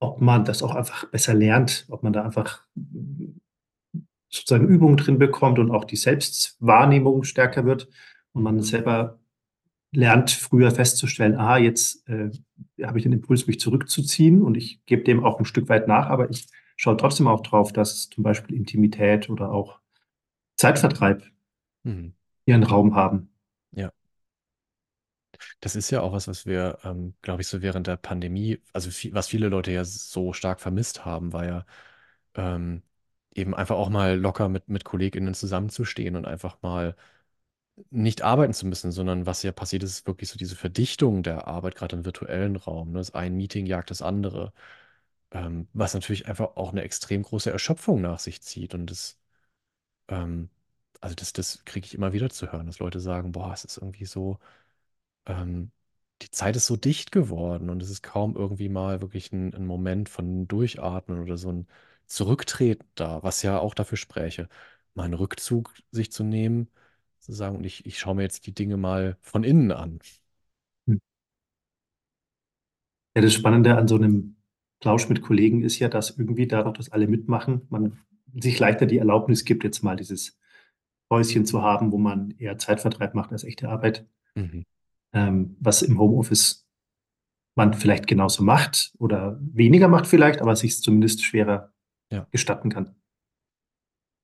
ob 0.00 0.20
man 0.20 0.44
das 0.44 0.64
auch 0.64 0.74
einfach 0.74 1.04
besser 1.12 1.32
lernt, 1.32 1.86
ob 1.90 2.02
man 2.02 2.12
da 2.12 2.24
einfach 2.24 2.66
sozusagen 4.28 4.66
Übung 4.66 4.96
drin 4.96 5.20
bekommt 5.20 5.60
und 5.60 5.70
auch 5.70 5.84
die 5.84 5.94
Selbstwahrnehmung 5.94 7.22
stärker 7.22 7.64
wird 7.66 7.88
und 8.32 8.42
man 8.42 8.62
selber 8.62 9.20
lernt, 9.94 10.32
früher 10.32 10.72
festzustellen, 10.72 11.36
ah, 11.36 11.56
jetzt 11.56 12.08
äh, 12.08 12.30
habe 12.82 12.98
ich 12.98 13.04
den 13.04 13.12
Impuls, 13.12 13.46
mich 13.46 13.60
zurückzuziehen 13.60 14.42
und 14.42 14.56
ich 14.56 14.84
gebe 14.86 15.04
dem 15.04 15.22
auch 15.22 15.38
ein 15.38 15.44
Stück 15.44 15.68
weit 15.68 15.86
nach, 15.86 16.08
aber 16.08 16.28
ich 16.28 16.48
schaue 16.82 16.96
trotzdem 16.96 17.28
auch 17.28 17.40
drauf, 17.42 17.72
dass 17.72 18.10
zum 18.10 18.24
Beispiel 18.24 18.56
Intimität 18.56 19.30
oder 19.30 19.52
auch 19.52 19.78
Zeitvertreib 20.56 21.24
Mhm. 21.84 22.12
ihren 22.46 22.62
Raum 22.62 22.94
haben. 22.94 23.30
Ja, 23.72 23.92
das 25.60 25.76
ist 25.76 25.90
ja 25.90 26.00
auch 26.00 26.12
was, 26.12 26.28
was 26.28 26.46
wir, 26.46 26.78
ähm, 26.84 27.14
glaube 27.22 27.42
ich, 27.42 27.48
so 27.48 27.62
während 27.62 27.86
der 27.86 27.96
Pandemie, 27.96 28.60
also 28.72 28.90
viel, 28.90 29.14
was 29.14 29.28
viele 29.28 29.48
Leute 29.48 29.72
ja 29.72 29.84
so 29.84 30.32
stark 30.32 30.60
vermisst 30.60 31.04
haben, 31.04 31.32
war 31.32 31.44
ja 31.46 31.66
ähm, 32.34 32.82
eben 33.34 33.54
einfach 33.54 33.76
auch 33.76 33.88
mal 33.90 34.18
locker 34.18 34.48
mit, 34.48 34.68
mit 34.68 34.84
KollegInnen 34.84 35.34
zusammenzustehen 35.34 36.16
und 36.16 36.26
einfach 36.26 36.60
mal 36.62 36.96
nicht 37.90 38.22
arbeiten 38.22 38.54
zu 38.54 38.66
müssen, 38.66 38.92
sondern 38.92 39.26
was 39.26 39.42
ja 39.44 39.52
passiert 39.52 39.82
ist, 39.84 39.92
ist 39.92 40.06
wirklich 40.06 40.30
so 40.30 40.38
diese 40.38 40.56
Verdichtung 40.56 41.22
der 41.22 41.46
Arbeit, 41.48 41.76
gerade 41.76 41.96
im 41.96 42.04
virtuellen 42.04 42.56
Raum. 42.56 42.92
Ne? 42.92 42.98
Das 43.00 43.14
ein 43.14 43.36
Meeting 43.36 43.66
jagt 43.66 43.90
das 43.90 44.02
andere, 44.02 44.52
ähm, 45.32 45.68
was 45.74 45.94
natürlich 45.94 46.28
einfach 46.28 46.56
auch 46.56 46.72
eine 46.72 46.82
extrem 46.82 47.22
große 47.24 47.50
Erschöpfung 47.52 48.00
nach 48.02 48.20
sich 48.20 48.42
zieht. 48.42 48.74
Und 48.74 48.86
das, 48.90 49.18
ähm, 50.08 50.50
also 51.00 51.14
das, 51.16 51.32
das 51.32 51.64
kriege 51.64 51.86
ich 51.86 51.94
immer 51.94 52.12
wieder 52.12 52.30
zu 52.30 52.52
hören, 52.52 52.66
dass 52.66 52.78
Leute 52.80 53.00
sagen, 53.00 53.32
boah, 53.32 53.52
es 53.52 53.64
ist 53.64 53.78
irgendwie 53.78 54.06
so, 54.06 54.38
ähm, 55.26 55.70
die 56.22 56.30
Zeit 56.30 56.56
ist 56.56 56.66
so 56.66 56.76
dicht 56.76 57.12
geworden 57.12 57.70
und 57.70 57.82
es 57.82 57.90
ist 57.90 58.02
kaum 58.02 58.36
irgendwie 58.36 58.68
mal 58.68 59.00
wirklich 59.02 59.32
ein, 59.32 59.54
ein 59.54 59.66
Moment 59.66 60.08
von 60.08 60.48
Durchatmen 60.48 61.20
oder 61.20 61.36
so 61.38 61.50
ein 61.52 61.68
Zurücktreten 62.06 62.86
da, 62.94 63.22
was 63.22 63.42
ja 63.42 63.58
auch 63.58 63.74
dafür 63.74 63.98
spräche. 63.98 64.48
mal 64.94 65.04
einen 65.04 65.14
Rückzug 65.14 65.74
sich 65.90 66.12
zu 66.12 66.24
nehmen, 66.24 66.68
zu 67.20 67.32
sagen, 67.32 67.56
und 67.56 67.64
ich, 67.64 67.86
ich 67.86 67.98
schaue 67.98 68.16
mir 68.16 68.22
jetzt 68.22 68.46
die 68.46 68.54
Dinge 68.54 68.76
mal 68.76 69.16
von 69.22 69.44
innen 69.44 69.72
an. 69.72 70.00
Ja, 73.14 73.22
das 73.22 73.32
Spannende 73.34 73.76
an 73.76 73.88
so 73.88 73.96
einem 73.96 74.36
Plausch 74.82 75.08
mit 75.08 75.22
Kollegen 75.22 75.62
ist 75.62 75.78
ja, 75.78 75.88
dass 75.88 76.10
irgendwie 76.10 76.48
dadurch, 76.48 76.76
dass 76.76 76.90
alle 76.90 77.06
mitmachen, 77.06 77.62
man 77.70 77.98
sich 78.34 78.58
leichter 78.58 78.84
die 78.84 78.98
Erlaubnis 78.98 79.44
gibt, 79.44 79.62
jetzt 79.62 79.82
mal 79.82 79.94
dieses 79.94 80.38
Häuschen 81.08 81.46
zu 81.46 81.62
haben, 81.62 81.92
wo 81.92 81.98
man 81.98 82.32
eher 82.32 82.58
Zeitvertreib 82.58 83.14
macht 83.14 83.30
als 83.30 83.44
echte 83.44 83.68
Arbeit. 83.68 84.06
Mhm. 84.34 84.64
Ähm, 85.12 85.56
was 85.60 85.82
im 85.82 86.00
Homeoffice 86.00 86.66
man 87.54 87.74
vielleicht 87.74 88.08
genauso 88.08 88.42
macht 88.42 88.92
oder 88.98 89.38
weniger 89.40 89.86
macht 89.86 90.08
vielleicht, 90.08 90.40
aber 90.40 90.56
sich 90.56 90.80
zumindest 90.80 91.22
schwerer 91.22 91.72
Ja. 92.10 92.26
gestatten 92.32 92.68
kann. 92.68 92.96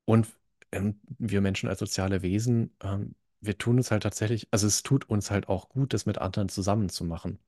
Und 0.06 0.26
ähm, 0.72 0.98
wir 1.18 1.40
Menschen 1.40 1.68
als 1.68 1.78
soziale 1.78 2.22
Wesen, 2.22 2.74
ähm, 2.82 3.14
wir 3.40 3.58
tun 3.58 3.78
es 3.78 3.92
halt 3.92 4.02
tatsächlich, 4.02 4.48
also 4.50 4.66
es 4.66 4.82
tut 4.82 5.08
uns 5.08 5.30
halt 5.30 5.48
auch 5.48 5.68
gut, 5.68 5.94
das 5.94 6.04
mit 6.04 6.18
anderen 6.18 6.48
zusammen 6.48 6.88
zu 6.88 7.04
machen. 7.04 7.38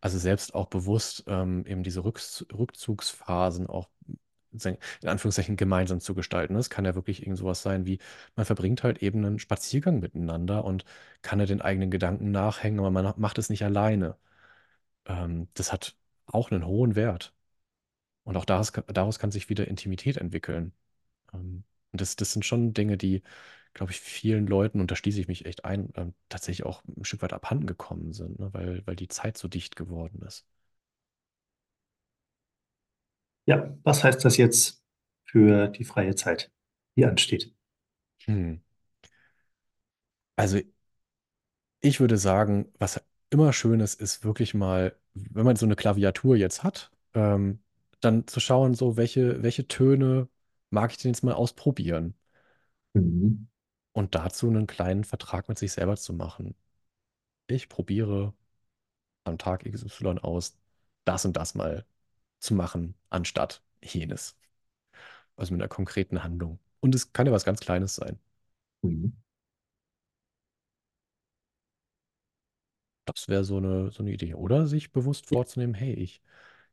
Also 0.00 0.18
selbst 0.18 0.54
auch 0.54 0.66
bewusst 0.66 1.24
ähm, 1.26 1.64
eben 1.66 1.82
diese 1.82 2.04
Rückz 2.04 2.44
Rückzugsphasen 2.52 3.66
auch 3.66 3.88
in 4.64 4.78
Anführungszeichen 5.08 5.56
gemeinsam 5.56 6.00
zu 6.00 6.14
gestalten. 6.14 6.54
Das 6.54 6.70
kann 6.70 6.84
ja 6.84 6.94
wirklich 6.94 7.22
irgend 7.22 7.38
sowas 7.38 7.62
sein 7.62 7.86
wie, 7.86 7.98
man 8.36 8.46
verbringt 8.46 8.82
halt 8.82 9.02
eben 9.02 9.24
einen 9.24 9.38
Spaziergang 9.38 10.00
miteinander 10.00 10.64
und 10.64 10.84
kann 11.22 11.40
ja 11.40 11.46
den 11.46 11.60
eigenen 11.60 11.90
Gedanken 11.90 12.30
nachhängen, 12.30 12.78
aber 12.80 12.90
man 12.90 13.12
macht 13.18 13.38
es 13.38 13.50
nicht 13.50 13.64
alleine. 13.64 14.16
Ähm, 15.06 15.48
das 15.54 15.72
hat 15.72 15.96
auch 16.26 16.50
einen 16.50 16.66
hohen 16.66 16.96
Wert. 16.96 17.34
Und 18.24 18.36
auch 18.36 18.44
daraus, 18.44 18.72
daraus 18.88 19.18
kann 19.18 19.30
sich 19.32 19.48
wieder 19.48 19.68
Intimität 19.68 20.16
entwickeln. 20.18 20.72
Ähm, 21.34 21.64
und 21.92 22.00
das, 22.00 22.16
das 22.16 22.32
sind 22.32 22.44
schon 22.46 22.74
Dinge, 22.74 22.98
die, 22.98 23.22
glaube 23.76 23.92
ich, 23.92 24.00
vielen 24.00 24.46
Leuten, 24.48 24.80
und 24.80 24.90
da 24.90 24.96
schließe 24.96 25.20
ich 25.20 25.28
mich 25.28 25.46
echt 25.46 25.64
ein, 25.66 25.90
ähm, 25.96 26.14
tatsächlich 26.30 26.66
auch 26.66 26.82
ein 26.86 27.04
Stück 27.06 27.22
weit 27.22 27.32
abhanden 27.34 27.66
gekommen 27.66 28.12
sind, 28.14 28.38
ne? 28.40 28.52
weil, 28.54 28.82
weil 28.86 28.96
die 28.96 29.08
Zeit 29.08 29.38
so 29.38 29.48
dicht 29.48 29.76
geworden 29.76 30.22
ist. 30.26 30.46
Ja, 33.46 33.76
was 33.82 34.04
heißt 34.04 34.24
das 34.24 34.36
jetzt 34.36 34.82
für 35.24 35.68
die 35.68 35.84
freie 35.84 36.14
Zeit, 36.14 36.50
die 36.96 37.06
ansteht? 37.06 37.52
Hm. 38.26 38.56
Also 40.38 40.60
ich 41.80 42.00
würde 42.00 42.18
sagen, 42.18 42.72
was 42.78 43.02
immer 43.30 43.52
schön 43.52 43.80
ist, 43.80 44.00
ist 44.00 44.24
wirklich 44.24 44.54
mal, 44.54 44.96
wenn 45.14 45.44
man 45.44 45.56
so 45.56 45.66
eine 45.66 45.76
Klaviatur 45.76 46.36
jetzt 46.36 46.62
hat, 46.62 46.90
ähm, 47.14 47.60
dann 48.00 48.26
zu 48.26 48.40
schauen, 48.40 48.74
so 48.74 48.96
welche, 48.96 49.42
welche 49.42 49.68
Töne 49.68 50.28
mag 50.70 50.90
ich 50.92 50.98
denn 50.98 51.12
jetzt 51.12 51.22
mal 51.24 51.34
ausprobieren 51.34 52.14
Mhm. 52.94 53.46
Und 53.96 54.14
dazu 54.14 54.48
einen 54.48 54.66
kleinen 54.66 55.04
Vertrag 55.04 55.48
mit 55.48 55.58
sich 55.58 55.72
selber 55.72 55.96
zu 55.96 56.12
machen. 56.12 56.54
Ich 57.48 57.68
probiere 57.68 58.34
am 59.24 59.38
Tag 59.38 59.66
XY 59.66 60.18
aus, 60.20 60.58
das 61.04 61.24
und 61.26 61.36
das 61.36 61.54
mal 61.54 61.86
zu 62.40 62.54
machen, 62.54 62.96
anstatt 63.10 63.62
jenes. 63.82 64.36
Also 65.36 65.52
mit 65.54 65.60
einer 65.62 65.68
konkreten 65.68 66.22
Handlung. 66.22 66.58
Und 66.80 66.94
es 66.94 67.12
kann 67.12 67.26
ja 67.26 67.32
was 67.32 67.44
ganz 67.44 67.60
Kleines 67.60 67.94
sein. 67.96 68.18
Mhm. 68.82 69.12
Das 73.04 73.28
wäre 73.28 73.44
so 73.44 73.56
eine, 73.58 73.90
so 73.92 74.02
eine 74.02 74.12
Idee. 74.12 74.34
Oder 74.34 74.66
sich 74.66 74.92
bewusst 74.92 75.26
vorzunehmen, 75.26 75.74
hey, 75.74 75.92
ich, 75.94 76.22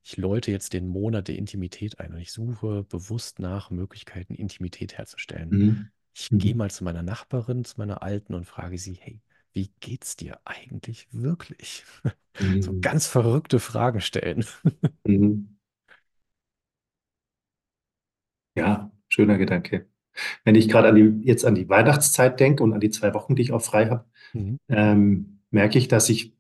ich 0.04 0.18
läute 0.18 0.52
jetzt 0.52 0.74
den 0.74 0.88
Monat 0.88 1.28
der 1.28 1.38
Intimität 1.38 2.00
ein 2.00 2.14
und 2.14 2.20
ich 2.20 2.32
suche 2.32 2.84
bewusst 2.84 3.40
nach 3.40 3.70
Möglichkeiten, 3.72 4.36
Intimität 4.36 4.98
herzustellen. 4.98 5.50
Mhm. 5.52 5.92
Ich 6.16 6.34
gehe 6.38 6.56
Mhm. 6.56 6.56
mal 6.56 6.72
zu 6.72 6.84
meiner 6.84 7.04
Nachbarin, 7.04 7.66
zu 7.66 7.76
meiner 7.80 8.04
Alten 8.04 8.34
und 8.36 8.46
frage 8.46 8.78
sie, 8.78 8.94
hey, 8.96 9.22
wie 9.54 9.72
geht's 9.80 10.16
dir 10.16 10.40
eigentlich 10.46 11.08
wirklich? 11.12 11.86
So 12.60 12.74
Mhm. 12.74 12.82
ganz 12.82 13.06
verrückte 13.06 13.60
Fragen 13.60 14.02
stellen. 14.02 14.44
Mhm. 15.08 15.54
Ja, 18.56 18.92
schöner 19.10 19.38
Gedanke. 19.38 19.88
Wenn 20.46 20.56
ich 20.56 20.70
gerade 20.70 20.90
an 20.90 20.96
die, 20.96 21.28
jetzt 21.28 21.46
an 21.46 21.56
die 21.56 21.70
Weihnachtszeit 21.70 22.40
denke 22.40 22.64
und 22.64 22.74
an 22.74 22.80
die 22.82 22.90
zwei 22.92 23.14
Wochen, 23.14 23.36
die 23.36 23.44
ich 23.44 23.54
auch 23.54 23.62
frei 23.64 23.90
habe, 23.90 24.06
Mhm. 24.34 24.58
ähm, 24.70 25.42
merke 25.52 25.80
ich, 25.80 25.88
dass 25.90 26.10
ich, 26.10 26.36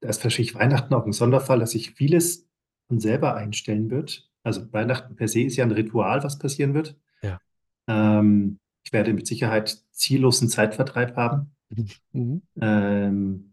da 0.00 0.08
ist 0.08 0.22
wahrscheinlich 0.24 0.54
Weihnachten 0.54 0.94
auch 0.94 1.04
ein 1.06 1.12
Sonderfall, 1.12 1.58
dass 1.58 1.72
sich 1.72 1.92
vieles 1.92 2.48
von 2.88 3.00
selber 3.00 3.34
einstellen 3.36 3.90
wird. 3.90 4.30
Also 4.42 4.72
Weihnachten 4.72 5.16
per 5.16 5.28
se 5.28 5.42
ist 5.42 5.56
ja 5.56 5.64
ein 5.64 5.72
Ritual, 5.72 6.22
was 6.22 6.38
passieren 6.38 6.74
wird. 6.74 6.96
Ähm, 7.88 8.58
ich 8.84 8.92
werde 8.92 9.12
mit 9.12 9.26
Sicherheit 9.26 9.82
ziellosen 9.92 10.48
Zeitvertreib 10.48 11.16
haben. 11.16 11.56
Mhm. 12.12 12.42
Ähm, 12.60 13.52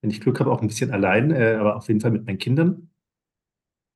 wenn 0.00 0.10
ich 0.10 0.20
Glück 0.20 0.40
habe, 0.40 0.50
auch 0.50 0.60
ein 0.60 0.68
bisschen 0.68 0.90
allein, 0.90 1.30
äh, 1.30 1.56
aber 1.58 1.76
auf 1.76 1.88
jeden 1.88 2.00
Fall 2.00 2.10
mit 2.10 2.26
meinen 2.26 2.38
Kindern. 2.38 2.90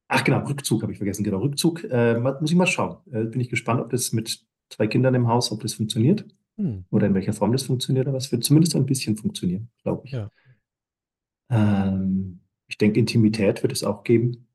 Ach 0.09 0.23
genau, 0.23 0.39
Rückzug 0.47 0.83
habe 0.83 0.93
ich 0.93 0.99
vergessen. 0.99 1.25
Genau, 1.25 1.39
Rückzug. 1.39 1.83
Äh, 1.85 2.19
muss 2.19 2.51
ich 2.51 2.57
mal 2.57 2.67
schauen. 2.67 2.99
Äh, 3.13 3.25
bin 3.25 3.41
ich 3.41 3.49
gespannt, 3.49 3.81
ob 3.81 3.91
das 3.91 4.13
mit 4.13 4.47
zwei 4.71 4.87
Kindern 4.87 5.15
im 5.15 5.27
Haus, 5.27 5.51
ob 5.51 5.63
das 5.63 5.75
funktioniert 5.75 6.25
Hm. 6.59 6.87
oder 6.91 7.07
in 7.07 7.15
welcher 7.15 7.33
Form 7.33 7.53
das 7.53 7.65
funktioniert. 7.65 8.07
Aber 8.09 8.17
es 8.17 8.33
wird 8.33 8.45
zumindest 8.45 8.77
ein 8.77 8.87
bisschen 8.87 9.17
funktionieren, 9.17 9.71
glaube 9.83 10.07
ich. 10.07 10.13
Ja. 10.13 10.31
Ähm, 11.51 12.41
ich 12.69 12.79
denke, 12.79 12.99
Intimität 12.99 13.63
wird 13.63 13.73
es 13.73 13.85
auch 13.85 14.05
geben. 14.05 14.49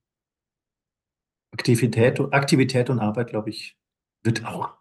Aktivität, 1.53 2.19
Aktivität 2.33 2.89
und 2.89 2.99
Arbeit, 2.99 3.29
glaube 3.29 3.49
ich, 3.49 3.77
wird 4.23 4.45
auch 4.45 4.80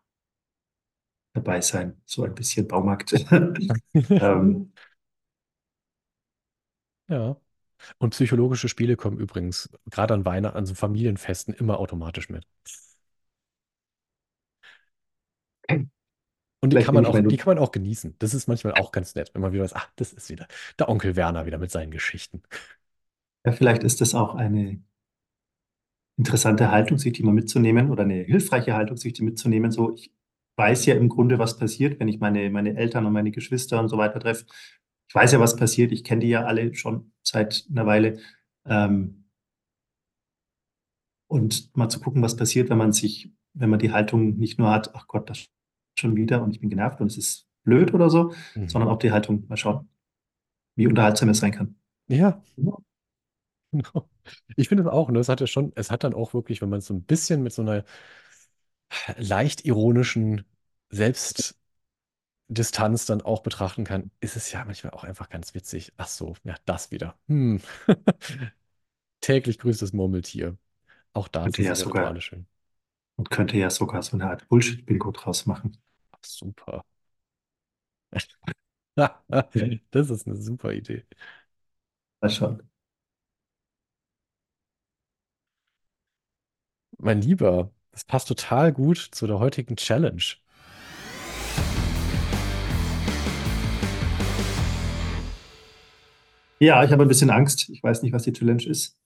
dabei 1.32 1.60
sein. 1.60 2.00
So 2.04 2.24
ein 2.24 2.34
bisschen 2.34 2.66
Baumarkt. 2.66 3.12
ähm, 3.94 4.72
Ja. 7.10 7.36
Und 7.98 8.10
psychologische 8.10 8.68
Spiele 8.68 8.96
kommen 8.96 9.18
übrigens 9.18 9.70
gerade 9.90 10.14
an 10.14 10.24
Weihnachten, 10.24 10.56
an 10.56 10.66
so 10.66 10.74
Familienfesten 10.74 11.54
immer 11.54 11.78
automatisch 11.78 12.28
mit. 12.28 12.46
Und 16.62 16.70
die 16.70 16.74
vielleicht 16.74 16.86
kann 16.86 16.94
man 16.94 17.06
auch, 17.06 17.18
die 17.18 17.36
kann 17.36 17.56
man 17.56 17.58
auch 17.58 17.72
genießen. 17.72 18.16
Das 18.18 18.34
ist 18.34 18.46
manchmal 18.46 18.74
auch 18.74 18.92
ganz 18.92 19.14
nett, 19.14 19.30
wenn 19.34 19.42
man 19.42 19.52
wieder 19.52 19.64
weiß, 19.64 19.74
ach, 19.74 19.90
das 19.96 20.12
ist 20.12 20.28
wieder 20.28 20.46
der 20.78 20.88
Onkel 20.88 21.16
Werner 21.16 21.46
wieder 21.46 21.58
mit 21.58 21.70
seinen 21.70 21.90
Geschichten. 21.90 22.42
Ja, 23.46 23.52
vielleicht 23.52 23.82
ist 23.82 24.02
das 24.02 24.14
auch 24.14 24.34
eine 24.34 24.82
interessante 26.18 26.70
Haltung, 26.70 26.98
sich 26.98 27.14
die 27.14 27.22
mal 27.22 27.32
mitzunehmen 27.32 27.90
oder 27.90 28.02
eine 28.02 28.22
hilfreiche 28.22 28.74
Haltung, 28.74 28.98
sich 28.98 29.14
die 29.14 29.22
mitzunehmen. 29.22 29.70
So, 29.70 29.94
ich 29.94 30.12
weiß 30.56 30.86
ja 30.86 30.94
im 30.94 31.08
Grunde, 31.08 31.38
was 31.38 31.56
passiert, 31.58 32.00
wenn 32.00 32.08
ich 32.08 32.20
meine, 32.20 32.50
meine 32.50 32.76
Eltern 32.76 33.06
und 33.06 33.12
meine 33.12 33.30
Geschwister 33.30 33.80
und 33.80 33.88
so 33.88 33.98
weiter 33.98 34.20
treffe. 34.20 34.44
Ich 35.08 35.14
weiß 35.14 35.32
ja, 35.32 35.40
was 35.40 35.56
passiert. 35.56 35.92
Ich 35.92 36.04
kenne 36.04 36.20
die 36.20 36.28
ja 36.28 36.44
alle 36.44 36.74
schon 36.74 37.12
seit 37.22 37.66
einer 37.70 37.86
Weile. 37.86 38.18
Ähm, 38.66 39.24
und 41.28 41.74
mal 41.76 41.88
zu 41.88 42.00
gucken, 42.00 42.22
was 42.22 42.36
passiert, 42.36 42.70
wenn 42.70 42.78
man 42.78 42.92
sich, 42.92 43.32
wenn 43.54 43.70
man 43.70 43.78
die 43.78 43.92
Haltung 43.92 44.36
nicht 44.36 44.58
nur 44.58 44.70
hat, 44.70 44.94
ach 44.94 45.06
Gott, 45.06 45.30
das 45.30 45.46
schon 45.98 46.16
wieder 46.16 46.42
und 46.42 46.50
ich 46.52 46.60
bin 46.60 46.70
genervt 46.70 47.00
und 47.00 47.08
es 47.08 47.16
ist 47.18 47.46
blöd 47.64 47.92
oder 47.94 48.10
so, 48.10 48.32
Mhm. 48.54 48.68
sondern 48.68 48.88
auch 48.90 48.98
die 48.98 49.12
Haltung, 49.12 49.44
mal 49.48 49.56
schauen, 49.56 49.88
wie 50.76 50.86
unterhaltsam 50.86 51.28
es 51.28 51.38
sein 51.38 51.52
kann. 51.52 51.76
Ja, 52.08 52.42
genau. 52.56 52.82
Ich 54.56 54.68
finde 54.68 54.84
es 54.84 54.88
auch, 54.88 55.10
ne? 55.10 55.18
Es 55.20 55.28
hat 55.28 55.40
ja 55.40 55.46
schon, 55.46 55.72
es 55.74 55.90
hat 55.90 56.04
dann 56.04 56.14
auch 56.14 56.34
wirklich, 56.34 56.62
wenn 56.62 56.68
man 56.68 56.78
es 56.80 56.86
so 56.86 56.94
ein 56.94 57.02
bisschen 57.02 57.42
mit 57.42 57.52
so 57.52 57.62
einer 57.62 57.84
leicht 59.16 59.64
ironischen 59.64 60.44
Selbstdistanz 60.90 61.56
dann 63.06 63.22
auch 63.22 63.42
betrachten 63.42 63.84
kann, 63.84 64.10
ist 64.20 64.36
es 64.36 64.50
ja 64.52 64.64
manchmal 64.64 64.92
auch 64.92 65.04
einfach 65.04 65.28
ganz 65.28 65.54
witzig. 65.54 65.92
Ach 65.96 66.08
so, 66.08 66.34
ja, 66.44 66.54
das 66.66 66.90
wieder. 66.90 67.16
Hm. 67.28 67.60
Täglich 69.22 69.58
grüßt 69.58 69.80
das 69.82 69.92
Murmeltier. 69.94 70.58
Auch 71.14 71.28
dazu 71.28 71.52
Könnte 71.52 71.62
ja 71.62 71.74
sind 71.74 71.78
ja 71.78 71.84
sogar, 71.84 71.86
Rituale 71.86 72.20
schön. 72.22 72.46
und 73.16 73.30
könnte 73.30 73.56
ja 73.58 73.70
sogar 73.70 74.02
so 74.02 74.16
eine 74.16 74.28
Art 74.30 74.48
Bullshit-Bingo 74.48 75.12
draus 75.12 75.46
machen. 75.46 75.78
Ach, 76.12 76.18
super. 76.24 76.84
Das 79.90 80.10
ist 80.10 80.26
eine 80.26 80.36
super 80.36 80.72
Idee. 80.72 81.04
mal 82.20 82.30
schauen. 82.30 82.62
Mein 86.98 87.20
Lieber, 87.22 87.72
das 88.00 88.04
passt 88.06 88.28
total 88.28 88.72
gut 88.72 88.96
zu 88.96 89.26
der 89.26 89.40
heutigen 89.40 89.76
Challenge. 89.76 90.22
Ja, 96.60 96.82
ich 96.82 96.92
habe 96.92 97.02
ein 97.02 97.08
bisschen 97.08 97.28
Angst. 97.28 97.68
Ich 97.68 97.82
weiß 97.82 98.02
nicht, 98.02 98.14
was 98.14 98.22
die 98.22 98.32
Challenge 98.32 98.64
ist. 98.64 98.96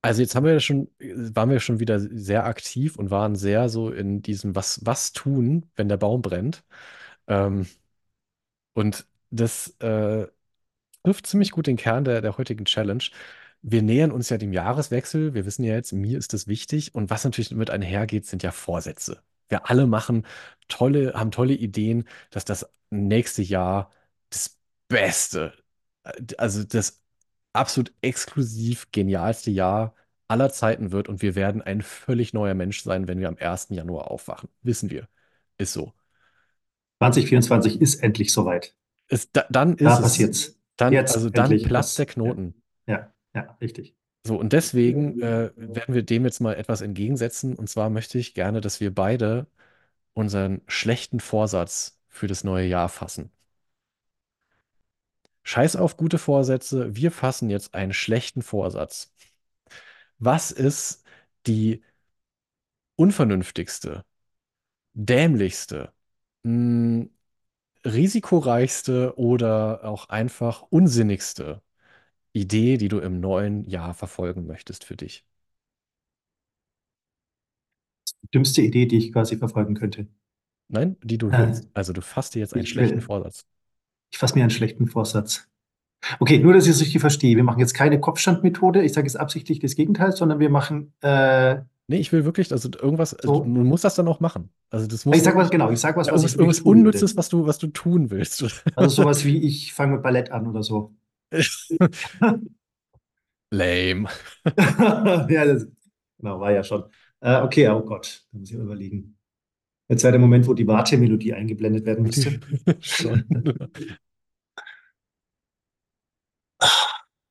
Also 0.00 0.22
jetzt 0.22 0.34
haben 0.34 0.46
wir 0.46 0.54
ja 0.54 0.60
schon, 0.60 0.88
waren 0.98 1.50
wir 1.50 1.60
schon 1.60 1.78
wieder 1.78 2.00
sehr 2.00 2.46
aktiv 2.46 2.96
und 2.96 3.10
waren 3.10 3.36
sehr 3.36 3.68
so 3.68 3.90
in 3.90 4.22
diesem 4.22 4.54
was, 4.54 4.80
was 4.86 5.12
tun, 5.12 5.70
wenn 5.76 5.88
der 5.90 5.96
Baum 5.98 6.22
brennt. 6.22 6.64
Ähm, 7.26 7.66
und 8.72 9.06
das 9.30 9.76
äh, 9.80 10.26
trifft 11.04 11.26
ziemlich 11.26 11.50
gut 11.50 11.66
den 11.66 11.76
Kern 11.76 12.04
der, 12.04 12.22
der 12.22 12.38
heutigen 12.38 12.64
Challenge. 12.64 13.04
Wir 13.62 13.82
nähern 13.82 14.12
uns 14.12 14.28
ja 14.30 14.38
dem 14.38 14.52
Jahreswechsel. 14.52 15.34
Wir 15.34 15.44
wissen 15.46 15.64
ja 15.64 15.74
jetzt, 15.74 15.92
mir 15.92 16.18
ist 16.18 16.32
das 16.32 16.46
wichtig. 16.46 16.94
Und 16.94 17.10
was 17.10 17.24
natürlich 17.24 17.50
mit 17.52 17.70
einhergeht, 17.70 18.26
sind 18.26 18.42
ja 18.42 18.52
Vorsätze. 18.52 19.22
Wir 19.48 19.68
alle 19.70 19.86
machen 19.86 20.26
tolle, 20.68 21.14
haben 21.14 21.30
tolle 21.30 21.54
Ideen, 21.54 22.08
dass 22.30 22.44
das 22.44 22.70
nächste 22.90 23.42
Jahr 23.42 23.90
das 24.30 24.58
Beste, 24.88 25.54
äh, 26.04 26.12
also 26.38 26.64
das 26.64 27.02
absolut 27.52 27.92
exklusiv 28.02 28.88
genialste 28.92 29.50
Jahr 29.50 29.94
aller 30.28 30.50
Zeiten 30.52 30.92
wird 30.92 31.08
und 31.08 31.22
wir 31.22 31.34
werden 31.34 31.62
ein 31.62 31.82
völlig 31.82 32.34
neuer 32.34 32.54
Mensch 32.54 32.82
sein, 32.82 33.08
wenn 33.08 33.18
wir 33.20 33.28
am 33.28 33.36
1. 33.38 33.74
Januar 33.74 34.10
aufwachen. 34.10 34.48
Wissen 34.62 34.90
wir. 34.90 35.08
Ist 35.58 35.72
so. 35.72 35.92
2024 36.98 37.80
ist 37.80 38.02
endlich 38.02 38.32
soweit. 38.32 38.74
Ist, 39.08 39.30
da, 39.34 39.46
dann 39.50 39.76
ist 39.76 39.84
Da 39.84 39.94
es. 39.94 40.00
passiert's. 40.02 40.58
Dann, 40.76 40.92
Jetzt 40.92 41.14
also 41.16 41.30
dann 41.30 41.60
platzt 41.62 41.98
der 41.98 42.06
Knoten. 42.06 42.54
Ja, 42.86 42.94
ja, 42.94 43.12
richtig. 43.60 43.94
So, 44.24 44.38
und 44.38 44.52
deswegen 44.52 45.20
äh, 45.22 45.50
werden 45.56 45.94
wir 45.94 46.02
dem 46.02 46.24
jetzt 46.24 46.40
mal 46.40 46.54
etwas 46.54 46.80
entgegensetzen. 46.80 47.54
Und 47.56 47.68
zwar 47.68 47.90
möchte 47.90 48.18
ich 48.18 48.34
gerne, 48.34 48.60
dass 48.60 48.80
wir 48.80 48.94
beide 48.94 49.46
unseren 50.14 50.62
schlechten 50.68 51.20
Vorsatz 51.20 52.00
für 52.08 52.26
das 52.26 52.44
neue 52.44 52.66
Jahr 52.66 52.88
fassen. 52.88 53.30
Scheiß 55.42 55.74
auf 55.76 55.96
gute 55.96 56.16
Vorsätze, 56.18 56.94
wir 56.94 57.10
fassen 57.10 57.50
jetzt 57.50 57.74
einen 57.74 57.92
schlechten 57.92 58.42
Vorsatz. 58.42 59.12
Was 60.18 60.50
ist 60.50 61.04
die 61.46 61.82
unvernünftigste, 62.96 64.04
dämlichste, 64.94 65.92
mh, 66.44 67.08
risikoreichste 67.84 69.18
oder 69.18 69.84
auch 69.84 70.08
einfach 70.10 70.62
unsinnigste 70.62 71.62
Idee, 72.40 72.76
die 72.78 72.88
du 72.88 72.98
im 72.98 73.20
neuen 73.20 73.64
Jahr 73.64 73.94
verfolgen 73.94 74.46
möchtest 74.46 74.84
für 74.84 74.96
dich? 74.96 75.24
Dümmste 78.34 78.62
Idee, 78.62 78.86
die 78.86 78.98
ich 78.98 79.12
quasi 79.12 79.36
verfolgen 79.36 79.74
könnte. 79.74 80.06
Nein, 80.68 80.96
die 81.02 81.18
du 81.18 81.28
Äh, 81.28 81.38
willst. 81.38 81.68
Also 81.74 81.92
du 81.92 82.00
fasst 82.02 82.34
dir 82.34 82.40
jetzt 82.40 82.54
einen 82.54 82.66
schlechten 82.66 82.96
will- 82.96 83.02
Vorsatz. 83.02 83.46
Ich 84.10 84.18
fasse 84.18 84.34
mir 84.34 84.42
einen 84.42 84.50
schlechten 84.50 84.86
Vorsatz. 84.86 85.48
Okay, 86.20 86.38
nur, 86.38 86.52
dass 86.52 86.64
ich 86.66 86.70
es 86.72 86.80
richtig 86.80 87.00
verstehe. 87.00 87.36
Wir 87.36 87.44
machen 87.44 87.58
jetzt 87.60 87.74
keine 87.74 88.00
Kopfstandmethode. 88.00 88.82
Ich 88.84 88.92
sage 88.92 89.06
jetzt 89.06 89.16
absichtlich 89.16 89.58
das 89.58 89.74
Gegenteil, 89.74 90.12
sondern 90.12 90.38
wir 90.38 90.50
machen, 90.50 90.92
äh, 91.00 91.60
Nee, 91.90 91.96
ich 91.98 92.12
will 92.12 92.24
wirklich, 92.26 92.52
also 92.52 92.68
irgendwas, 92.70 93.14
also 93.14 93.36
So. 93.36 93.40
du 93.44 93.48
musst 93.64 93.82
das 93.82 93.94
dann 93.94 94.06
auch 94.08 94.20
machen. 94.20 94.50
Also 94.70 94.86
das 94.86 95.06
muss 95.06 95.16
ich 95.16 95.22
sag 95.22 95.34
was, 95.36 95.50
genau, 95.50 95.70
ich 95.70 95.80
sag 95.80 95.96
was, 95.96 96.06
ja, 96.08 96.12
was 96.12 96.22
irgendwas, 96.22 96.58
ich 96.58 96.66
irgendwas. 96.66 96.66
Unnützes, 96.66 97.16
was 97.16 97.28
du, 97.30 97.46
was 97.46 97.58
du 97.58 97.68
tun 97.68 98.10
willst. 98.10 98.44
Also 98.76 99.02
sowas 99.02 99.24
wie, 99.24 99.38
ich 99.38 99.72
fange 99.72 99.94
mit 99.94 100.02
Ballett 100.02 100.30
an 100.30 100.46
oder 100.46 100.62
so. 100.62 100.94
Lame. 103.50 104.08
ja, 105.28 105.44
das, 105.44 105.66
genau, 106.18 106.40
war 106.40 106.52
ja 106.52 106.62
schon. 106.62 106.84
Äh, 107.20 107.42
okay, 107.42 107.68
oh 107.68 107.82
Gott, 107.82 108.26
da 108.32 108.38
muss 108.38 108.50
ich 108.50 108.56
überlegen. 108.56 109.16
Jetzt 109.88 110.02
wäre 110.02 110.12
der 110.12 110.20
Moment, 110.20 110.46
wo 110.46 110.54
die 110.54 110.66
Wartemelodie 110.66 111.34
eingeblendet 111.34 111.86
werden 111.86 112.04
müsste. 112.04 112.40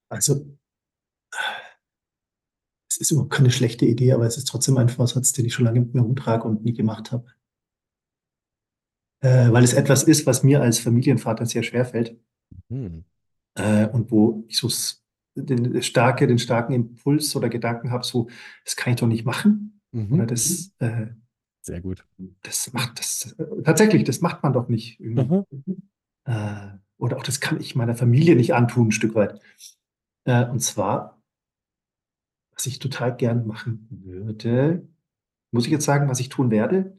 Also, 0.10 0.58
es 2.90 2.98
ist 2.98 3.12
überhaupt 3.12 3.34
keine 3.34 3.52
schlechte 3.52 3.86
Idee, 3.86 4.14
aber 4.14 4.26
es 4.26 4.38
ist 4.38 4.48
trotzdem 4.48 4.78
ein 4.78 4.88
Vorsatz, 4.88 5.34
den 5.34 5.46
ich 5.46 5.54
schon 5.54 5.66
lange 5.66 5.82
mit 5.82 5.94
mir 5.94 6.02
rumtrage 6.02 6.48
und 6.48 6.64
nie 6.64 6.74
gemacht 6.74 7.12
habe. 7.12 7.26
Äh, 9.20 9.52
weil 9.52 9.66
es 9.66 9.74
etwas 9.74 10.04
ist, 10.04 10.26
was 10.26 10.44
mir 10.44 10.62
als 10.62 10.80
Familienvater 10.80 11.46
sehr 11.46 11.64
schwer 11.64 11.86
fällt 11.86 12.18
Hm. 12.70 13.04
Äh, 13.58 13.88
und 13.88 14.12
wo 14.12 14.44
ich 14.48 14.58
so 14.58 14.70
den, 15.36 15.82
starke, 15.84 16.26
den 16.28 16.40
starken 16.40 16.74
Impuls 16.74 17.36
oder 17.36 17.50
Gedanken 17.50 17.92
habe, 17.92 18.04
so, 18.06 18.28
das 18.64 18.76
kann 18.76 18.94
ich 18.94 19.00
doch 19.00 19.08
nicht 19.08 19.26
machen. 19.26 19.82
Oder 19.94 20.24
Mhm. 20.24 20.28
das, 20.28 20.72
äh, 20.80 21.08
Sehr 21.62 21.82
gut. 21.82 22.06
das 22.44 22.72
macht 22.74 23.00
das 23.00 23.36
äh, 23.40 23.62
tatsächlich, 23.64 24.04
das 24.04 24.22
macht 24.22 24.44
man 24.44 24.54
doch 24.54 24.68
nicht. 24.68 25.00
Mhm. 25.00 25.46
Äh, 26.26 26.68
oder 26.98 27.18
auch 27.18 27.24
das 27.24 27.40
kann 27.40 27.60
ich 27.60 27.76
meiner 27.76 27.96
Familie 27.96 28.36
nicht 28.36 28.54
antun, 28.54 28.88
ein 28.88 28.92
Stück 28.92 29.16
weit. 29.16 29.40
Äh, 30.26 30.46
und 30.50 30.60
zwar, 30.62 31.22
was 32.54 32.66
ich 32.66 32.80
total 32.80 33.16
gern 33.16 33.48
machen 33.48 33.88
würde, 33.90 34.88
muss 35.52 35.66
ich 35.66 35.72
jetzt 35.72 35.86
sagen, 35.86 36.10
was 36.10 36.20
ich 36.20 36.30
tun 36.30 36.52
werde? 36.52 36.98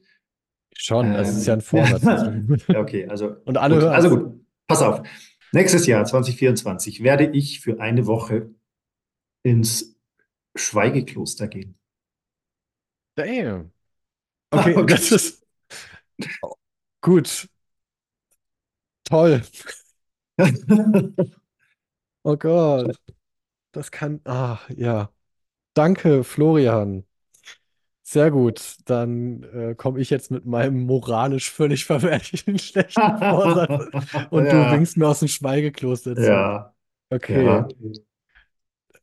Schon, 0.75 1.07
also 1.07 1.31
es 1.33 1.39
ist 1.39 1.47
ja 1.47 1.55
ein 1.55 1.59
Ähm, 1.61 1.65
Vorsatz. 1.65 2.69
ja, 2.69 2.81
okay, 2.81 3.07
also 3.09 3.37
Und 3.45 3.59
alle 3.59 3.75
gut, 3.75 3.85
also 3.85 4.09
gut, 4.11 4.47
pass 4.67 4.83
auf. 4.83 5.03
Nächstes 5.53 5.87
Jahr, 5.87 6.05
2024, 6.07 7.03
werde 7.03 7.27
ich 7.27 7.61
für 7.61 7.81
eine 7.81 8.07
Woche 8.07 8.51
ins 9.45 9.97
Schweigekloster 10.57 11.49
gehen. 11.49 11.77
Damn. 13.17 13.73
Okay, 14.53 14.77
Okay. 14.77 14.95
das 14.97 15.13
ist 15.13 15.47
gut. 17.01 17.49
Toll. 19.05 19.43
Oh 22.25 22.37
Gott. 22.37 22.97
Das 23.73 23.91
kann. 23.93 24.21
Ah, 24.27 24.61
ja. 24.77 25.13
Danke, 25.75 26.25
Florian. 26.25 27.07
Sehr 28.11 28.31
gut. 28.31 28.77
Dann 28.87 29.43
äh, 29.43 29.75
komme 29.75 30.01
ich 30.01 30.09
jetzt 30.09 30.31
mit 30.31 30.47
meinem 30.47 30.87
moralisch 30.87 31.51
völlig 31.51 31.85
verwerflichen 31.85 32.59
schlechten 32.59 33.19
Vorsatz 33.19 33.87
und 34.31 34.51
du 34.51 34.57
Ja. 34.57 34.71
winkst 34.71 34.97
mir 34.97 35.09
aus 35.09 35.19
dem 35.19 35.29
Schweigekloster 35.29 36.17
zu. 36.17 36.23
Ja, 36.23 36.75
Okay. 37.11 37.45
ja. 37.45 37.69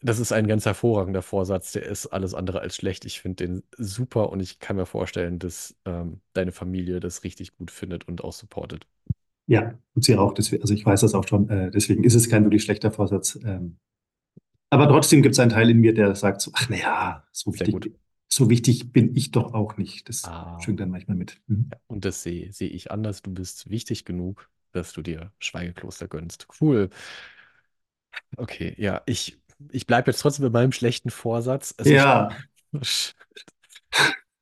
Das 0.01 0.19
ist 0.19 0.31
ein 0.31 0.47
ganz 0.47 0.65
hervorragender 0.65 1.21
Vorsatz. 1.21 1.71
Der 1.71 1.83
ist 1.83 2.07
alles 2.07 2.33
andere 2.33 2.61
als 2.61 2.75
schlecht. 2.75 3.05
Ich 3.05 3.21
finde 3.21 3.45
den 3.47 3.63
super 3.77 4.29
und 4.29 4.39
ich 4.39 4.59
kann 4.59 4.75
mir 4.75 4.85
vorstellen, 4.85 5.39
dass 5.39 5.75
ähm, 5.85 6.21
deine 6.33 6.51
Familie 6.51 6.99
das 6.99 7.23
richtig 7.23 7.55
gut 7.57 7.71
findet 7.71 8.07
und 8.07 8.23
auch 8.23 8.33
supportet. 8.33 8.87
Ja, 9.47 9.77
und 9.93 10.03
sie 10.03 10.17
auch. 10.17 10.33
Deswegen, 10.33 10.61
also 10.63 10.73
ich 10.73 10.85
weiß 10.85 11.01
das 11.01 11.13
auch 11.13 11.27
schon. 11.27 11.49
Äh, 11.49 11.71
deswegen 11.71 12.03
ist 12.03 12.15
es 12.15 12.29
kein 12.29 12.43
wirklich 12.43 12.63
schlechter 12.63 12.91
Vorsatz. 12.91 13.39
Ähm, 13.43 13.77
aber 14.69 14.87
trotzdem 14.87 15.21
gibt 15.23 15.33
es 15.33 15.39
einen 15.39 15.51
Teil 15.51 15.69
in 15.69 15.79
mir, 15.79 15.93
der 15.93 16.15
sagt 16.15 16.41
so, 16.41 16.51
ach 16.53 16.69
naja, 16.69 17.25
so 17.31 17.53
Sehr 17.53 17.55
wichtig, 17.55 17.73
gut. 17.73 17.89
So 18.35 18.49
wichtig 18.49 18.91
bin 18.91 19.15
ich 19.15 19.31
doch 19.31 19.53
auch 19.53 19.77
nicht. 19.77 20.09
Das 20.09 20.23
Ah. 20.25 20.57
schwingt 20.61 20.79
dann 20.79 20.89
manchmal 20.89 21.17
mit. 21.17 21.41
Mhm. 21.47 21.69
Und 21.87 22.05
das 22.05 22.23
sehe 22.23 22.51
sehe 22.51 22.69
ich 22.69 22.91
anders. 22.91 23.21
Du 23.21 23.33
bist 23.33 23.69
wichtig 23.69 24.05
genug, 24.05 24.49
dass 24.71 24.93
du 24.93 25.01
dir 25.01 25.31
Schweigekloster 25.39 26.07
gönnst. 26.07 26.47
Cool. 26.59 26.89
Okay, 28.37 28.75
ja, 28.77 29.01
ich, 29.05 29.39
ich 29.71 29.87
bleibe 29.87 30.11
jetzt 30.11 30.19
trotzdem 30.21 30.43
mit 30.45 30.53
meinem 30.53 30.71
schlechten 30.71 31.09
Vorsatz. 31.09 31.73
Also 31.77 31.93
ich- 31.93 32.07
Ja, 32.07 32.29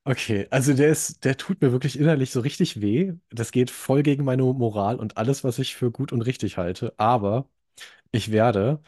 Okay, 0.06 0.48
also 0.52 0.74
der 0.74 0.89
ist, 0.89 1.24
der 1.24 1.38
tut 1.38 1.62
mir 1.62 1.72
wirklich 1.72 1.98
innerlich 1.98 2.32
so 2.32 2.41
richtig 2.41 2.82
weh. 2.82 3.14
Das 3.30 3.52
geht 3.54 3.72
voll 3.72 4.04
gegen 4.04 4.26
meine 4.26 4.44
Moral 4.44 4.98
und 5.00 5.16
alles, 5.18 5.46
was 5.46 5.60
ich 5.60 5.76
für 5.76 5.91
gut 5.91 6.12
und 6.12 6.22
richtig 6.24 6.58
halte. 6.58 6.94
Aber 6.98 7.48
ich 8.12 8.32
werde 8.32 8.82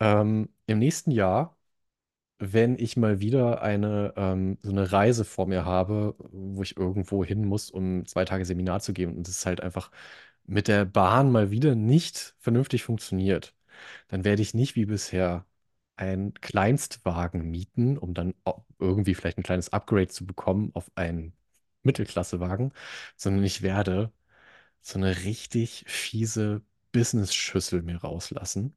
ähm, 0.00 0.50
im 0.66 0.78
nächsten 0.80 1.12
Jahr, 1.12 1.58
wenn 2.44 2.76
ich 2.78 2.96
mal 2.96 3.20
wieder 3.20 3.62
eine 3.62 4.14
ähm, 4.16 4.58
so 4.62 4.70
eine 4.72 4.90
Reise 4.92 5.24
vor 5.24 5.46
mir 5.46 5.64
habe, 5.64 6.16
wo 6.32 6.62
ich 6.62 6.76
irgendwo 6.76 7.24
hin 7.24 7.44
muss, 7.46 7.70
um 7.70 8.04
zwei 8.06 8.24
Tage 8.24 8.44
Seminar 8.44 8.80
zu 8.80 8.92
geben 8.92 9.16
und 9.16 9.28
es 9.28 9.46
halt 9.46 9.60
einfach 9.60 9.90
mit 10.46 10.68
der 10.68 10.84
Bahn 10.84 11.30
mal 11.32 11.50
wieder 11.52 11.74
nicht 11.76 12.34
vernünftig 12.38 12.82
funktioniert, 12.84 13.54
dann 14.08 14.24
werde 14.24 14.42
ich 14.42 14.54
nicht 14.54 14.76
wie 14.76 14.86
bisher 14.86 15.46
einen 15.96 16.34
Kleinstwagen 16.34 17.50
mieten, 17.50 17.98
um 17.98 18.14
dann 18.14 18.34
irgendwie 18.78 19.14
vielleicht 19.14 19.38
ein 19.38 19.44
kleines 19.44 19.72
Upgrade 19.72 20.08
zu 20.08 20.26
bekommen 20.26 20.70
auf 20.74 20.90
einen 20.96 21.34
Mittelklassewagen, 21.82 22.72
sondern 23.16 23.44
ich 23.44 23.62
werde 23.62 24.12
so 24.82 24.98
eine 24.98 25.24
richtig 25.24 25.84
fiese 25.88 26.62
Business-Schüssel 26.92 27.82
mir 27.82 27.98
rauslassen. 27.98 28.76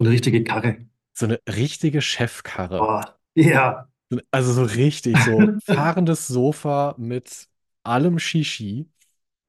eine 0.00 0.10
richtige 0.10 0.42
Karre. 0.44 0.78
So 1.18 1.26
eine 1.26 1.40
richtige 1.46 2.00
Chefkarre. 2.02 2.86
Oh, 2.86 3.02
ja, 3.36 3.88
Also 4.30 4.52
so 4.54 4.62
richtig, 4.64 5.22
so 5.22 5.52
fahrendes 5.58 6.26
Sofa 6.26 6.94
mit 6.98 7.48
allem 7.82 8.18
Shishi 8.18 8.88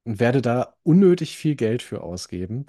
und 0.05 0.19
werde 0.19 0.41
da 0.41 0.75
unnötig 0.83 1.37
viel 1.37 1.55
Geld 1.55 1.81
für 1.83 2.01
ausgeben 2.03 2.65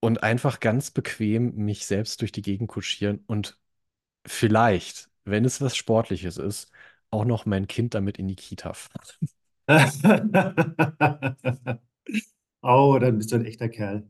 und 0.00 0.22
einfach 0.22 0.60
ganz 0.60 0.90
bequem 0.90 1.54
mich 1.56 1.86
selbst 1.86 2.20
durch 2.20 2.32
die 2.32 2.42
Gegend 2.42 2.68
kutschieren 2.68 3.24
und 3.26 3.58
vielleicht, 4.26 5.10
wenn 5.24 5.44
es 5.44 5.60
was 5.62 5.76
Sportliches 5.76 6.38
ist, 6.38 6.70
auch 7.10 7.24
noch 7.26 7.46
mein 7.46 7.66
Kind 7.68 7.94
damit 7.94 8.18
in 8.18 8.28
die 8.28 8.36
Kita 8.36 8.74
fahren. 8.74 9.06
oh, 12.62 12.98
dann 12.98 13.18
bist 13.18 13.32
du 13.32 13.36
ein 13.36 13.44
echter 13.46 13.68
Kerl. 13.68 14.06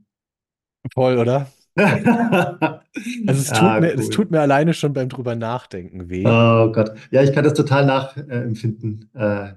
Voll, 0.95 1.19
oder? 1.19 1.47
Also 3.27 3.41
es 3.43 3.53
tut 3.53 3.57
Ja, 3.63 3.81
mir, 3.81 3.93
es 3.95 4.07
cool. 4.07 4.11
tut 4.11 4.31
mir 4.31 4.41
alleine 4.41 4.73
schon 4.73 4.93
beim 4.95 5.09
drüber 5.11 5.35
nachdenken 5.37 6.09
weh. 6.09 6.25
Oh 6.27 6.73
Gott. 6.73 6.93
Ja, 7.11 7.23
ich 7.23 7.33
kann 7.33 7.45
das 7.45 7.53
total 7.55 7.85
nachempfinden. 7.85 9.11
Äh, 9.15 9.53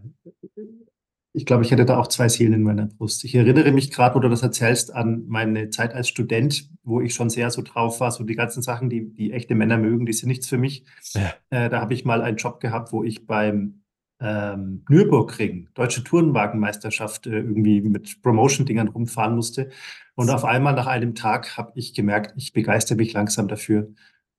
ich 1.31 1.45
glaube, 1.45 1.63
ich 1.63 1.71
hätte 1.71 1.85
da 1.85 1.97
auch 1.97 2.07
zwei 2.07 2.27
Seelen 2.27 2.53
in 2.53 2.63
meiner 2.63 2.87
Brust. 2.87 3.23
Ich 3.23 3.35
erinnere 3.35 3.71
mich 3.71 3.91
gerade, 3.91 4.15
wo 4.15 4.19
du 4.19 4.29
das 4.29 4.41
erzählst, 4.41 4.93
an 4.93 5.23
meine 5.27 5.69
Zeit 5.69 5.93
als 5.93 6.09
Student, 6.09 6.69
wo 6.83 7.01
ich 7.01 7.13
schon 7.13 7.29
sehr 7.29 7.51
so 7.51 7.61
drauf 7.61 7.99
war, 8.01 8.11
so 8.11 8.23
die 8.23 8.35
ganzen 8.35 8.61
Sachen, 8.63 8.89
die, 8.89 9.13
die 9.13 9.31
echte 9.31 9.55
Männer 9.55 9.77
mögen, 9.77 10.05
die 10.05 10.13
sind 10.13 10.27
nichts 10.27 10.47
für 10.47 10.57
mich. 10.57 10.83
Ja. 11.13 11.33
Äh, 11.51 11.69
da 11.69 11.81
habe 11.81 11.93
ich 11.93 12.03
mal 12.03 12.21
einen 12.21 12.37
Job 12.37 12.59
gehabt, 12.59 12.91
wo 12.91 13.03
ich 13.03 13.27
beim 13.27 13.78
ähm, 14.19 14.83
Nürburgring, 14.89 15.69
Deutsche 15.73 16.03
Tourenwagenmeisterschaft, 16.03 17.27
äh, 17.27 17.37
irgendwie 17.37 17.81
mit 17.81 18.21
Promotion-Dingern 18.21 18.89
rumfahren 18.89 19.35
musste. 19.35 19.69
Und 20.15 20.29
auf 20.29 20.43
einmal 20.43 20.73
nach 20.73 20.87
einem 20.87 21.15
Tag 21.15 21.57
habe 21.57 21.71
ich 21.75 21.93
gemerkt, 21.93 22.33
ich 22.35 22.51
begeister 22.51 22.95
mich 22.95 23.13
langsam 23.13 23.47
dafür 23.47 23.89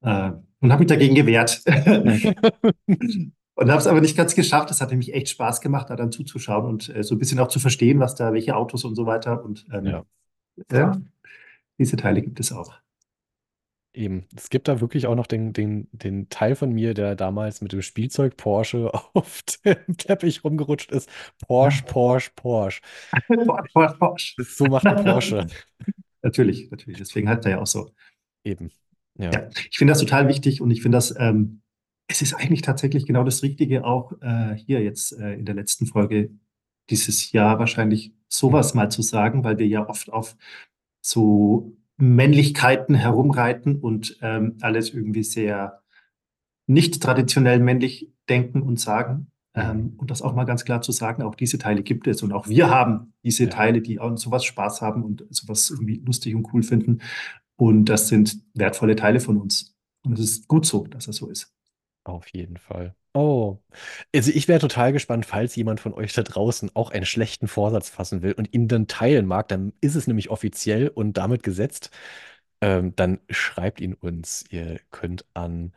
äh, 0.02 0.32
und 0.60 0.72
habe 0.72 0.80
mich 0.80 0.88
dagegen 0.88 1.14
gewehrt. 1.14 1.62
und 3.60 3.70
habe 3.70 3.78
es 3.78 3.86
aber 3.86 4.00
nicht 4.00 4.16
ganz 4.16 4.34
geschafft. 4.34 4.70
Es 4.70 4.80
hat 4.80 4.90
nämlich 4.90 5.14
echt 5.14 5.30
Spaß 5.30 5.60
gemacht, 5.60 5.88
da 5.88 5.96
dann 5.96 6.12
zuzuschauen 6.12 6.66
und 6.66 6.94
äh, 6.94 7.02
so 7.02 7.14
ein 7.14 7.18
bisschen 7.18 7.38
auch 7.38 7.48
zu 7.48 7.60
verstehen, 7.60 8.00
was 8.00 8.14
da, 8.14 8.32
welche 8.32 8.56
Autos 8.56 8.84
und 8.84 8.94
so 8.94 9.06
weiter. 9.06 9.42
Und 9.42 9.66
ähm, 9.72 9.86
Ja. 9.86 10.04
ja, 10.70 11.00
diese 11.78 11.96
Teile 11.96 12.20
gibt 12.20 12.40
es 12.40 12.52
auch. 12.52 12.79
Eben. 13.92 14.26
Es 14.36 14.50
gibt 14.50 14.68
da 14.68 14.80
wirklich 14.80 15.08
auch 15.08 15.16
noch 15.16 15.26
den, 15.26 15.52
den, 15.52 15.88
den 15.90 16.28
Teil 16.28 16.54
von 16.54 16.72
mir, 16.72 16.94
der 16.94 17.16
damals 17.16 17.60
mit 17.60 17.72
dem 17.72 17.82
Spielzeug 17.82 18.36
Porsche 18.36 18.92
auf 19.14 19.42
dem 19.64 19.96
Teppich 19.96 20.44
rumgerutscht 20.44 20.92
ist. 20.92 21.08
Porsche, 21.46 21.84
Porsche, 21.86 22.30
Porsche. 22.36 22.82
Porsche, 23.26 23.68
Porsche, 23.72 23.96
Porsche. 23.98 24.44
So 24.44 24.66
macht 24.66 24.86
ein 24.86 25.04
Porsche. 25.04 25.46
Natürlich, 26.22 26.70
natürlich. 26.70 26.98
Deswegen 26.98 27.30
hat 27.30 27.46
er 27.46 27.52
ja 27.52 27.60
auch 27.62 27.66
so. 27.66 27.92
Eben. 28.44 28.70
Ja. 29.18 29.30
Ja, 29.30 29.48
ich 29.70 29.78
finde 29.78 29.92
das 29.92 30.00
total 30.00 30.28
wichtig 30.28 30.60
und 30.60 30.70
ich 30.70 30.82
finde 30.82 30.98
das, 30.98 31.14
ähm, 31.18 31.62
es 32.08 32.20
ist 32.20 32.34
eigentlich 32.34 32.60
tatsächlich 32.60 33.06
genau 33.06 33.24
das 33.24 33.42
Richtige, 33.42 33.86
auch 33.86 34.12
äh, 34.20 34.54
hier 34.54 34.82
jetzt 34.82 35.12
äh, 35.12 35.32
in 35.32 35.46
der 35.46 35.54
letzten 35.54 35.86
Folge 35.86 36.30
dieses 36.90 37.32
Jahr 37.32 37.58
wahrscheinlich 37.58 38.12
sowas 38.28 38.74
mal 38.74 38.90
zu 38.90 39.00
sagen, 39.00 39.44
weil 39.44 39.56
wir 39.56 39.66
ja 39.66 39.88
oft 39.88 40.12
auf 40.12 40.36
so 41.00 41.74
Männlichkeiten 42.00 42.94
herumreiten 42.94 43.76
und 43.76 44.18
ähm, 44.22 44.56
alles 44.60 44.90
irgendwie 44.90 45.22
sehr 45.22 45.82
nicht 46.66 47.02
traditionell 47.02 47.58
männlich 47.60 48.12
denken 48.28 48.62
und 48.62 48.78
sagen. 48.80 49.30
Ähm, 49.54 49.94
und 49.96 50.10
das 50.10 50.22
auch 50.22 50.34
mal 50.34 50.44
ganz 50.44 50.64
klar 50.64 50.80
zu 50.80 50.92
sagen, 50.92 51.22
auch 51.22 51.34
diese 51.34 51.58
Teile 51.58 51.82
gibt 51.82 52.06
es 52.06 52.22
und 52.22 52.32
auch 52.32 52.48
wir 52.48 52.70
haben 52.70 53.12
diese 53.24 53.44
Ja. 53.44 53.50
Teile, 53.50 53.82
die 53.82 53.98
auch 53.98 54.16
sowas 54.16 54.44
Spaß 54.44 54.80
haben 54.80 55.02
und 55.02 55.24
sowas 55.30 55.70
irgendwie 55.70 56.00
lustig 56.04 56.34
und 56.34 56.46
cool 56.52 56.62
finden. 56.62 57.00
Und 57.56 57.86
das 57.86 58.08
sind 58.08 58.42
wertvolle 58.54 58.96
Teile 58.96 59.20
von 59.20 59.36
uns. 59.36 59.76
Und 60.04 60.14
es 60.14 60.20
ist 60.20 60.48
gut 60.48 60.64
so, 60.64 60.86
dass 60.86 61.06
das 61.06 61.16
so 61.16 61.28
ist. 61.28 61.52
Auf 62.04 62.28
jeden 62.32 62.56
Fall. 62.56 62.94
Oh, 63.12 63.58
also 64.14 64.30
ich 64.30 64.46
wäre 64.48 64.60
total 64.60 64.92
gespannt, 64.92 65.26
falls 65.26 65.56
jemand 65.56 65.80
von 65.80 65.92
euch 65.94 66.12
da 66.12 66.22
draußen 66.22 66.70
auch 66.74 66.90
einen 66.90 67.04
schlechten 67.06 67.48
Vorsatz 67.48 67.88
fassen 67.90 68.22
will 68.22 68.32
und 68.32 68.52
ihn 68.54 68.68
dann 68.68 68.86
teilen 68.86 69.26
mag, 69.26 69.48
dann 69.48 69.72
ist 69.80 69.96
es 69.96 70.06
nämlich 70.06 70.30
offiziell 70.30 70.88
und 70.88 71.14
damit 71.14 71.42
gesetzt. 71.42 71.90
Ähm, 72.60 72.94
dann 72.96 73.20
schreibt 73.30 73.80
ihn 73.80 73.94
uns. 73.94 74.44
Ihr 74.50 74.80
könnt 74.90 75.24
an 75.34 75.72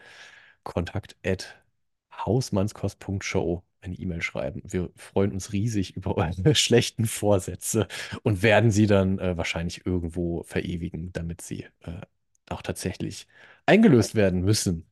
kontakt@hausmannskost.show 0.63 3.63
eine 3.81 3.95
E-Mail 3.95 4.21
schreiben. 4.21 4.61
Wir 4.65 4.89
freuen 4.95 5.31
uns 5.33 5.51
riesig 5.53 5.95
über 5.95 6.17
eure 6.45 6.55
schlechten 6.55 7.05
Vorsätze 7.05 7.87
und 8.23 8.41
werden 8.43 8.71
sie 8.71 8.87
dann 8.87 9.19
äh, 9.19 9.37
wahrscheinlich 9.37 9.85
irgendwo 9.85 10.43
verewigen, 10.43 11.11
damit 11.13 11.41
sie 11.41 11.65
äh, 11.81 12.01
auch 12.49 12.61
tatsächlich 12.61 13.27
eingelöst 13.65 14.15
werden 14.15 14.41
müssen. 14.41 14.85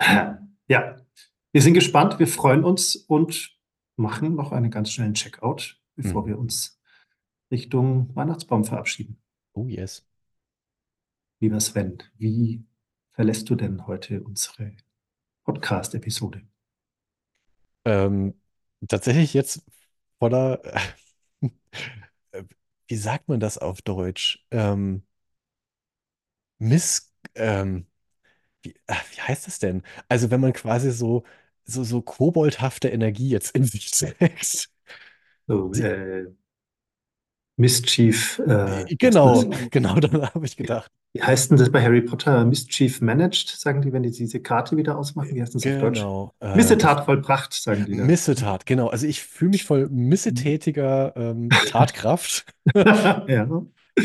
Ja, 0.68 0.96
wir 1.52 1.62
sind 1.62 1.74
gespannt, 1.74 2.18
wir 2.18 2.26
freuen 2.26 2.64
uns 2.64 2.96
und 2.96 3.56
machen 3.96 4.34
noch 4.34 4.52
einen 4.52 4.70
ganz 4.70 4.90
schnellen 4.90 5.14
Checkout, 5.14 5.80
bevor 5.94 6.22
Mhm. 6.22 6.26
wir 6.28 6.38
uns 6.38 6.80
Richtung 7.50 8.14
Weihnachtsbaum 8.14 8.64
verabschieden. 8.64 9.22
Oh 9.54 9.66
yes. 9.66 10.04
Lieber 11.40 11.60
Sven, 11.60 11.98
wie 12.16 12.64
verlässt 13.12 13.48
du 13.48 13.54
denn 13.54 13.86
heute 13.86 14.22
unsere 14.22 14.72
Podcast-Episode? 15.44 16.42
Ähm, 17.84 18.34
tatsächlich 18.88 19.32
jetzt 19.34 19.62
voller, 20.18 20.60
wie 22.88 22.96
sagt 22.96 23.28
man 23.28 23.38
das 23.40 23.58
auf 23.58 23.82
Deutsch? 23.82 24.44
Ähm, 24.50 25.04
Miss, 26.58 27.12
ähm, 27.34 27.86
wie, 28.66 28.74
ach, 28.86 29.02
wie 29.12 29.20
heißt 29.20 29.46
das 29.46 29.58
denn? 29.58 29.82
Also 30.08 30.30
wenn 30.30 30.40
man 30.40 30.52
quasi 30.52 30.90
so, 30.90 31.24
so, 31.64 31.84
so 31.84 32.02
koboldhafte 32.02 32.88
Energie 32.88 33.28
jetzt 33.28 33.54
in 33.56 33.64
sich 33.64 33.90
trägt. 33.92 34.68
So, 35.46 35.72
äh, 35.74 36.26
Mischief, 37.58 38.38
äh, 38.46 38.84
Genau, 38.96 39.48
was- 39.48 39.70
genau, 39.70 39.94
daran 39.94 40.34
habe 40.34 40.44
ich 40.44 40.56
gedacht. 40.56 40.90
Wie 41.14 41.22
heißt 41.22 41.50
denn 41.50 41.56
das 41.56 41.72
bei 41.72 41.82
Harry 41.82 42.02
Potter? 42.02 42.44
Mischief 42.44 43.00
Managed, 43.00 43.48
sagen 43.48 43.80
die, 43.80 43.90
wenn 43.90 44.02
die 44.02 44.10
diese 44.10 44.40
Karte 44.40 44.76
wieder 44.76 44.98
ausmachen? 44.98 45.34
Wie 45.34 45.40
heißt 45.40 45.54
das 45.54 45.66
auf 45.66 45.80
Deutsch? 45.80 45.98
Genau. 46.00 46.34
äh, 46.40 46.54
Missetat 46.54 47.06
vollbracht, 47.06 47.54
sagen 47.54 47.86
die. 47.86 47.96
da. 47.96 48.04
Missetat, 48.04 48.66
genau. 48.66 48.88
Also 48.88 49.06
ich 49.06 49.22
fühle 49.22 49.52
mich 49.52 49.64
voll 49.64 49.88
missetätiger 49.88 51.14
ähm, 51.16 51.48
Tatkraft. 51.70 52.44
ja. 52.74 53.48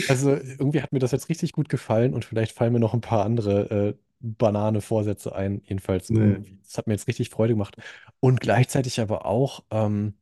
Also 0.07 0.31
irgendwie 0.31 0.81
hat 0.81 0.93
mir 0.93 0.99
das 0.99 1.11
jetzt 1.11 1.27
richtig 1.27 1.51
gut 1.51 1.67
gefallen 1.67 2.13
und 2.13 2.23
vielleicht 2.23 2.55
fallen 2.55 2.71
mir 2.71 2.79
noch 2.79 2.93
ein 2.93 3.01
paar 3.01 3.25
andere 3.25 3.69
äh, 3.89 3.93
Banane-Vorsätze 4.21 5.33
ein. 5.35 5.61
Jedenfalls, 5.65 6.09
Nee. 6.09 6.59
das 6.63 6.77
hat 6.77 6.87
mir 6.87 6.93
jetzt 6.93 7.07
richtig 7.07 7.29
Freude 7.29 7.53
gemacht. 7.53 7.75
Und 8.19 8.39
gleichzeitig 8.41 8.99
aber 9.01 9.25
auch, 9.25 9.63
ähm, 9.71 10.15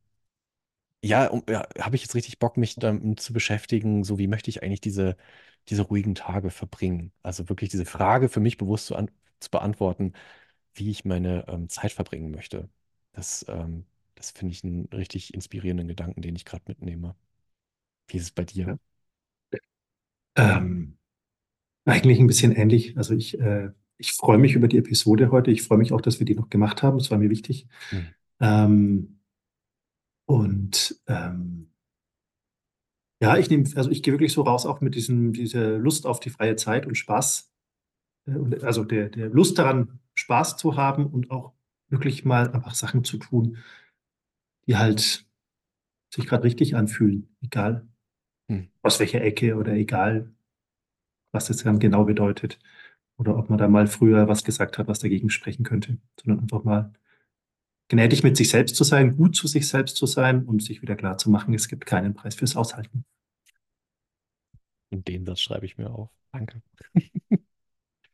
ja, 1.04 1.28
um, 1.28 1.44
ja 1.50 1.68
habe 1.80 1.96
ich 1.96 2.02
jetzt 2.04 2.16
richtig 2.16 2.40
Bock, 2.40 2.58
mich 2.58 2.76
damit 2.76 3.20
zu 3.20 3.34
beschäftigen, 3.34 4.04
so 4.04 4.18
wie 4.18 4.28
möchte 4.28 4.50
ich 4.50 4.64
eigentlich 4.64 4.82
diese, 4.82 5.16
diese 5.70 5.84
ruhigen 5.84 6.16
Tage 6.16 6.50
verbringen? 6.52 7.12
Also 7.24 7.50
wirklich 7.50 7.70
diese 7.70 7.86
Frage 7.86 8.30
für 8.30 8.40
mich 8.40 8.58
bewusst 8.58 8.88
zu, 8.88 8.96
an, 8.96 9.10
zu 9.40 9.50
beantworten, 9.52 10.14
wie 10.74 10.90
ich 10.92 11.06
meine 11.06 11.46
ähm, 11.48 11.70
Zeit 11.70 11.92
verbringen 11.94 12.32
möchte. 12.32 12.70
Das, 13.14 13.46
ähm, 13.50 13.86
das 14.16 14.32
finde 14.32 14.54
ich 14.54 14.64
einen 14.64 14.86
richtig 14.94 15.34
inspirierenden 15.34 15.88
Gedanken, 15.88 16.22
den 16.22 16.36
ich 16.36 16.46
gerade 16.46 16.64
mitnehme. 16.68 17.16
Wie 18.10 18.18
ist 18.18 18.24
es 18.26 18.32
bei 18.32 18.46
dir? 18.46 18.66
Ja. 18.66 18.78
Ähm, 20.36 20.98
eigentlich 21.86 22.20
ein 22.20 22.28
bisschen 22.28 22.54
ähnlich. 22.54 22.98
Also 22.98 23.16
ich, 23.16 23.40
äh, 23.40 23.72
ich 24.00 24.14
freue 24.14 24.38
mich 24.38 24.56
über 24.56 24.68
die 24.68 24.78
Episode 24.78 25.30
heute. 25.30 25.52
Ich 25.52 25.62
freue 25.62 25.78
mich 25.78 25.92
auch, 25.92 26.02
dass 26.02 26.20
wir 26.20 26.26
die 26.26 26.36
noch 26.36 26.50
gemacht 26.50 26.82
haben. 26.82 26.98
Das 26.98 27.12
war 27.12 27.18
mir 27.18 27.30
wichtig. 27.30 27.68
Mhm. 27.92 28.08
Ähm, 28.40 29.20
und 30.26 31.02
ähm, 31.08 31.72
ja, 33.22 33.38
ich 33.38 33.50
nehme, 33.50 33.70
also 33.76 33.92
ich 33.92 34.02
gehe 34.02 34.14
wirklich 34.14 34.32
so 34.32 34.44
raus 34.44 34.66
auch 34.66 34.80
mit 34.80 34.96
diesem, 34.96 35.34
dieser 35.34 35.78
Lust 35.78 36.08
auf 36.08 36.22
die 36.22 36.30
freie 36.30 36.56
Zeit 36.56 36.86
und 36.86 36.96
Spaß. 36.96 37.52
Äh, 38.28 38.36
und 38.36 38.64
also 38.64 38.86
der, 38.86 39.10
der 39.10 39.30
Lust 39.30 39.60
daran, 39.60 40.00
Spaß 40.16 40.58
zu 40.58 40.78
haben 40.78 41.06
und 41.06 41.30
auch 41.30 41.54
wirklich 41.90 42.24
mal 42.24 42.50
einfach 42.52 42.76
Sachen 42.76 43.04
zu 43.04 43.18
tun, 43.18 43.58
die 44.66 44.78
halt 44.78 45.26
sich 46.14 46.26
gerade 46.26 46.44
richtig 46.44 46.76
anfühlen, 46.76 47.36
egal 47.42 47.88
Hm. 48.50 48.68
aus 48.82 49.00
welcher 49.00 49.22
Ecke 49.22 49.56
oder 49.56 49.74
egal, 49.74 50.34
was 51.32 51.46
das 51.46 51.58
dann 51.58 51.80
genau 51.80 52.06
bedeutet. 52.06 52.60
Oder 53.20 53.38
ob 53.38 53.50
man 53.50 53.58
da 53.60 53.68
mal 53.68 53.86
früher 53.88 54.28
was 54.30 54.44
gesagt 54.46 54.78
hat, 54.78 54.88
was 54.88 55.00
dagegen 55.00 55.30
sprechen 55.30 55.64
könnte, 55.66 55.98
sondern 56.20 56.40
einfach 56.40 56.64
mal 56.64 56.94
gnädig 57.90 58.24
mit 58.24 58.38
sich 58.38 58.50
selbst 58.50 58.76
zu 58.78 58.84
sein, 58.86 59.18
gut 59.18 59.36
zu 59.36 59.48
sich 59.48 59.68
selbst 59.68 59.98
zu 59.98 60.06
sein 60.06 60.46
und 60.46 60.64
sich 60.64 60.82
wieder 60.82 60.96
klar 60.96 61.18
zu 61.18 61.30
machen, 61.30 61.54
es 61.54 61.68
gibt 61.68 61.86
keinen 61.86 62.14
Preis 62.14 62.36
fürs 62.36 62.56
Aushalten. 62.56 63.04
Und 64.92 65.08
den 65.08 65.26
Satz 65.26 65.42
schreibe 65.42 65.66
ich 65.66 65.78
mir 65.78 65.90
auf. 65.90 66.10
Danke. 66.32 66.62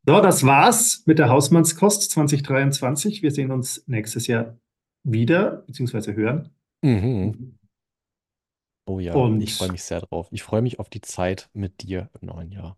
So, 0.07 0.21
das 0.21 0.43
war's 0.43 1.03
mit 1.05 1.19
der 1.19 1.29
Hausmannskost 1.29 2.11
2023. 2.11 3.21
Wir 3.21 3.31
sehen 3.31 3.51
uns 3.51 3.87
nächstes 3.87 4.27
Jahr 4.27 4.57
wieder, 5.03 5.63
beziehungsweise 5.67 6.15
hören. 6.15 6.49
Mhm. 6.81 7.57
Oh 8.87 8.99
ja, 8.99 9.13
Und- 9.13 9.41
ich 9.41 9.55
freue 9.55 9.71
mich 9.71 9.83
sehr 9.83 10.01
drauf. 10.01 10.27
Ich 10.31 10.43
freue 10.43 10.61
mich 10.61 10.79
auf 10.79 10.89
die 10.89 11.01
Zeit 11.01 11.49
mit 11.53 11.83
dir 11.83 12.09
im 12.19 12.27
neuen 12.27 12.51
Jahr. 12.51 12.77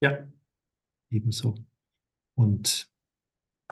Ja, 0.00 0.26
ebenso. 1.16 1.54
Und 2.34 2.90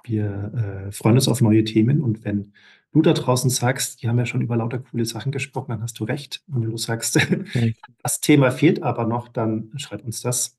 wir 0.02 0.86
äh, 0.88 0.92
freuen 0.92 1.16
uns 1.16 1.28
auf 1.28 1.40
neue 1.40 1.64
Themen. 1.64 2.00
Und 2.00 2.24
wenn 2.24 2.52
du 2.92 3.02
da 3.02 3.12
draußen 3.12 3.50
sagst, 3.50 4.02
die 4.02 4.08
haben 4.08 4.18
ja 4.18 4.26
schon 4.26 4.42
über 4.42 4.56
lauter 4.56 4.78
coole 4.78 5.04
Sachen 5.04 5.32
gesprochen, 5.32 5.70
dann 5.70 5.82
hast 5.82 5.98
du 5.98 6.04
recht. 6.04 6.42
Und 6.48 6.62
wenn 6.62 6.70
du 6.70 6.76
sagst, 6.76 7.18
das 8.02 8.20
Thema 8.20 8.50
fehlt 8.50 8.82
aber 8.82 9.06
noch, 9.06 9.28
dann 9.28 9.70
schreib 9.76 10.04
uns 10.04 10.20
das 10.20 10.58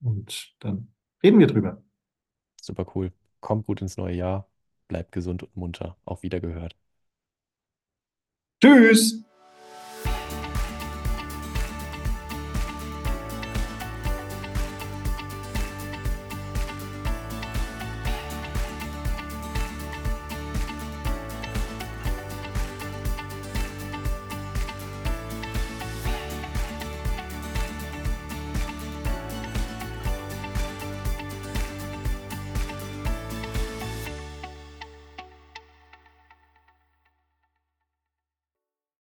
und 0.00 0.54
dann 0.60 0.88
reden 1.22 1.38
wir 1.38 1.46
drüber. 1.46 1.82
Super 2.60 2.86
cool. 2.94 3.12
Kommt 3.40 3.66
gut 3.66 3.82
ins 3.82 3.96
neue 3.96 4.16
Jahr. 4.16 4.48
Bleibt 4.88 5.12
gesund 5.12 5.42
und 5.42 5.56
munter. 5.56 5.96
Auf 6.04 6.22
Wiedergehört. 6.22 6.76
Tschüss! 8.60 9.22